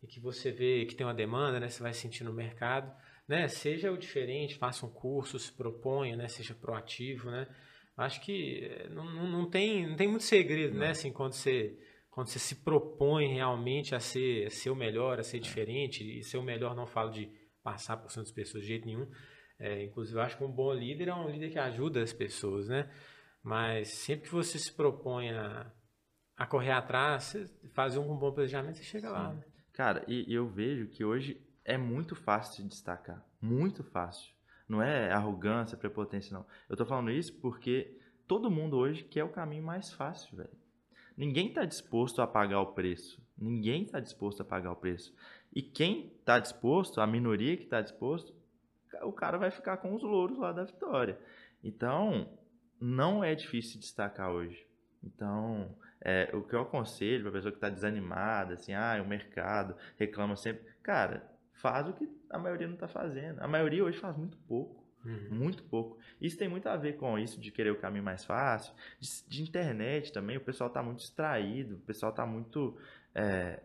[0.03, 1.69] e que você vê que tem uma demanda, né?
[1.69, 2.93] Você vai sentir no mercado,
[3.25, 3.47] né?
[3.47, 6.27] Seja o diferente, faça um curso, se proponha, né?
[6.27, 7.47] Seja proativo, né?
[7.95, 10.79] Acho que é, não, não, tem, não tem muito segredo, né?
[10.79, 10.85] não.
[10.87, 10.91] né?
[10.91, 11.79] Assim, quando você,
[12.11, 16.21] quando você se propõe realmente a ser, a ser o melhor, a ser diferente, e
[16.21, 17.31] ser o melhor não falo de
[17.63, 19.09] passar por cima das pessoas de jeito nenhum.
[19.57, 22.67] É, inclusive, eu acho que um bom líder é um líder que ajuda as pessoas,
[22.67, 22.89] né?
[23.41, 25.71] Mas sempre que você se propõe a,
[26.39, 27.35] a correr atrás,
[27.73, 29.13] fazer um bom planejamento, você chega Sim.
[29.13, 29.33] lá.
[29.33, 29.43] Né?
[29.73, 33.21] Cara, e eu vejo que hoje é muito fácil de destacar.
[33.41, 34.33] Muito fácil.
[34.67, 36.45] Não é arrogância, prepotência, não.
[36.69, 40.57] Eu tô falando isso porque todo mundo hoje quer o caminho mais fácil, velho.
[41.17, 43.21] Ninguém está disposto a pagar o preço.
[43.37, 45.13] Ninguém está disposto a pagar o preço.
[45.53, 48.33] E quem está disposto, a minoria que está disposto,
[49.01, 51.19] o cara vai ficar com os louros lá da vitória.
[51.61, 52.29] Então,
[52.79, 54.65] não é difícil destacar hoje.
[55.03, 59.07] Então, é, o que eu aconselho para a pessoa que está desanimada, assim, ah, o
[59.07, 60.65] mercado reclama sempre.
[60.81, 63.41] Cara, faz o que a maioria não está fazendo.
[63.41, 64.79] A maioria hoje faz muito pouco.
[65.05, 65.27] Uhum.
[65.31, 65.97] Muito pouco.
[66.19, 69.41] Isso tem muito a ver com isso de querer o caminho mais fácil, de, de
[69.41, 70.37] internet também.
[70.37, 72.77] O pessoal está muito distraído, o pessoal está muito.
[73.15, 73.61] É,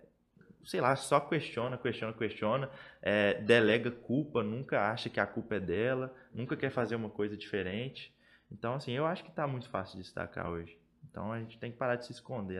[0.64, 2.70] sei lá, só questiona, questiona, questiona,
[3.02, 7.36] é, delega culpa, nunca acha que a culpa é dela, nunca quer fazer uma coisa
[7.36, 8.14] diferente.
[8.50, 10.78] Então, assim, eu acho que está muito fácil de destacar hoje.
[11.14, 12.58] Então a gente tem que parar de se esconder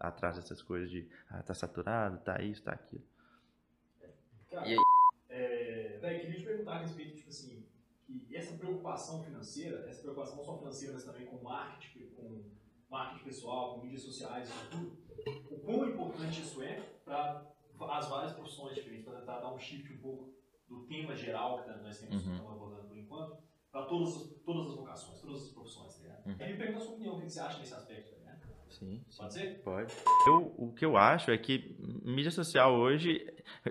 [0.00, 3.04] atrás dessas coisas de ah, tá saturado, tá isso, tá aquilo.
[4.50, 4.76] Cara, e
[5.28, 7.64] É, daí, queria te perguntar a respeito, tipo assim,
[8.04, 12.42] que essa preocupação financeira, essa preocupação não só financeira, mas também com marketing, com
[12.90, 14.98] marketing pessoal, com mídias sociais, tudo,
[15.48, 19.92] o quão importante isso é para as várias profissões diferentes, para tentar dar um shift
[19.92, 20.34] um pouco
[20.68, 22.50] do tema geral que nós temos uhum.
[22.50, 23.38] abordando por enquanto,
[23.70, 26.05] para todas, todas as vocações, todas as profissões, tá ligado?
[26.26, 26.34] Uhum.
[26.40, 28.16] Aí me pergunta a sua opinião, o que você acha nesse aspecto?
[28.68, 29.20] Sim, sim.
[29.20, 29.46] Pode ser?
[29.64, 29.92] Pode.
[30.26, 33.26] Eu, o que eu acho é que mídia social hoje,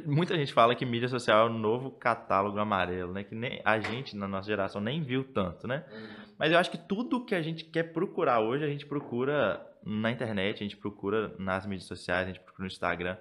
[0.05, 3.23] muita gente fala que mídia social é o novo catálogo amarelo, né?
[3.23, 5.85] Que nem a gente, na nossa geração, nem viu tanto, né?
[5.91, 6.25] Uhum.
[6.39, 10.09] Mas eu acho que tudo que a gente quer procurar hoje, a gente procura na
[10.11, 13.17] internet, a gente procura nas mídias sociais, a gente procura no Instagram.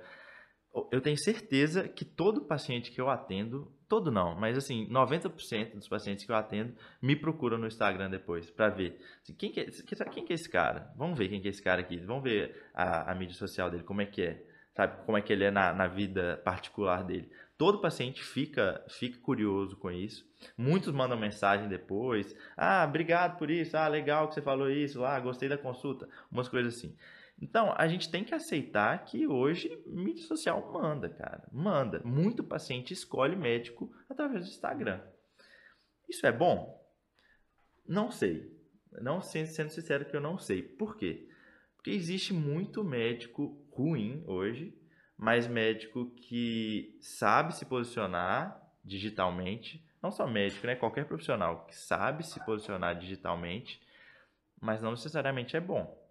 [0.91, 5.87] Eu tenho certeza que todo paciente que eu atendo todo não, mas assim, 90% dos
[5.87, 9.67] pacientes que eu atendo me procuram no Instagram depois para ver assim, quem, que é,
[10.11, 10.93] quem que é esse cara.
[10.97, 11.99] Vamos ver quem que é esse cara aqui.
[11.99, 14.43] Vamos ver a, a mídia social dele, como é que é.
[14.75, 17.31] Sabe, como é que ele é na, na vida particular dele.
[17.57, 20.29] Todo paciente fica, fica curioso com isso.
[20.59, 22.35] Muitos mandam mensagem depois.
[22.57, 23.77] Ah, obrigado por isso.
[23.77, 25.05] Ah, legal que você falou isso.
[25.05, 26.09] Ah, gostei da consulta.
[26.33, 26.97] Umas coisas assim.
[27.45, 31.47] Então, a gente tem que aceitar que hoje mídia social manda, cara.
[31.53, 32.01] Manda.
[32.03, 34.99] Muito paciente escolhe médico através do Instagram.
[36.09, 36.83] Isso é bom?
[37.87, 38.51] Não sei.
[38.93, 40.63] Não sendo sincero que eu não sei.
[40.63, 41.29] Por quê?
[41.77, 44.75] Porque existe muito médico ruim hoje,
[45.15, 50.77] mas médico que sabe se posicionar digitalmente, não só médico, né?
[50.77, 53.83] Qualquer profissional que sabe se posicionar digitalmente,
[54.59, 56.04] mas não necessariamente é bom.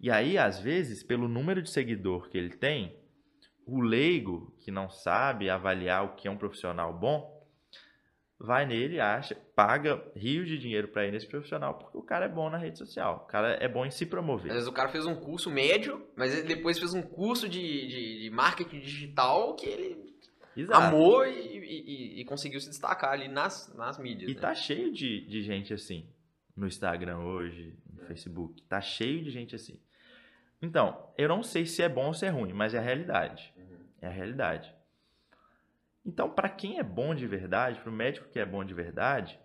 [0.00, 2.96] E aí, às vezes, pelo número de seguidor que ele tem,
[3.66, 7.38] o leigo que não sabe avaliar o que é um profissional bom,
[8.38, 12.28] vai nele, acha, paga rios de dinheiro para ir nesse profissional, porque o cara é
[12.28, 14.50] bom na rede social, o cara é bom em se promover.
[14.50, 18.22] Às vezes o cara fez um curso médio, mas depois fez um curso de, de,
[18.22, 20.16] de marketing digital que ele
[20.56, 20.80] Exato.
[20.80, 24.30] amou e, e- e conseguiu se destacar ali nas, nas mídias.
[24.30, 24.40] E né?
[24.40, 26.08] tá cheio de, de gente assim.
[26.56, 28.62] No Instagram hoje, no Facebook.
[28.62, 29.78] Tá cheio de gente assim.
[30.62, 33.52] Então, eu não sei se é bom ou se é ruim, mas é a realidade.
[33.56, 33.78] Uhum.
[34.02, 34.74] É a realidade.
[36.04, 39.38] Então, para quem é bom de verdade, para o médico que é bom de verdade,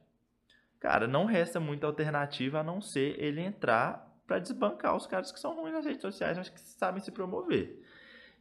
[0.80, 5.40] cara, não resta muita alternativa a não ser ele entrar para desbancar os caras que
[5.40, 7.82] são ruins nas redes sociais, mas que sabem se promover.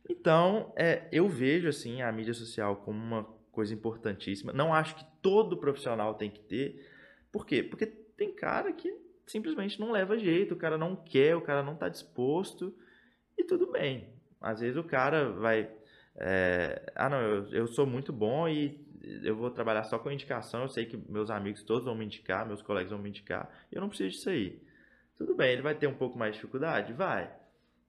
[0.08, 4.52] Então, é, eu vejo assim a mídia social como uma coisa importantíssima.
[4.52, 6.90] Não acho que todo profissional tem que ter.
[7.32, 7.62] Por quê?
[7.62, 11.74] Porque tem cara que simplesmente não leva jeito, o cara não quer, o cara não
[11.74, 12.74] está disposto
[13.38, 14.08] e tudo bem.
[14.40, 15.70] Às vezes o cara vai
[16.16, 18.80] é, ah, não, eu, eu sou muito bom e
[19.22, 20.62] eu vou trabalhar só com indicação.
[20.62, 23.80] Eu sei que meus amigos todos vão me indicar, meus colegas vão me indicar, eu
[23.80, 24.62] não preciso disso aí.
[25.16, 26.92] Tudo bem, ele vai ter um pouco mais de dificuldade?
[26.92, 27.32] Vai.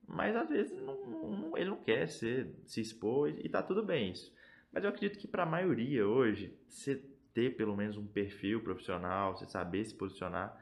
[0.08, 4.12] Mas às vezes não- não- ele não quer ser, se expor e tá tudo bem
[4.12, 4.32] isso.
[4.72, 7.02] Mas eu acredito que para a maioria hoje, você
[7.34, 10.56] ter pelo menos um perfil profissional, você saber se posicionar,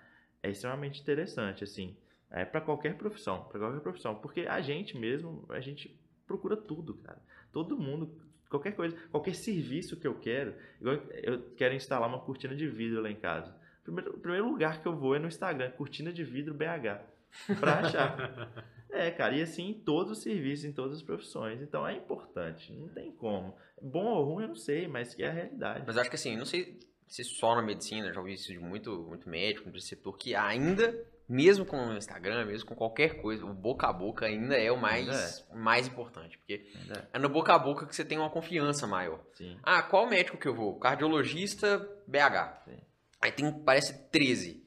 [0.44, 1.96] é extremamente interessante, assim.
[2.30, 4.16] É para qualquer profissão, para qualquer profissão.
[4.16, 5.98] Porque a gente mesmo, a gente
[6.28, 7.22] procura tudo, cara.
[7.52, 12.56] Todo mundo, qualquer coisa, qualquer serviço que eu quero, igual eu quero instalar uma cortina
[12.56, 13.56] de vidro lá em casa.
[13.84, 17.80] Primeiro, o primeiro lugar que eu vou é no Instagram, cortina de vidro BH, pra
[17.80, 18.64] achar.
[18.94, 21.60] É, cara, e assim em todos os serviços, em todas as profissões.
[21.64, 23.58] Então é importante, não tem como.
[23.82, 25.84] Bom ou ruim eu não sei, mas que é a realidade.
[25.88, 29.06] Mas acho que assim, não sei se só na medicina, já ouvi isso de muito,
[29.08, 30.96] muito médico, muito preceptor, que ainda,
[31.28, 34.78] mesmo com o Instagram, mesmo com qualquer coisa, o boca a boca ainda é o
[34.78, 36.38] mais, mais importante.
[36.38, 39.20] Porque Ainda é no boca a boca que você tem uma confiança maior.
[39.34, 39.58] Sim.
[39.64, 40.80] Ah, qual médico que eu vou?
[40.80, 42.64] Cardiologista BH.
[42.66, 42.80] Sim.
[43.22, 44.63] Aí tem, parece 13.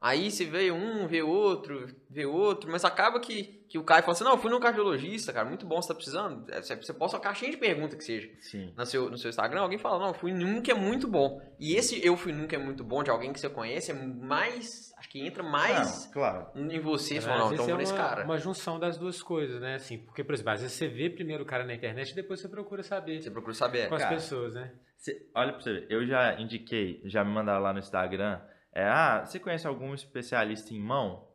[0.00, 4.12] Aí você vê um, vê outro, vê outro, mas acaba que, que o cara fala
[4.12, 6.48] assim, não, eu fui no cardiologista, cara, muito bom, você tá precisando.
[6.52, 8.72] É, Você, você posta uma caixinha de pergunta que seja Sim.
[8.76, 11.42] no seu, no seu Instagram, alguém fala, não, eu fui num que é muito bom.
[11.58, 13.94] E esse eu fui num que é muito bom de alguém que você conhece é
[13.94, 16.46] mais, acho que entra mais Não, claro.
[16.54, 17.16] em você.
[17.16, 18.24] Você fala, não, então é nesse uma, cara.
[18.24, 19.74] uma junção das duas coisas, né?
[19.74, 22.38] Assim, porque, por exemplo, às vezes você vê primeiro o cara na internet e depois
[22.40, 23.88] você procura saber Você procura saber.
[23.88, 24.14] com as cara.
[24.14, 24.70] pessoas, né?
[24.96, 28.40] Cê- olha pra você ver, eu já indiquei, já me mandaram lá no Instagram,
[28.78, 31.28] é, ah, você conhece algum especialista em mão?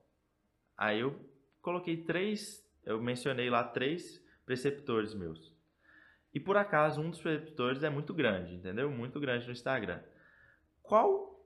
[0.77, 1.19] Aí eu
[1.61, 5.51] coloquei três, eu mencionei lá três preceptores meus.
[6.33, 8.89] E por acaso um dos preceptores é muito grande, entendeu?
[8.89, 10.01] Muito grande no Instagram.
[10.81, 11.39] Qual,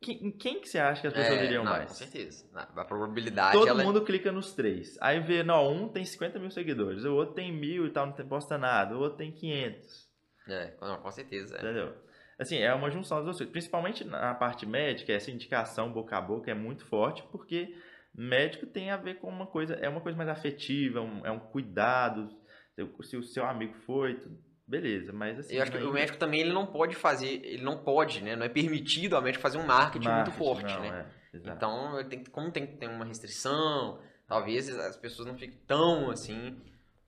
[0.00, 1.88] quem, quem que você acha que as pessoas É, iriam não, mais?
[1.88, 2.48] Com certeza.
[2.54, 4.96] A probabilidade Todo ela é- mundo clica nos três.
[5.00, 8.12] Aí vê, não, um tem 50 mil seguidores, o outro tem mil e tal, não
[8.12, 10.08] tem- posta nada, o outro tem 500.
[10.46, 11.56] É, não, com certeza.
[11.56, 11.58] é.
[11.58, 11.94] Entendeu?
[12.38, 13.52] Assim, é uma junção das duas coisas.
[13.52, 17.74] Principalmente na parte médica, essa indicação boca a boca é muito forte, porque
[18.14, 21.38] médico tem a ver com uma coisa, é uma coisa mais afetiva, um- é um
[21.40, 22.30] cuidado.
[22.74, 24.20] Se- Se o seu amigo foi,
[24.66, 25.56] beleza, mas assim.
[25.56, 28.36] Eu acho que o médico também ele não pode fazer, ele não pode, né?
[28.36, 31.06] Não é permitido ao médico fazer um marketing, muito Marketing, forte, não, né?
[31.34, 31.38] é.
[31.44, 36.10] Então, ele tem, como tem que ter uma restrição, talvez as pessoas não fiquem tão
[36.10, 36.56] assim.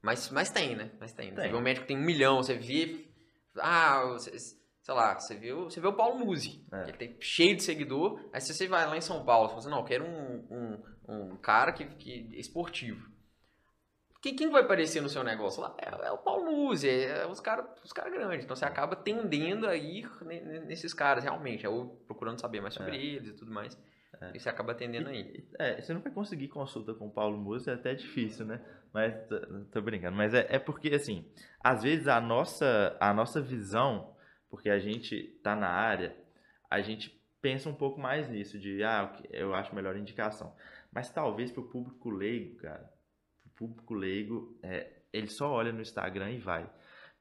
[0.02, 0.90] Mas, mas tem, né?
[0.98, 1.30] Mas tem.
[1.30, 1.50] Você Tem.
[1.50, 3.06] vê um médico tem um milhão, você vê.
[3.58, 4.58] Ah, você-
[4.90, 6.82] sei lá, você vê, o- você vê o Paulo Musi, É.
[6.88, 8.18] ele tem cheio de seguidor.
[8.32, 10.46] Aí você vai lá em São Paulo, você fala assim, não, eu quero um,
[11.08, 13.08] um, um cara que, que é esportivo.
[14.20, 15.74] Quem, quem vai aparecer no seu negócio lá?
[15.78, 18.44] É, é o Paulo Musi, é os caras os cara grandes.
[18.44, 21.66] Então você acaba tendendo a ir ne- ne- nesses caras, realmente.
[21.66, 23.78] Ou procurando saber mais sobre eles e tudo mais.
[24.20, 24.32] É.
[24.34, 25.48] E você acaba tendendo aí.
[25.58, 28.60] É, você não vai conseguir consulta com o Paulo Musa, é até difícil, né?
[28.92, 29.40] Mas tô,
[29.72, 30.14] tô brincando.
[30.16, 31.24] Mas é, é porque, assim,
[31.64, 34.14] às vezes a nossa, a nossa visão,
[34.50, 36.14] porque a gente tá na área,
[36.68, 40.54] a gente pensa um pouco mais nisso, de, ah, o eu acho melhor indicação.
[40.92, 42.92] Mas talvez pro público leigo, cara,
[43.42, 46.68] pro público leigo, é, ele só olha no Instagram e vai.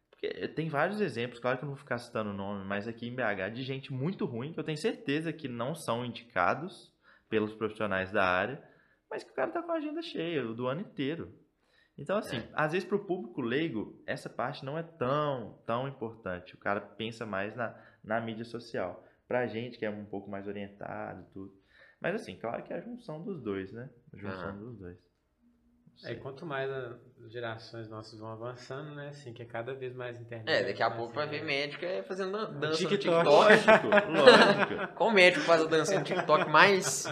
[0.09, 3.07] Porque tem vários exemplos, claro que eu não vou ficar citando o nome, mas aqui
[3.07, 6.93] em BH, de gente muito ruim, que eu tenho certeza que não são indicados
[7.29, 8.61] pelos profissionais da área,
[9.09, 11.33] mas que o cara tá com a agenda cheia do ano inteiro.
[12.01, 12.49] Então, assim, É.
[12.53, 16.55] às vezes pro público leigo, essa parte não é tão, tão importante.
[16.55, 19.03] O cara pensa mais na, na mídia social.
[19.27, 21.53] Pra gente que é um pouco mais orientado e tudo.
[22.01, 23.89] Mas assim, claro que é a junção dos dois, né?
[24.13, 24.57] A junção Aham.
[24.59, 24.97] dos dois.
[26.05, 29.09] É, quanto mais as gerações nossas vão avançando, né?
[29.09, 30.49] Assim, que é cada vez mais internet.
[30.49, 31.61] É, daqui a mais pouco vai ver internet.
[31.73, 32.97] médico é fazendo dan- dança no TikTok.
[32.97, 33.25] TikTok.
[33.27, 34.87] Lógico, lógico.
[34.95, 37.03] Qual médico faz a dança no TikTok mais.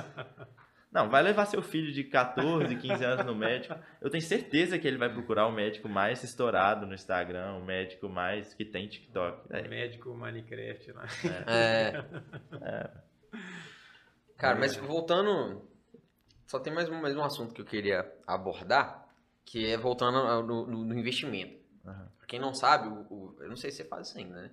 [0.98, 3.76] Não, vai levar seu filho de 14, 15 anos no médico.
[4.02, 8.10] Eu tenho certeza que ele vai procurar o médico mais estourado no Instagram, o médico
[8.10, 9.48] mais que tem TikTok.
[9.48, 11.06] O É, médico Minecraft lá.
[11.46, 12.04] É.
[14.38, 15.68] Cara, mas voltando.
[16.48, 19.08] Só tem mais um, mais um assunto que eu queria abordar,
[19.46, 21.60] que é voltando ao- no, no- no investimento.
[21.86, 22.10] Aham.
[22.18, 24.52] Pra quem não sabe, o, o- eu não sei se você faz isso ainda, né?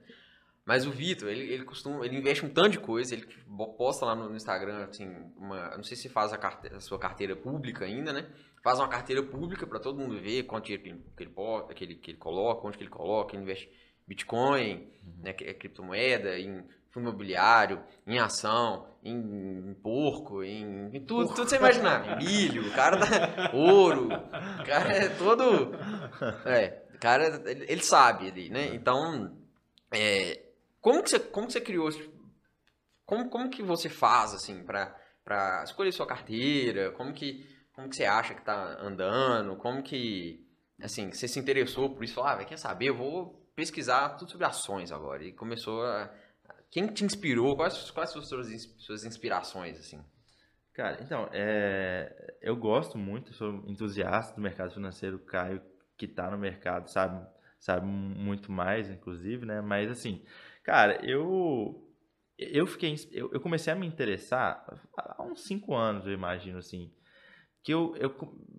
[0.66, 3.26] Mas o Vitor, ele, ele costuma, ele investe um tanto de coisa, ele
[3.76, 6.98] posta lá no, no Instagram, assim, uma, não sei se faz a, carte- a sua
[6.98, 8.26] carteira pública ainda, né?
[8.62, 11.74] Faz uma carteira pública pra todo mundo ver quanto dinheiro que ele, que ele, bota,
[11.74, 13.70] que ele, que ele coloca, onde que ele coloca, ele investe
[14.06, 14.88] Bitcoin,
[15.22, 19.14] né, que é criptomoeda, em fundo imobiliário, em ação, em,
[19.70, 22.16] em porco, em, em tudo, tudo que você imaginar.
[22.22, 25.72] Milho, o cara dá ouro, o cara é todo...
[26.46, 28.74] É, o cara, ele, ele sabe ali, né?
[28.74, 29.36] Então,
[29.92, 30.43] é,
[30.84, 31.88] como que você, como que você criou,
[33.06, 37.42] como, como que você faz, assim, pra escolher sua carteira, como que,
[37.72, 40.46] como que você acha que tá andando, como que,
[40.82, 44.46] assim, você se interessou por isso, falou, ah, quer saber, eu vou pesquisar tudo sobre
[44.46, 46.12] ações agora, e começou a...
[46.70, 47.56] Quem te inspirou?
[47.56, 50.04] Quais, quais as suas, suas inspirações, assim?
[50.74, 55.18] Cara, então, é, eu gosto muito, sou entusiasta do mercado financeiro.
[55.20, 55.62] Caio,
[55.96, 57.26] que tá no mercado, sabe,
[57.58, 59.62] sabe muito mais, inclusive, né?
[59.62, 60.22] Mas, assim,
[60.64, 61.88] cara, eu,
[62.38, 64.64] eu fiquei, eu, eu comecei a me interessar
[64.96, 66.90] há uns cinco anos, eu imagino, assim.
[67.62, 68.10] Que eu, eu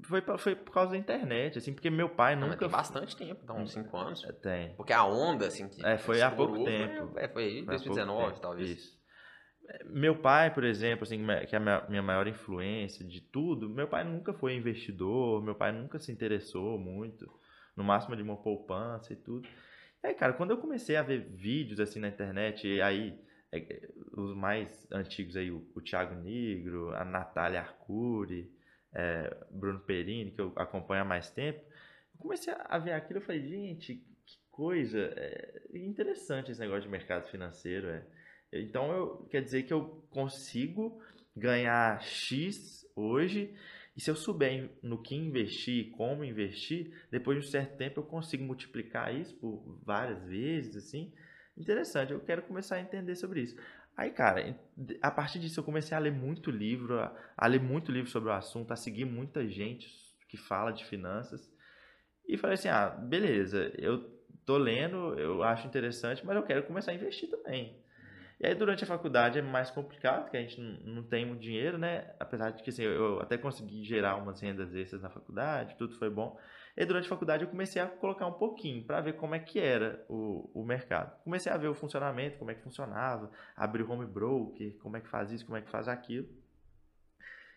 [0.06, 2.66] foi, foi por causa da internet, assim, porque meu pai Não, mas nunca.
[2.66, 4.24] tem bastante tempo, dá uns 5 anos.
[4.24, 4.76] É, Tem.
[4.76, 7.12] Porque a onda, assim, que É, foi há pouco tempo.
[7.12, 8.70] Foi, é, foi aí, Foi há pouco 2019, tempo, talvez.
[8.70, 8.96] Isso.
[9.86, 13.88] Meu pai, por exemplo, assim, que é a minha, minha maior influência de tudo, meu
[13.88, 17.26] pai nunca foi investidor, meu pai nunca se interessou muito,
[17.76, 19.48] no máximo de uma poupança e tudo.
[20.06, 23.20] Aí, cara, quando eu comecei a ver vídeos assim na internet, aí
[23.52, 28.54] é, é, os mais antigos aí, o, o Thiago Negro, a Natália Arcuri,
[28.94, 33.24] é, Bruno Perini, que eu acompanho há mais tempo, eu comecei a ver aquilo e
[33.24, 37.88] falei, gente, que coisa é, interessante esse negócio de mercado financeiro.
[37.88, 38.06] É.
[38.54, 41.02] Então, eu, quer dizer que eu consigo
[41.36, 43.56] ganhar X hoje,
[43.96, 48.04] e se eu souber no que investir, como investir, depois de um certo tempo eu
[48.04, 51.14] consigo multiplicar isso por várias vezes, assim.
[51.56, 53.56] Interessante, eu quero começar a entender sobre isso.
[53.96, 54.60] Aí, cara,
[55.02, 58.30] a partir disso eu comecei a ler muito livro, a, a ler muito livro sobre
[58.30, 59.88] o assunto, a seguir muita gente
[60.28, 61.50] que fala de finanças.
[62.28, 64.00] E falei assim, ah, beleza, eu
[64.46, 67.82] tô lendo, eu acho interessante, mas eu quero começar a investir também.
[68.40, 71.42] E aí durante a faculdade é mais complicado, porque a gente não, não tem muito
[71.42, 72.14] dinheiro, né?
[72.20, 76.10] Apesar de que assim, eu até consegui gerar umas rendas extras na faculdade, tudo foi
[76.10, 76.38] bom.
[76.76, 79.60] E durante a faculdade eu comecei a colocar um pouquinho para ver como é que
[79.60, 81.18] era o, o mercado.
[81.24, 85.02] Comecei a ver o funcionamento, como é que funcionava, abrir o home broker, como é
[85.02, 86.28] que faz isso, como é que faz aquilo.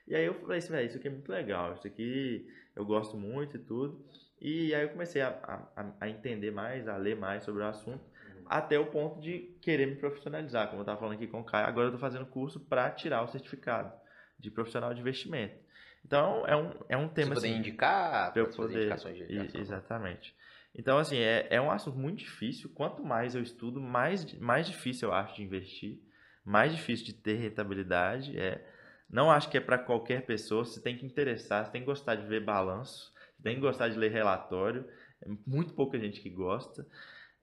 [0.07, 3.57] E aí eu falei assim, isso aqui é muito legal, isso aqui eu gosto muito
[3.57, 4.03] e tudo.
[4.41, 5.31] E aí eu comecei a,
[5.77, 8.08] a, a entender mais, a ler mais sobre o assunto,
[8.49, 11.67] até o ponto de querer me profissionalizar, como eu estava falando aqui com o Caio.
[11.67, 13.93] Agora eu estou fazendo curso para tirar o certificado
[14.39, 15.57] de profissional de investimento.
[16.05, 18.79] Então é um, é um Você tema poder assim, indicar, pra eu poder.
[18.81, 19.61] indicações de indicação.
[19.61, 20.35] Exatamente.
[20.75, 22.71] Então, assim, é, é um assunto muito difícil.
[22.75, 26.01] Quanto mais eu estudo, mais, mais difícil eu acho de investir,
[26.45, 28.39] mais difícil de ter rentabilidade.
[28.39, 28.65] É,
[29.11, 30.65] não acho que é para qualquer pessoa.
[30.65, 33.89] Você tem que interessar, você tem que gostar de ver balanço, você tem que gostar
[33.89, 34.87] de ler relatório.
[35.23, 36.87] É muito pouca gente que gosta.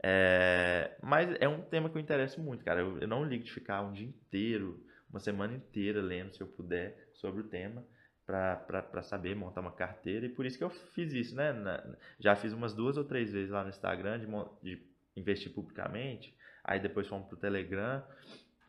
[0.07, 2.80] É, mas é um tema que eu interesso muito, cara.
[2.82, 4.80] Eu, eu não ligo de ficar um dia inteiro,
[5.10, 7.84] uma semana inteira lendo, se eu puder, sobre o tema
[8.23, 11.53] para saber montar uma carteira e por isso que eu fiz isso, né?
[11.53, 11.84] Na-
[12.19, 14.27] já fiz umas duas ou três vezes lá no Instagram de,
[14.61, 14.84] de
[15.15, 18.03] investir publicamente, aí depois fomos pro Telegram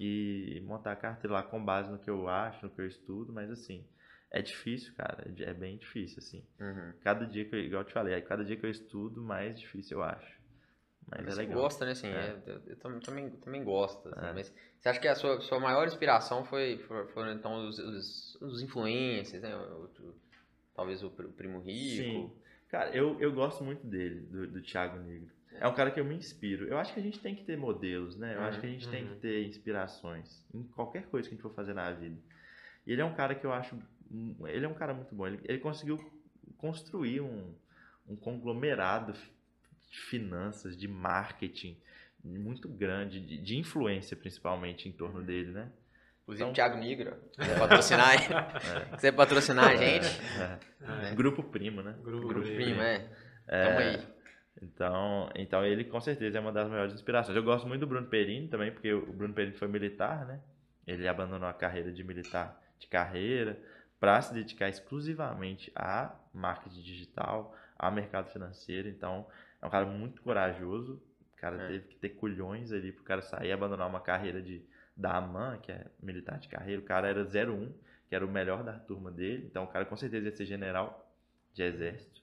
[0.01, 3.31] e montar a carteira lá com base no que eu acho, no que eu estudo,
[3.33, 3.87] mas assim,
[4.31, 6.43] é difícil, cara, é é bem difícil, assim.
[6.59, 6.93] Uhum.
[7.03, 9.61] Cada dia que eu, igual eu te falei, aí cada dia que eu estudo, mais
[9.61, 10.46] difícil eu acho.
[11.09, 11.63] Mas Mas é você legal.
[11.63, 11.93] gosta, né?
[11.93, 12.11] Assim, É.
[12.11, 14.09] é, eu, eu também, também, também gosto.
[14.09, 14.33] assim, É.
[14.33, 18.39] Mas você acha que a sua, sua maior inspiração foi, for- foram, então, os, os,
[18.41, 19.55] os influencers, né?
[19.57, 20.15] O- o-
[20.75, 22.03] talvez o, o Primo Rico.
[22.03, 22.33] Sim.
[22.69, 25.31] Cara, eu, eu gosto muito dele, do, do Thiago Negro.
[25.53, 26.67] É um cara que eu me inspiro.
[26.67, 28.35] Eu acho que a gente tem que ter modelos, né?
[28.35, 29.15] Eu acho que a gente tem Uhum.
[29.15, 32.17] que ter inspirações em qualquer coisa que a gente for fazer na vida.
[32.87, 33.75] E ele é um cara que eu acho.
[34.49, 35.27] Ele é um cara muito bom.
[35.27, 35.99] Ele, ele conseguiu
[36.59, 37.55] construir um,
[38.07, 39.15] um conglomerado
[39.97, 41.77] de finanças, de marketing
[42.23, 45.71] muito grande, de, de influência principalmente em torno dele, né?
[46.23, 47.17] Inclusive Então- o Thiago Negro.
[47.39, 48.91] Quiser patrocinar, aí.
[48.97, 50.21] quiser patrocinar a gente.
[51.11, 51.15] É.
[51.15, 51.95] Grupo Primo, né?
[52.03, 52.57] Grupo Grupo Primo.
[52.57, 53.09] Primo, é.
[53.47, 54.07] Tamo aí.
[54.61, 57.37] Então, então ele com certeza é uma das maiores inspirações.
[57.37, 60.41] Eu gosto muito do Bruno Perini também, porque o Bruno Perini foi militar, né?
[60.87, 63.59] Ele abandonou a carreira de militar de carreira
[64.01, 68.89] para se dedicar exclusivamente a marketing digital, a mercado financeiro.
[68.89, 69.27] Então,
[69.67, 71.03] é um cara muito corajoso.
[71.33, 71.67] O cara É.
[71.69, 74.65] teve que ter culhões ali pro cara sair e abandonar uma carreira de
[74.97, 76.81] da AMAN, que é militar de carreira.
[76.81, 77.71] O cara era 01,
[78.09, 79.45] que era o melhor da turma dele.
[79.47, 81.15] Então, o cara com certeza ia ser general
[81.53, 82.23] de exército.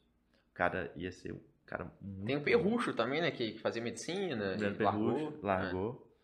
[0.49, 2.45] O cara ia ser o cara muito Tem o bom.
[2.45, 3.29] Perrucho também, né?
[3.29, 4.55] Que, fazia medicina.
[4.55, 5.13] E largou.
[5.13, 6.17] Perrucho, largou.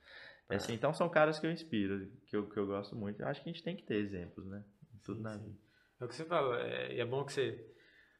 [0.50, 3.22] É assim, então são caras que eu inspiro, que eu, que eu gosto muito.
[3.22, 4.64] Eu acho que a gente tem que ter exemplos, né?
[4.96, 5.44] Em Tudo Sim, na sim.
[5.44, 5.60] vida.
[6.02, 7.64] É o que você falou, é, e é bom que você,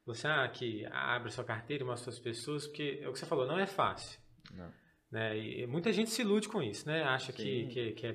[0.10, 3.26] você ah, que abre sua carteira e mostra as pessoas, porque é o que você
[3.26, 4.20] falou, não é fácil.
[4.52, 4.72] Não.
[5.12, 5.38] Né?
[5.38, 7.04] E muita gente se ilude com isso, né?
[7.04, 8.14] Acha que, que, que, é,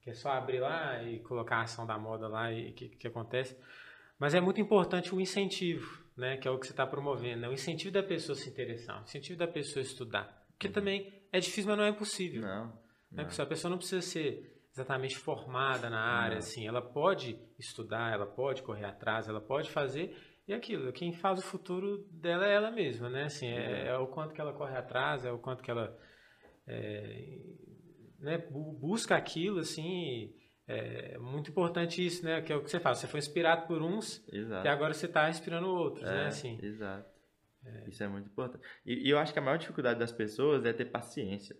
[0.00, 3.06] que é só abrir lá e colocar a ação da moda lá e que, que
[3.06, 3.56] acontece.
[4.18, 6.36] Mas é muito importante o incentivo, né?
[6.36, 7.48] Que é o que você está promovendo, né?
[7.48, 10.46] O incentivo da pessoa se interessar, o incentivo da pessoa estudar.
[10.52, 12.42] Porque também é difícil, mas não é impossível.
[12.42, 12.48] Uhum.
[12.48, 12.66] Não.
[13.12, 13.28] Né?
[13.36, 13.44] não.
[13.44, 16.38] A pessoa não precisa ser exatamente formada na área, Não.
[16.38, 20.14] assim, ela pode estudar, ela pode correr atrás, ela pode fazer
[20.46, 23.24] e aquilo, quem faz o futuro dela é ela mesma, né?
[23.24, 25.98] Assim, é, é o quanto que ela corre atrás, é o quanto que ela
[26.66, 27.38] é,
[28.18, 30.34] né, bu- busca aquilo, assim,
[30.66, 32.40] é muito importante isso, né?
[32.42, 34.66] Que é o que você fala, você foi inspirado por uns Exato.
[34.66, 36.24] e agora você está inspirando outros, né?
[36.24, 37.16] É, Assim, Exato.
[37.86, 38.64] Isso é muito importante.
[38.84, 41.56] E, e eu acho que a maior dificuldade das pessoas é ter paciência.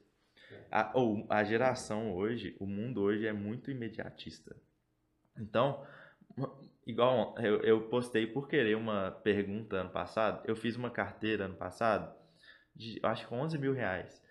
[0.71, 4.57] A, ou a geração hoje, o mundo hoje é muito imediatista.
[5.37, 5.85] Então,
[6.87, 11.57] igual eu, eu postei por querer uma pergunta ano passado, eu fiz uma carteira ano
[11.57, 12.15] passado
[12.75, 14.23] de, acho que 11 mil reais.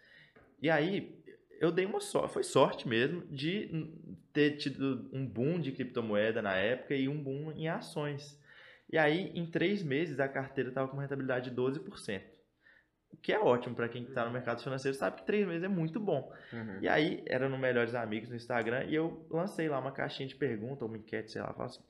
[0.62, 1.22] E aí,
[1.60, 3.92] eu dei uma sorte, foi sorte mesmo, de
[4.32, 8.40] ter tido um boom de criptomoeda na época e um boom em ações.
[8.92, 12.22] E aí, em três meses, a carteira estava com uma rentabilidade de 12%.
[13.12, 15.68] O que é ótimo para quem está no mercado financeiro, sabe que três meses é
[15.68, 16.32] muito bom.
[16.52, 16.80] Uhum.
[16.82, 20.36] E aí, era no Melhores Amigos no Instagram e eu lancei lá uma caixinha de
[20.36, 21.82] pergunta, ou uma enquete, sei lá, assim,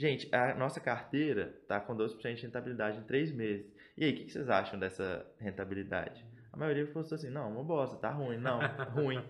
[0.00, 3.66] gente, a nossa carteira tá com 12% de rentabilidade em três meses.
[3.96, 6.24] E aí, o que que vocês acham dessa rentabilidade?
[6.52, 8.58] A maioria postou assim, não, uma bosta, tá ruim, não,
[8.94, 9.22] ruim.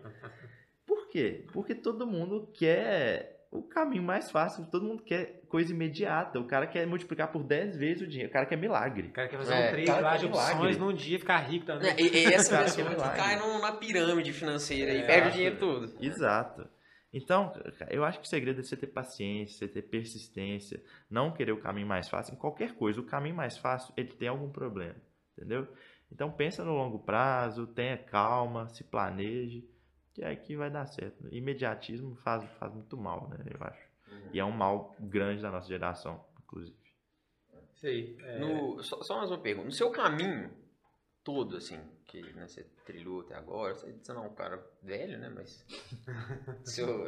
[0.86, 1.44] Por quê?
[1.52, 6.38] Porque todo mundo quer o caminho mais fácil, todo mundo quer coisa imediata.
[6.38, 9.08] O cara quer multiplicar por 10 vezes o dinheiro, o cara quer milagre.
[9.08, 11.66] o cara quer fazer É, um trade cara, lá de opções num dia ficar rico
[11.66, 11.90] também.
[11.90, 15.56] É, e- e essa pessoa que cai na pirâmide financeira e É, perde o dinheiro
[15.58, 15.92] todo.
[16.00, 16.68] Exato.
[17.12, 17.52] Então,
[17.90, 21.60] eu acho que o segredo é você ter paciência, você ter persistência, não querer o
[21.60, 23.00] caminho mais fácil em qualquer coisa.
[23.00, 24.94] O caminho mais fácil, ele tem algum problema,
[25.36, 25.66] entendeu?
[26.12, 29.68] Então, pensa no longo prazo, tenha calma, se planeje,
[30.12, 31.26] que é que vai dar certo.
[31.34, 33.88] Imediatismo faz, faz muito mal, né, eu acho.
[34.32, 36.76] E é um mal grande da nossa geração, inclusive.
[37.74, 38.16] Sei.
[38.22, 39.66] É, No- só, só mais uma pergunta.
[39.66, 40.50] No seu caminho
[41.22, 45.18] todo, assim, que né, você trilhou até agora, você, você não é um cara velho,
[45.18, 45.28] né?
[45.28, 45.64] Mas.
[46.64, 47.06] seu,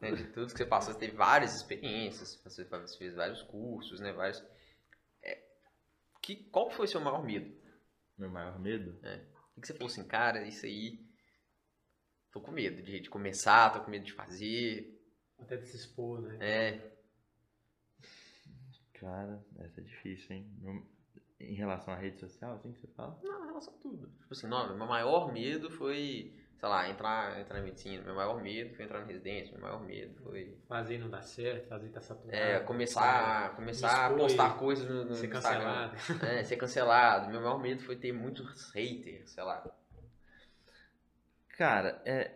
[0.00, 2.66] né, de tudo que você passou, você teve várias experiências, você
[2.98, 4.12] fez vários cursos, né?
[4.12, 4.42] Vários.
[5.22, 5.42] É,
[6.22, 7.52] que, qual foi o seu maior medo?
[8.16, 8.98] Meu maior medo?
[9.56, 10.98] O que você falou assim, cara, isso aí.
[12.30, 14.98] Tô com medo de, de começar, tô com medo de fazer.
[15.38, 16.38] Até de se expor, né?
[16.40, 16.92] É.
[18.94, 20.46] Cara, essa é difícil, hein?
[20.60, 20.86] Meu-
[21.42, 23.18] Em relação à rede social, assim que você fala?
[23.22, 24.06] Não, em relação a tudo.
[24.20, 28.02] Tipo assim, não, meu maior medo foi, sei lá, entrar, entrar na medicina.
[28.04, 29.52] Meu maior medo foi entrar na residência.
[29.52, 32.36] Meu maior medo foi Fazer não dar certo, fazer tá saturado.
[32.36, 35.90] é, começar, começar a postar coisas no, no Ser Instagram.
[35.90, 36.24] cancelado.
[36.26, 37.30] É, ser cancelado.
[37.30, 39.64] Meu maior medo foi ter muitos haters, sei lá.
[41.56, 42.30] Cara, é,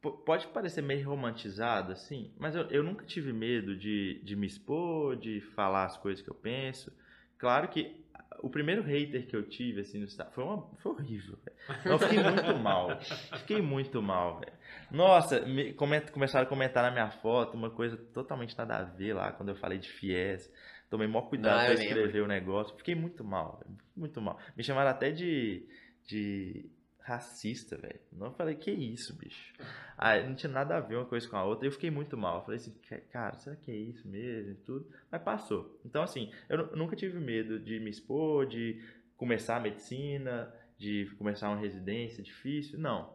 [0.00, 4.46] po- pode parecer meio romantizado, assim, mas eu, eu nunca tive medo de, de me
[4.46, 6.92] expor, de falar as coisas que eu penso.
[7.38, 8.05] Claro que
[8.42, 11.56] o primeiro hater que eu tive, assim, no foi, uma, foi horrível, velho.
[11.92, 13.00] Eu fiquei muito mal.
[13.38, 14.52] Fiquei muito mal, velho.
[14.90, 19.14] Nossa, me, coment- começaram a comentar na minha foto uma coisa totalmente nada a ver
[19.14, 20.50] lá, quando eu falei de FIES.
[20.88, 21.94] Tomei maior cuidado Não, pra eu lembro.
[21.98, 22.76] escrever o negócio.
[22.76, 23.76] Fiquei muito mal, velho.
[23.96, 24.38] Muito mal.
[24.56, 25.66] Me chamaram até de,
[26.06, 26.70] de
[27.06, 28.00] racista, velho.
[28.12, 29.52] Não falei, que isso, bicho.
[29.96, 31.66] Ah, não tinha nada a ver uma coisa com a outra.
[31.66, 32.38] Eu fiquei muito mal.
[32.38, 34.86] Eu falei assim, "Ca- cara, será que é isso mesmo e tudo?
[35.10, 35.80] Mas passou.
[35.84, 38.82] Então, assim, eu nu- nunca tive medo de me expor, de
[39.16, 42.78] começar a medicina, de começar uma residência difícil.
[42.78, 43.14] Não.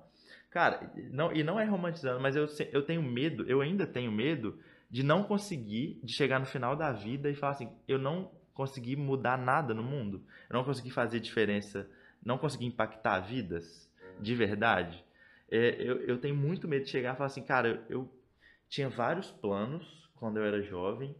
[0.49, 4.57] Cara, não, e não é romantizando, mas eu, eu tenho medo, eu ainda tenho medo
[4.89, 8.95] de não conseguir, de chegar no final da vida e falar assim, eu não consegui
[8.95, 10.23] mudar nada no mundo.
[10.49, 11.89] Eu não consegui fazer diferença,
[12.23, 13.89] não consegui impactar vidas
[14.19, 15.03] de verdade.
[15.49, 18.21] É, eu, eu tenho muito medo de chegar e falar assim, cara, eu, eu
[18.69, 21.15] tinha vários planos quando eu era jovem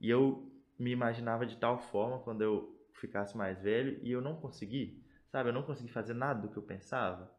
[0.00, 4.36] e eu me imaginava de tal forma quando eu ficasse mais velho e eu não
[4.36, 5.50] consegui, sabe?
[5.50, 7.30] Eu não consegui fazer nada do que eu pensava.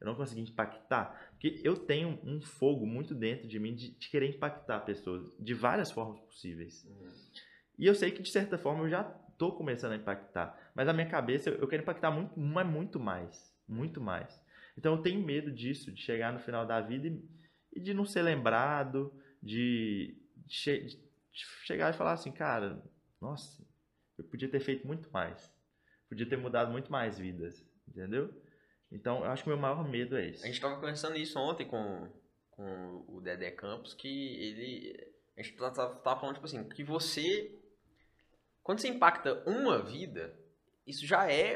[0.00, 1.30] Eu não consegui impactar.
[1.30, 5.54] Porque eu tenho um fogo muito dentro de mim de, de querer impactar pessoas de
[5.54, 6.86] várias formas possíveis.
[7.78, 9.04] E eu sei que de certa forma eu já
[9.38, 10.70] tô começando a impactar.
[10.74, 13.54] Mas na minha cabeça eu quero impactar muito, mas muito mais.
[13.68, 14.40] Muito mais.
[14.76, 17.22] Então eu tenho medo disso, de chegar no final da vida e,
[17.74, 22.82] e de não ser lembrado, de, de che- de chegar e falar assim, cara,
[23.20, 23.66] nossa,
[24.18, 25.52] eu podia ter feito muito mais.
[26.08, 28.32] podia ter mudado muito mais vidas, entendeu?
[28.90, 30.42] Então, eu acho que o meu maior medo é esse.
[30.44, 32.08] A gente estava conversando isso ontem com,
[32.50, 34.96] com o Dedé Campos, que ele.
[35.36, 37.55] A gente tava, tava falando, tipo assim, que você.
[38.66, 40.34] Quando você impacta uma vida,
[40.84, 41.52] isso já é.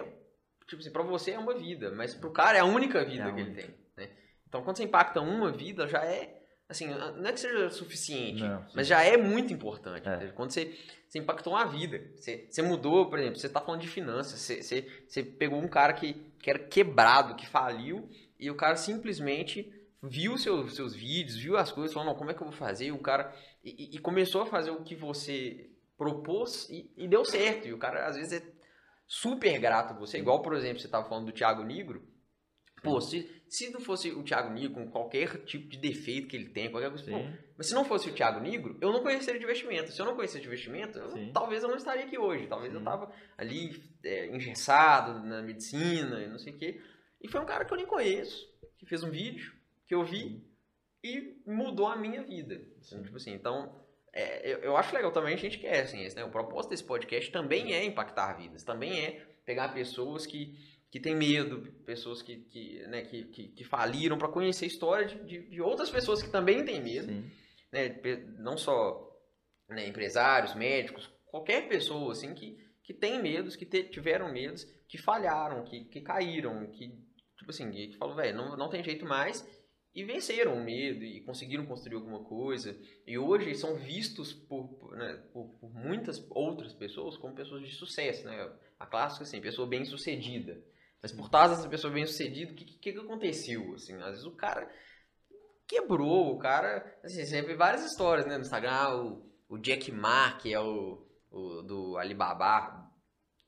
[0.69, 3.27] Tipo assim, pra você é uma vida, mas pro cara é a única vida É
[3.27, 3.63] a que ele única.
[3.67, 3.75] tem.
[3.97, 4.11] Né?
[4.49, 6.41] Então, quando você impacta uma vida, já é.
[6.69, 10.09] Assim, não é que seja suficiente, Não, mas já é muito importante.
[10.09, 10.15] É.
[10.15, 10.35] entendeu?
[10.35, 10.73] Quando você,
[11.09, 14.63] você impactou uma vida, você, você mudou, por exemplo, você tá falando de finanças, você,
[14.63, 18.09] você, você pegou um cara que, que era quebrado, que faliu,
[18.39, 19.69] e o cara simplesmente
[20.01, 22.87] viu seus, seus vídeos, viu as coisas, falou, não, como é que eu vou fazer?
[22.87, 23.35] E o cara.
[23.65, 25.70] E- e começou a fazer o que você
[26.01, 27.69] propôs e, e deu certo.
[27.69, 28.53] E o cara, às vezes, é
[29.07, 30.17] super grato a você.
[30.19, 32.09] Igual, por exemplo, você estava falando do Thiago Negro.
[32.83, 36.49] Pô, se, se não fosse o Thiago Negro com qualquer tipo de defeito que ele
[36.49, 37.05] tem, qualquer coisa.
[37.05, 39.93] pô, Sim, mas se não fosse o Thiago Negro, eu não conheceria de investimento.
[39.93, 41.31] Se eu não conhecesse de investimento, eu- Sim.
[41.35, 42.47] talvez eu não estaria aqui hoje.
[42.47, 42.85] Talvez eu Sim.
[42.87, 46.81] tava ali é, engessado na medicina e não sei o quê.
[47.21, 48.49] E foi um cara que eu nem conheço,
[48.79, 49.53] que fez um vídeo,
[49.87, 50.43] que eu vi
[51.05, 52.63] e mudou a minha vida.
[52.81, 53.03] Sim.
[53.03, 53.80] Tipo assim, então,
[54.13, 56.25] é, eu, eu acho legal também a gente quer, assim, esse, né?
[56.25, 60.57] O propósito desse podcast também é impactar vidas, também é pegar pessoas que,
[60.91, 65.07] que têm medo, pessoas que, que, né, que, que, que faliram para conhecer a história
[65.07, 67.31] de, de, outras pessoas que também têm medo sim.
[67.73, 68.01] né,
[68.39, 69.09] não só
[69.69, 74.99] né, empresários, médicos, qualquer pessoa assim que, que tem medos, que te- tiveram medos, que
[74.99, 76.89] falharam, que, que caíram, que
[77.39, 79.47] tipo assim, que falou, velho, não, não tem jeito mais
[79.95, 85.15] e venceram o medo e conseguiram construir alguma coisa e hoje são vistos por, né,
[85.33, 88.53] por, por muitas outras pessoas como pessoas de sucesso, né?
[88.79, 90.63] A clássica assim, pessoa bem sucedida.
[91.03, 93.75] Mas por trás dessa pessoa bem sucedida, o que, que, que aconteceu?
[93.75, 94.71] Assim, às vezes o cara
[95.67, 96.99] quebrou, o cara.
[97.03, 98.71] Assim, vê várias histórias né, no Instagram.
[98.71, 102.91] ah, O, o Jack Ma, que é o, o do Alibaba.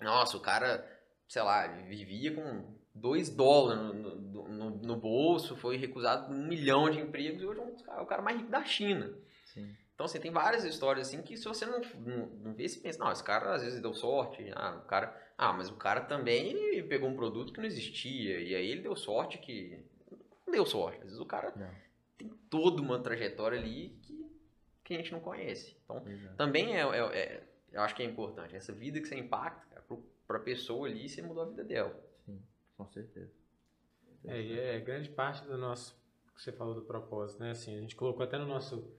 [0.01, 0.85] Nossa, o cara,
[1.29, 4.15] sei lá, vivia com 2 dólares no,
[4.49, 8.03] no, no- bolso, foi recusado um milhão de empregos e hoje é um cara- é
[8.03, 9.13] o cara mais rico da China.
[9.47, 9.75] Sim.
[9.95, 12.99] Então, assim, tem várias histórias assim que se você não, não, não vê, você pensa,
[12.99, 14.51] não, esse cara às vezes deu sorte.
[14.55, 15.17] Ah, o cara.
[15.39, 18.41] Ah, mas o cara também pegou um produto que não existia.
[18.41, 19.85] E aí ele deu sorte que.
[20.47, 20.99] Não deu sorte.
[20.99, 21.71] Às vezes o cara Não.
[22.19, 24.27] tem toda uma trajetória ali que,
[24.85, 25.77] que a gente não conhece.
[25.85, 26.37] Então, Exato.
[26.37, 27.43] também é, é- é-
[27.73, 28.55] eu acho que é importante.
[28.57, 29.85] Essa vida que você impacta, cara,
[30.27, 31.99] pra pessoa ali, você mudou a vida dela.
[32.85, 33.33] Com certeza.
[34.25, 36.01] É, e é grande parte do nosso
[36.35, 37.51] que você falou do propósito, né?
[37.51, 38.91] Assim, a gente colocou até no nosso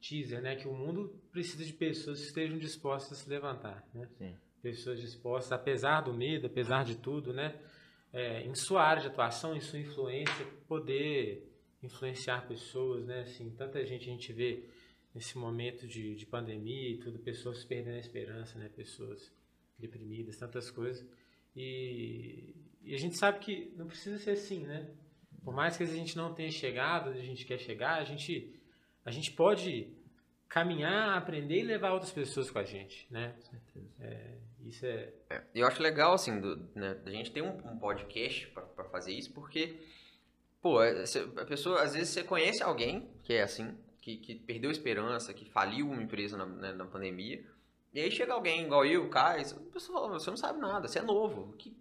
[0.00, 4.06] teaser, né, que o mundo precisa de pessoas que estejam dispostas a se levantar, né?
[4.18, 4.36] Sim.
[4.60, 7.58] Pessoas dispostas, apesar do medo, apesar de tudo, né,
[8.12, 11.50] é, em sua área de atuação, em sua influência, poder
[11.82, 13.22] influenciar pessoas, né?
[13.22, 14.68] Assim, tanta gente a gente vê
[15.14, 18.68] nesse momento de, de pandemia e tudo, pessoas perdendo a esperança, né?
[18.68, 19.32] Pessoas
[19.78, 21.06] deprimidas, tantas coisas.
[21.56, 22.54] E,
[22.84, 24.90] e a gente sabe que não precisa ser assim, né?
[25.42, 28.54] Por mais que a gente não tenha chegado onde a gente quer chegar, a gente,
[29.04, 29.92] a gente pode
[30.48, 33.34] caminhar, aprender e levar outras pessoas com a gente, né?
[33.36, 34.44] Com certeza.
[34.64, 35.12] Isso é...
[35.54, 38.84] E eu acho legal, assim, do, né, da gente ter um, um podcast pra, pra
[38.84, 39.76] fazer isso, porque,
[40.60, 41.04] pô, é,
[41.36, 45.34] a pessoa, às vezes você conhece alguém que é assim, que, que perdeu a esperança,
[45.34, 47.44] que faliu uma empresa na, né, na pandemia,
[47.92, 50.88] e aí chega alguém igual eu, o Caio, a pessoa fala, você não sabe nada,
[50.88, 51.76] você é novo, que,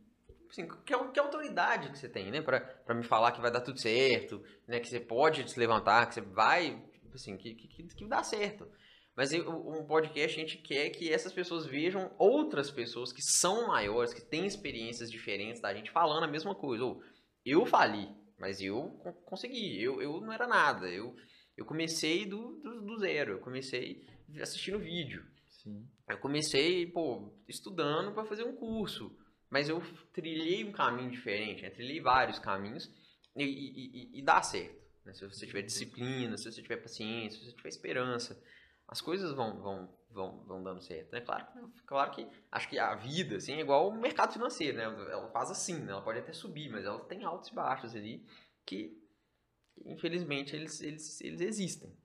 [0.54, 3.62] assim, que, que autoridade que você tem, né, pra, pra me falar que vai dar
[3.62, 6.82] tudo certo, né, que você pode se levantar, que você vai,
[7.14, 8.68] assim, que, que, que- dá certo.
[9.16, 14.14] Mas um podcast a gente quer que essas pessoas vejam outras pessoas que são maiores,
[14.14, 16.84] que têm experiências diferentes da gente falando a mesma coisa.
[16.84, 17.00] Ou,
[17.46, 18.10] eu fali,
[18.40, 20.88] mas eu co- consegui, eu, eu não era nada.
[20.88, 21.16] Eu,
[21.56, 24.04] eu comecei do, do, do zero, eu comecei
[24.42, 25.24] assistindo vídeo.
[25.48, 25.88] Sim.
[26.10, 29.16] Eu comecei, pô, estudando para fazer um curso,
[29.54, 29.80] mas eu
[30.12, 31.70] trilhei um caminho diferente, né?
[31.70, 32.92] trilhei vários caminhos
[33.36, 34.82] e, e, e- e dá certo.
[35.06, 35.14] né?
[35.14, 38.42] Se você tiver disciplina, se você tiver paciência, se você tiver esperança,
[38.88, 41.12] as coisas vão, vão, vão, vão dando certo.
[41.12, 41.22] Né?
[41.22, 44.84] Claro, que- claro que acho que a vida assim, é igual o mercado financeiro, né?
[44.86, 45.92] Ela faz assim, né?
[45.92, 48.26] ela pode até subir, mas ela tem altos e baixos ali
[48.66, 48.98] que,
[49.86, 51.96] infelizmente, eles, eles, eles existem.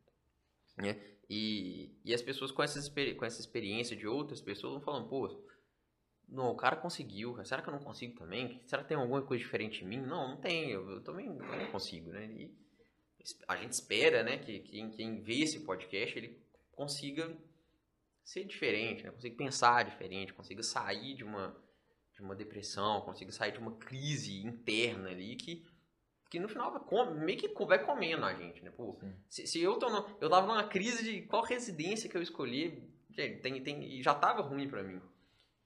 [0.77, 1.01] Né?
[1.31, 5.45] E, e as pessoas com, essas, com essa experiência de outras pessoas vão falando, pô,
[6.29, 8.61] não, o cara conseguiu, será que eu não consigo também?
[8.67, 10.01] Será que tem alguma coisa diferente em mim?
[10.01, 12.27] Não, não tem, eu, eu também não consigo, né?
[12.27, 12.55] E
[13.47, 16.41] a gente espera, né, que quem, quem vê esse podcast, ele
[16.73, 17.37] consiga
[18.23, 19.11] ser diferente, né?
[19.11, 21.57] Consiga pensar diferente, consiga sair de uma,
[22.13, 25.67] de uma depressão, consiga sair de uma crise interna ali que,
[26.31, 28.71] que no final vai meio que vai comendo a gente, né?
[28.71, 28.99] Pô,
[29.31, 32.83] se, se eu tô no, eu tava numa crise de qual residência que eu escolhi,
[33.11, 35.01] gente, tem, tem, e já tava ruim pra mim.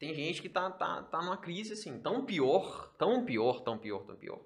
[0.02, 4.04] Tem gente que tá, tá, tá numa crise assim, tão pior, tão pior, tão pior,
[4.04, 4.44] tão pior,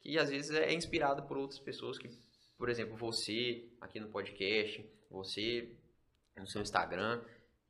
[0.00, 2.10] que às vezes é inspirado por outras pessoas que,
[2.58, 5.72] por exemplo, você aqui no podcast, você
[6.36, 7.22] no seu Instagram,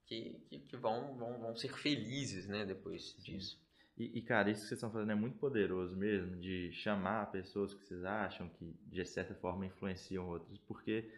[0.06, 3.60] que, que, que vão, vão, vão ser felizes, né, depois disso.
[3.98, 7.74] E, e, cara, isso que vocês estão fazendo é muito poderoso mesmo, de chamar pessoas
[7.74, 10.59] que vocês acham que, de certa forma, influenciam outros.
[10.60, 11.10] Porque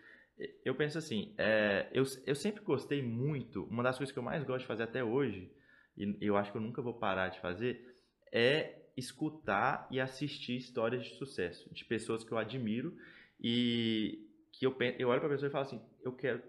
[0.65, 4.43] eu penso assim, é, eu, eu sempre gostei muito, uma das coisas que eu mais
[4.43, 5.55] gosto de fazer até hoje,
[5.97, 7.95] e eu acho que eu nunca vou parar de fazer,
[8.33, 12.97] é escutar e assistir histórias de sucesso, de pessoas que eu admiro
[13.41, 16.43] e que eu, eu olho para a pessoa e falo assim, eu quero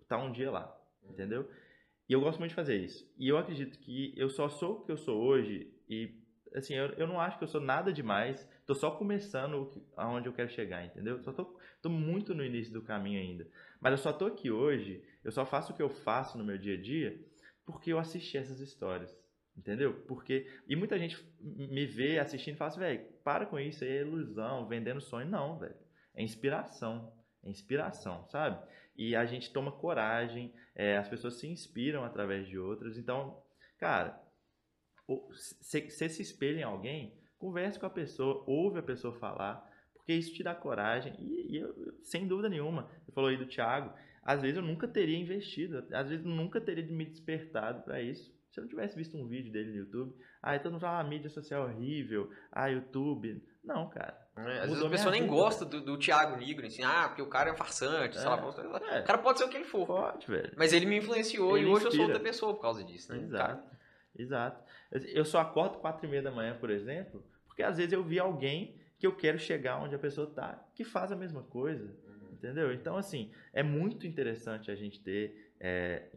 [0.00, 0.74] estar um dia lá,
[1.08, 1.48] entendeu?
[2.08, 3.06] E eu gosto muito de fazer isso.
[3.18, 6.14] E eu acredito que eu só sou o que eu sou hoje e,
[6.54, 8.48] assim, eu, eu não acho que eu sou nada demais.
[8.64, 11.22] Tô só começando aonde eu quero chegar, entendeu?
[11.22, 13.46] Só tô, tô muito no início do caminho ainda.
[13.80, 16.56] Mas eu só tô aqui hoje, eu só faço o que eu faço no meu
[16.56, 17.20] dia a dia
[17.68, 19.14] porque eu assisti essas histórias.
[19.54, 19.92] Entendeu?
[20.06, 20.50] Porque.
[20.66, 24.66] E muita gente me vê assistindo e fala assim, velho, para com isso, é ilusão,
[24.66, 25.28] vendendo sonho.
[25.28, 25.76] Não, velho.
[26.14, 27.12] É inspiração.
[27.44, 28.58] É inspiração, sabe?
[28.96, 32.96] E a gente toma coragem, é, as pessoas se inspiram através de outras.
[32.96, 33.42] Então,
[33.76, 34.18] cara,
[35.06, 40.32] você se espelha em alguém, converse com a pessoa, ouve a pessoa falar, porque isso
[40.32, 41.14] te dá coragem.
[41.18, 43.92] E, e eu, sem dúvida nenhuma, você falou aí do Thiago,
[44.28, 48.30] às vezes eu nunca teria investido, às vezes eu nunca teria me despertado para isso.
[48.50, 51.04] Se eu não tivesse visto um vídeo dele no YouTube, ah, então não fala, ah,
[51.04, 53.42] mídia social é horrível, ah, YouTube.
[53.64, 54.18] Não, cara.
[54.36, 55.34] É, às vezes a pessoa nem vida.
[55.34, 58.28] gosta do, do Thiago Nigro, assim, ah, porque o cara é um farsante, é, sei
[58.28, 58.36] lá.
[58.90, 59.00] É.
[59.00, 59.86] O cara pode ser o que ele for.
[59.86, 60.52] Pode, velho.
[60.58, 61.88] Mas ele me influenciou ele e hoje inspira.
[61.88, 63.22] eu sou outra pessoa por causa disso, né?
[63.22, 63.62] Exato.
[63.62, 63.78] Cara.
[64.14, 64.64] Exato.
[64.92, 68.18] Eu só acordo quatro e meia da manhã, por exemplo, porque às vezes eu vi
[68.18, 71.96] alguém que eu quero chegar onde a pessoa tá, que faz a mesma coisa.
[72.38, 72.72] Entendeu?
[72.72, 76.08] Então, assim, é muito interessante a gente ter é,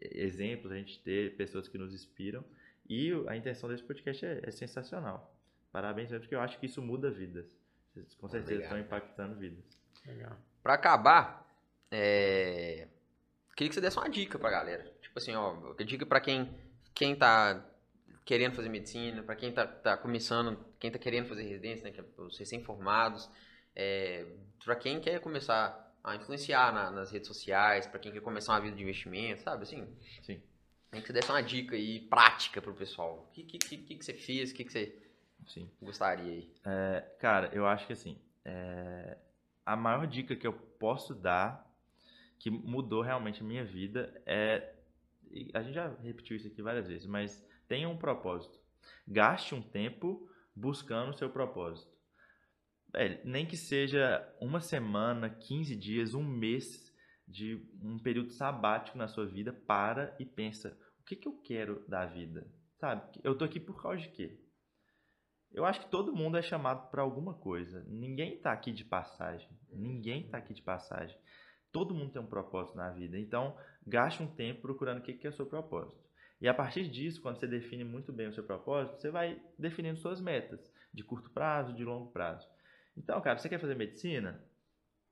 [0.00, 2.44] exemplos, a gente ter pessoas que nos inspiram.
[2.88, 5.34] E a intenção desse podcast é, é sensacional.
[5.70, 7.46] Parabéns, porque eu acho que isso muda vidas.
[7.92, 8.78] Vocês com certeza Obrigado.
[8.78, 9.64] estão impactando vidas.
[10.04, 10.36] Legal.
[10.62, 11.46] Pra acabar,
[11.90, 12.88] é...
[13.56, 14.84] queria que você desse uma dica pra galera.
[15.00, 16.52] Tipo assim, ó, dica pra quem,
[16.92, 17.64] quem tá
[18.24, 22.00] querendo fazer medicina, para quem tá, tá começando, quem tá querendo fazer residência, né, que
[22.00, 23.30] é os recém-formados,
[23.74, 24.26] é,
[24.64, 28.60] para quem quer começar a influenciar na, nas redes sociais, para quem quer começar uma
[28.60, 29.86] vida de investimento, sabe assim?
[30.22, 30.42] Sim.
[30.90, 33.26] Tem que você desse uma dica aí prática pro pessoal.
[33.28, 34.50] O que, que, que, que você fez?
[34.50, 35.02] O que, que você
[35.46, 35.70] Sim.
[35.80, 36.52] gostaria aí?
[36.64, 39.16] É, cara, eu acho que assim, é,
[39.64, 41.70] a maior dica que eu posso dar,
[42.38, 44.74] que mudou realmente a minha vida, é.
[45.54, 48.60] A gente já repetiu isso aqui várias vezes, mas tenha um propósito.
[49.08, 51.91] Gaste um tempo buscando o seu propósito.
[52.94, 56.92] É, nem que seja uma semana, 15 dias, um mês
[57.26, 61.84] de um período sabático na sua vida, para e pensa: o que, que eu quero
[61.88, 62.46] da vida?
[62.78, 63.02] Sabe?
[63.24, 64.38] Eu tô aqui por causa de quê?
[65.52, 67.84] Eu acho que todo mundo é chamado para alguma coisa.
[67.86, 69.48] Ninguém está aqui de passagem.
[69.70, 71.16] Ninguém está aqui de passagem.
[71.70, 73.18] Todo mundo tem um propósito na vida.
[73.18, 73.56] Então,
[73.86, 76.02] gaste um tempo procurando o que, que é o seu propósito.
[76.40, 79.98] E a partir disso, quando você define muito bem o seu propósito, você vai definindo
[79.98, 80.60] suas metas
[80.92, 82.48] de curto prazo, de longo prazo.
[82.96, 84.42] Então, cara, você quer fazer medicina?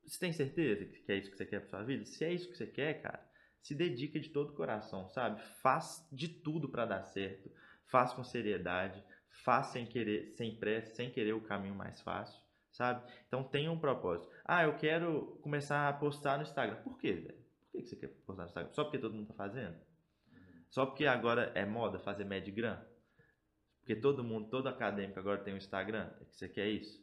[0.04, 2.04] Você tem certeza que é isso que você quer para sua vida?
[2.04, 3.24] Se é isso que você quer, cara,
[3.62, 5.40] se dedica de todo o coração, sabe?
[5.62, 7.50] Faz de tudo para dar certo.
[7.86, 9.02] Faz com seriedade,
[9.44, 12.40] faz sem querer, sem pressa, sem querer o caminho mais fácil,
[12.70, 13.04] sabe?
[13.26, 14.32] Então tenha um propósito.
[14.44, 16.76] Ah, eu quero começar a postar no Instagram.
[16.82, 17.40] Por quê, velho?
[17.72, 18.72] Por que você quer postar no Instagram?
[18.72, 19.76] Só porque todo mundo tá fazendo?
[20.70, 22.78] Só porque agora é moda fazer Medgram?
[23.80, 26.10] Porque todo mundo, todo acadêmico agora tem um Instagram?
[26.20, 27.02] É que você quer isso?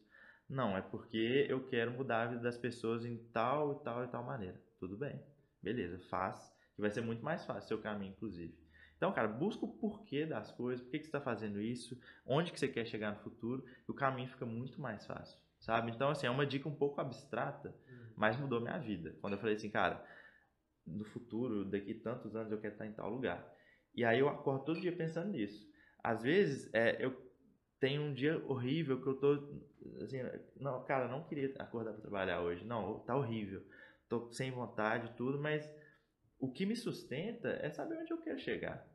[0.49, 4.07] Não, é porque eu quero mudar a vida das pessoas em tal e tal e
[4.07, 4.61] tal maneira.
[4.79, 5.21] Tudo bem.
[5.61, 6.55] Beleza, faz.
[6.75, 8.57] Que vai ser muito mais fácil seu caminho, inclusive.
[8.95, 12.51] Então, cara, busca o porquê das coisas, por que, que você está fazendo isso, onde
[12.51, 15.91] que você quer chegar no futuro, e o caminho fica muito mais fácil, sabe?
[15.91, 17.75] Então, assim, é uma dica um pouco abstrata,
[18.15, 19.15] mas mudou minha vida.
[19.21, 20.03] Quando eu falei assim, cara,
[20.85, 23.47] no futuro, daqui tantos anos eu quero estar em tal lugar.
[23.93, 25.69] E aí eu acordo todo dia pensando nisso.
[26.03, 27.11] Às vezes, é, eu
[27.79, 29.61] tenho um dia horrível que eu tô
[30.03, 30.17] assim,
[30.59, 32.65] não, cara, não queria acordar para trabalhar hoje.
[32.65, 33.63] Não, tá horrível.
[34.09, 35.69] Tô sem vontade tudo, mas
[36.39, 38.87] o que me sustenta é saber onde eu quero chegar,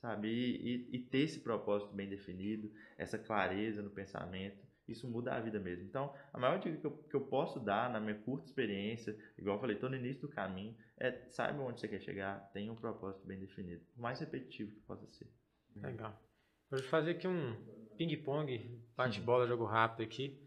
[0.00, 0.28] sabe?
[0.28, 5.40] E, e, e ter esse propósito bem definido, essa clareza no pensamento isso muda a
[5.40, 5.84] vida mesmo.
[5.84, 9.56] Então, a maior dica que eu, que eu posso dar na minha curta experiência, igual
[9.56, 12.76] eu falei, estou no início do caminho, é saiba onde você quer chegar, tenha um
[12.76, 15.28] propósito bem definido, o mais repetitivo que possa ser.
[15.76, 16.20] Legal.
[16.68, 17.54] Vou fazer aqui um
[18.00, 20.42] ping-pong, bate-bola, jogo rápido aqui.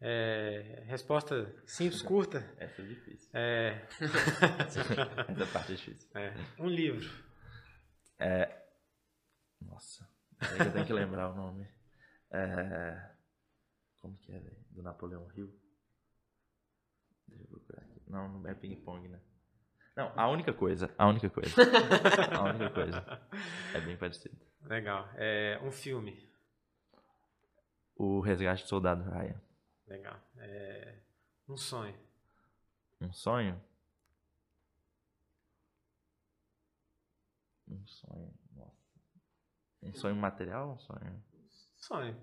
[0.00, 2.38] É, resposta simples, curta.
[2.56, 3.28] Essa é difícil.
[3.34, 3.86] É...
[5.28, 6.08] Essa parte é difícil.
[6.14, 6.32] É.
[6.58, 7.06] Um livro.
[8.18, 8.64] É,
[9.60, 10.08] Nossa,
[10.40, 11.68] aí eu tenho que lembrar o nome.
[12.30, 13.10] É...
[14.00, 14.56] Como que é, velho?
[14.70, 15.52] Do Napoleão Hill?
[17.26, 18.00] Deixa eu procurar aqui.
[18.06, 19.20] Não, não é ping-pong, né?
[19.94, 20.90] Não, a única coisa.
[20.96, 21.54] A única coisa.
[22.34, 23.20] a única coisa.
[23.74, 24.38] É bem parecido.
[24.62, 25.06] Legal.
[25.16, 26.27] É, um filme.
[27.98, 29.40] O Resgate do Soldado Ryan.
[29.88, 30.16] Legal.
[30.38, 30.94] É,
[31.48, 31.98] um sonho.
[33.00, 33.60] Um sonho?
[37.66, 38.34] Um sonho.
[38.54, 38.72] Nossa.
[39.82, 41.24] Um sonho material ou um sonho?
[41.76, 42.16] Sonho.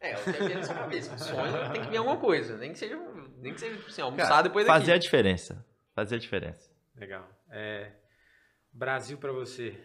[0.00, 1.14] É, eu tenho na sua cabeça.
[1.14, 2.56] Um sonho tem que vir alguma coisa.
[2.56, 2.96] Nem que seja,
[3.36, 4.80] nem que seja assim, almoçar Cara, depois daqui.
[4.80, 5.66] Fazer a diferença.
[5.94, 6.72] Fazer a diferença.
[6.96, 7.28] Legal.
[7.50, 7.92] É,
[8.72, 9.78] Brasil pra você.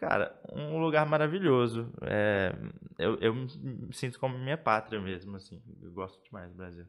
[0.00, 1.92] Cara, um lugar maravilhoso.
[2.02, 2.52] É,
[2.98, 5.62] eu, eu me sinto como minha pátria mesmo, assim.
[5.82, 6.86] Eu gosto demais do Brasil.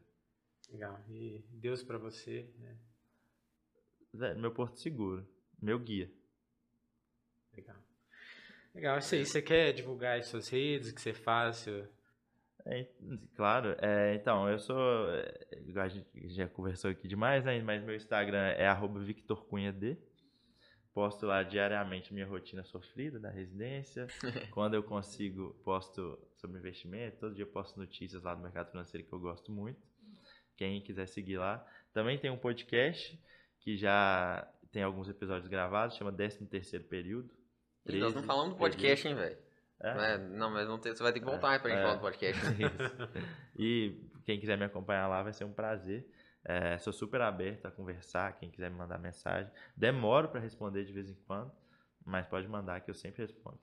[0.70, 0.98] Legal.
[1.10, 2.48] E Deus pra você.
[2.58, 2.74] né?
[4.14, 5.26] Velho, meu porto seguro.
[5.60, 6.10] Meu guia.
[7.54, 7.76] Legal.
[8.74, 9.26] Legal, é isso aí.
[9.26, 11.56] Você quer divulgar as suas redes, o que você faz?
[11.58, 11.86] seu-
[12.64, 12.86] É,
[13.34, 15.10] claro, é, então, eu sou.
[15.10, 17.60] é, a gente já conversou aqui demais, né?
[17.60, 19.98] Mas meu Instagram é arroba VictorCunhaD.
[20.94, 24.06] Posto lá diariamente minha rotina sofrida da residência.
[24.52, 27.16] Quando eu consigo, posto sobre investimento.
[27.18, 29.80] Todo dia posto notícias lá do mercado financeiro que eu gosto muito.
[30.56, 31.66] Quem quiser seguir lá.
[31.94, 33.18] Também tem um podcast
[33.60, 37.30] que já tem alguns episódios gravados, chama 13 terceiro período.
[37.86, 39.38] Ih, nós não 13 falamos do podcast, hein, velho?
[39.80, 39.94] É?
[39.94, 41.82] Não, é- não, mas não tem- você vai ter que voltar pra gente É.
[41.82, 42.40] falar do podcast.
[42.42, 42.52] Isso.
[43.58, 46.06] E quem quiser me acompanhar lá vai ser um prazer.
[46.44, 49.50] É, sou super aberto a conversar, quem quiser me mandar mensagem.
[49.76, 51.52] Demoro para responder de vez em quando,
[52.04, 53.60] mas pode mandar que eu sempre respondo.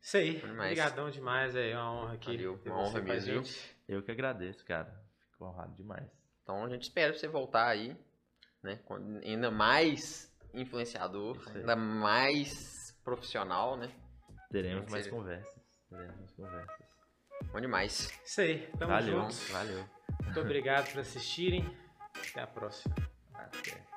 [0.00, 0.40] Isso aí.
[0.40, 0.72] Demais.
[0.72, 1.54] Obrigadão demais.
[1.54, 2.36] É uma honra aqui.
[2.36, 3.42] Valeu, uma honra mesmo.
[3.86, 4.92] Eu que agradeço, cara.
[5.30, 6.10] Fico honrado demais.
[6.42, 7.96] Então a gente espera você voltar aí,
[8.62, 8.80] né?
[9.24, 13.94] Ainda mais influenciador, ainda mais profissional, né?
[14.50, 15.62] Teremos mais conversas.
[15.88, 16.92] Teremos mais conversas.
[17.52, 18.20] Bom demais.
[18.24, 18.66] Isso aí.
[18.78, 19.52] Tamo Valeu, junto.
[19.52, 20.01] valeu.
[20.22, 21.64] Muito obrigado por assistirem.
[22.30, 22.94] Até a próxima.
[23.34, 23.92] Até.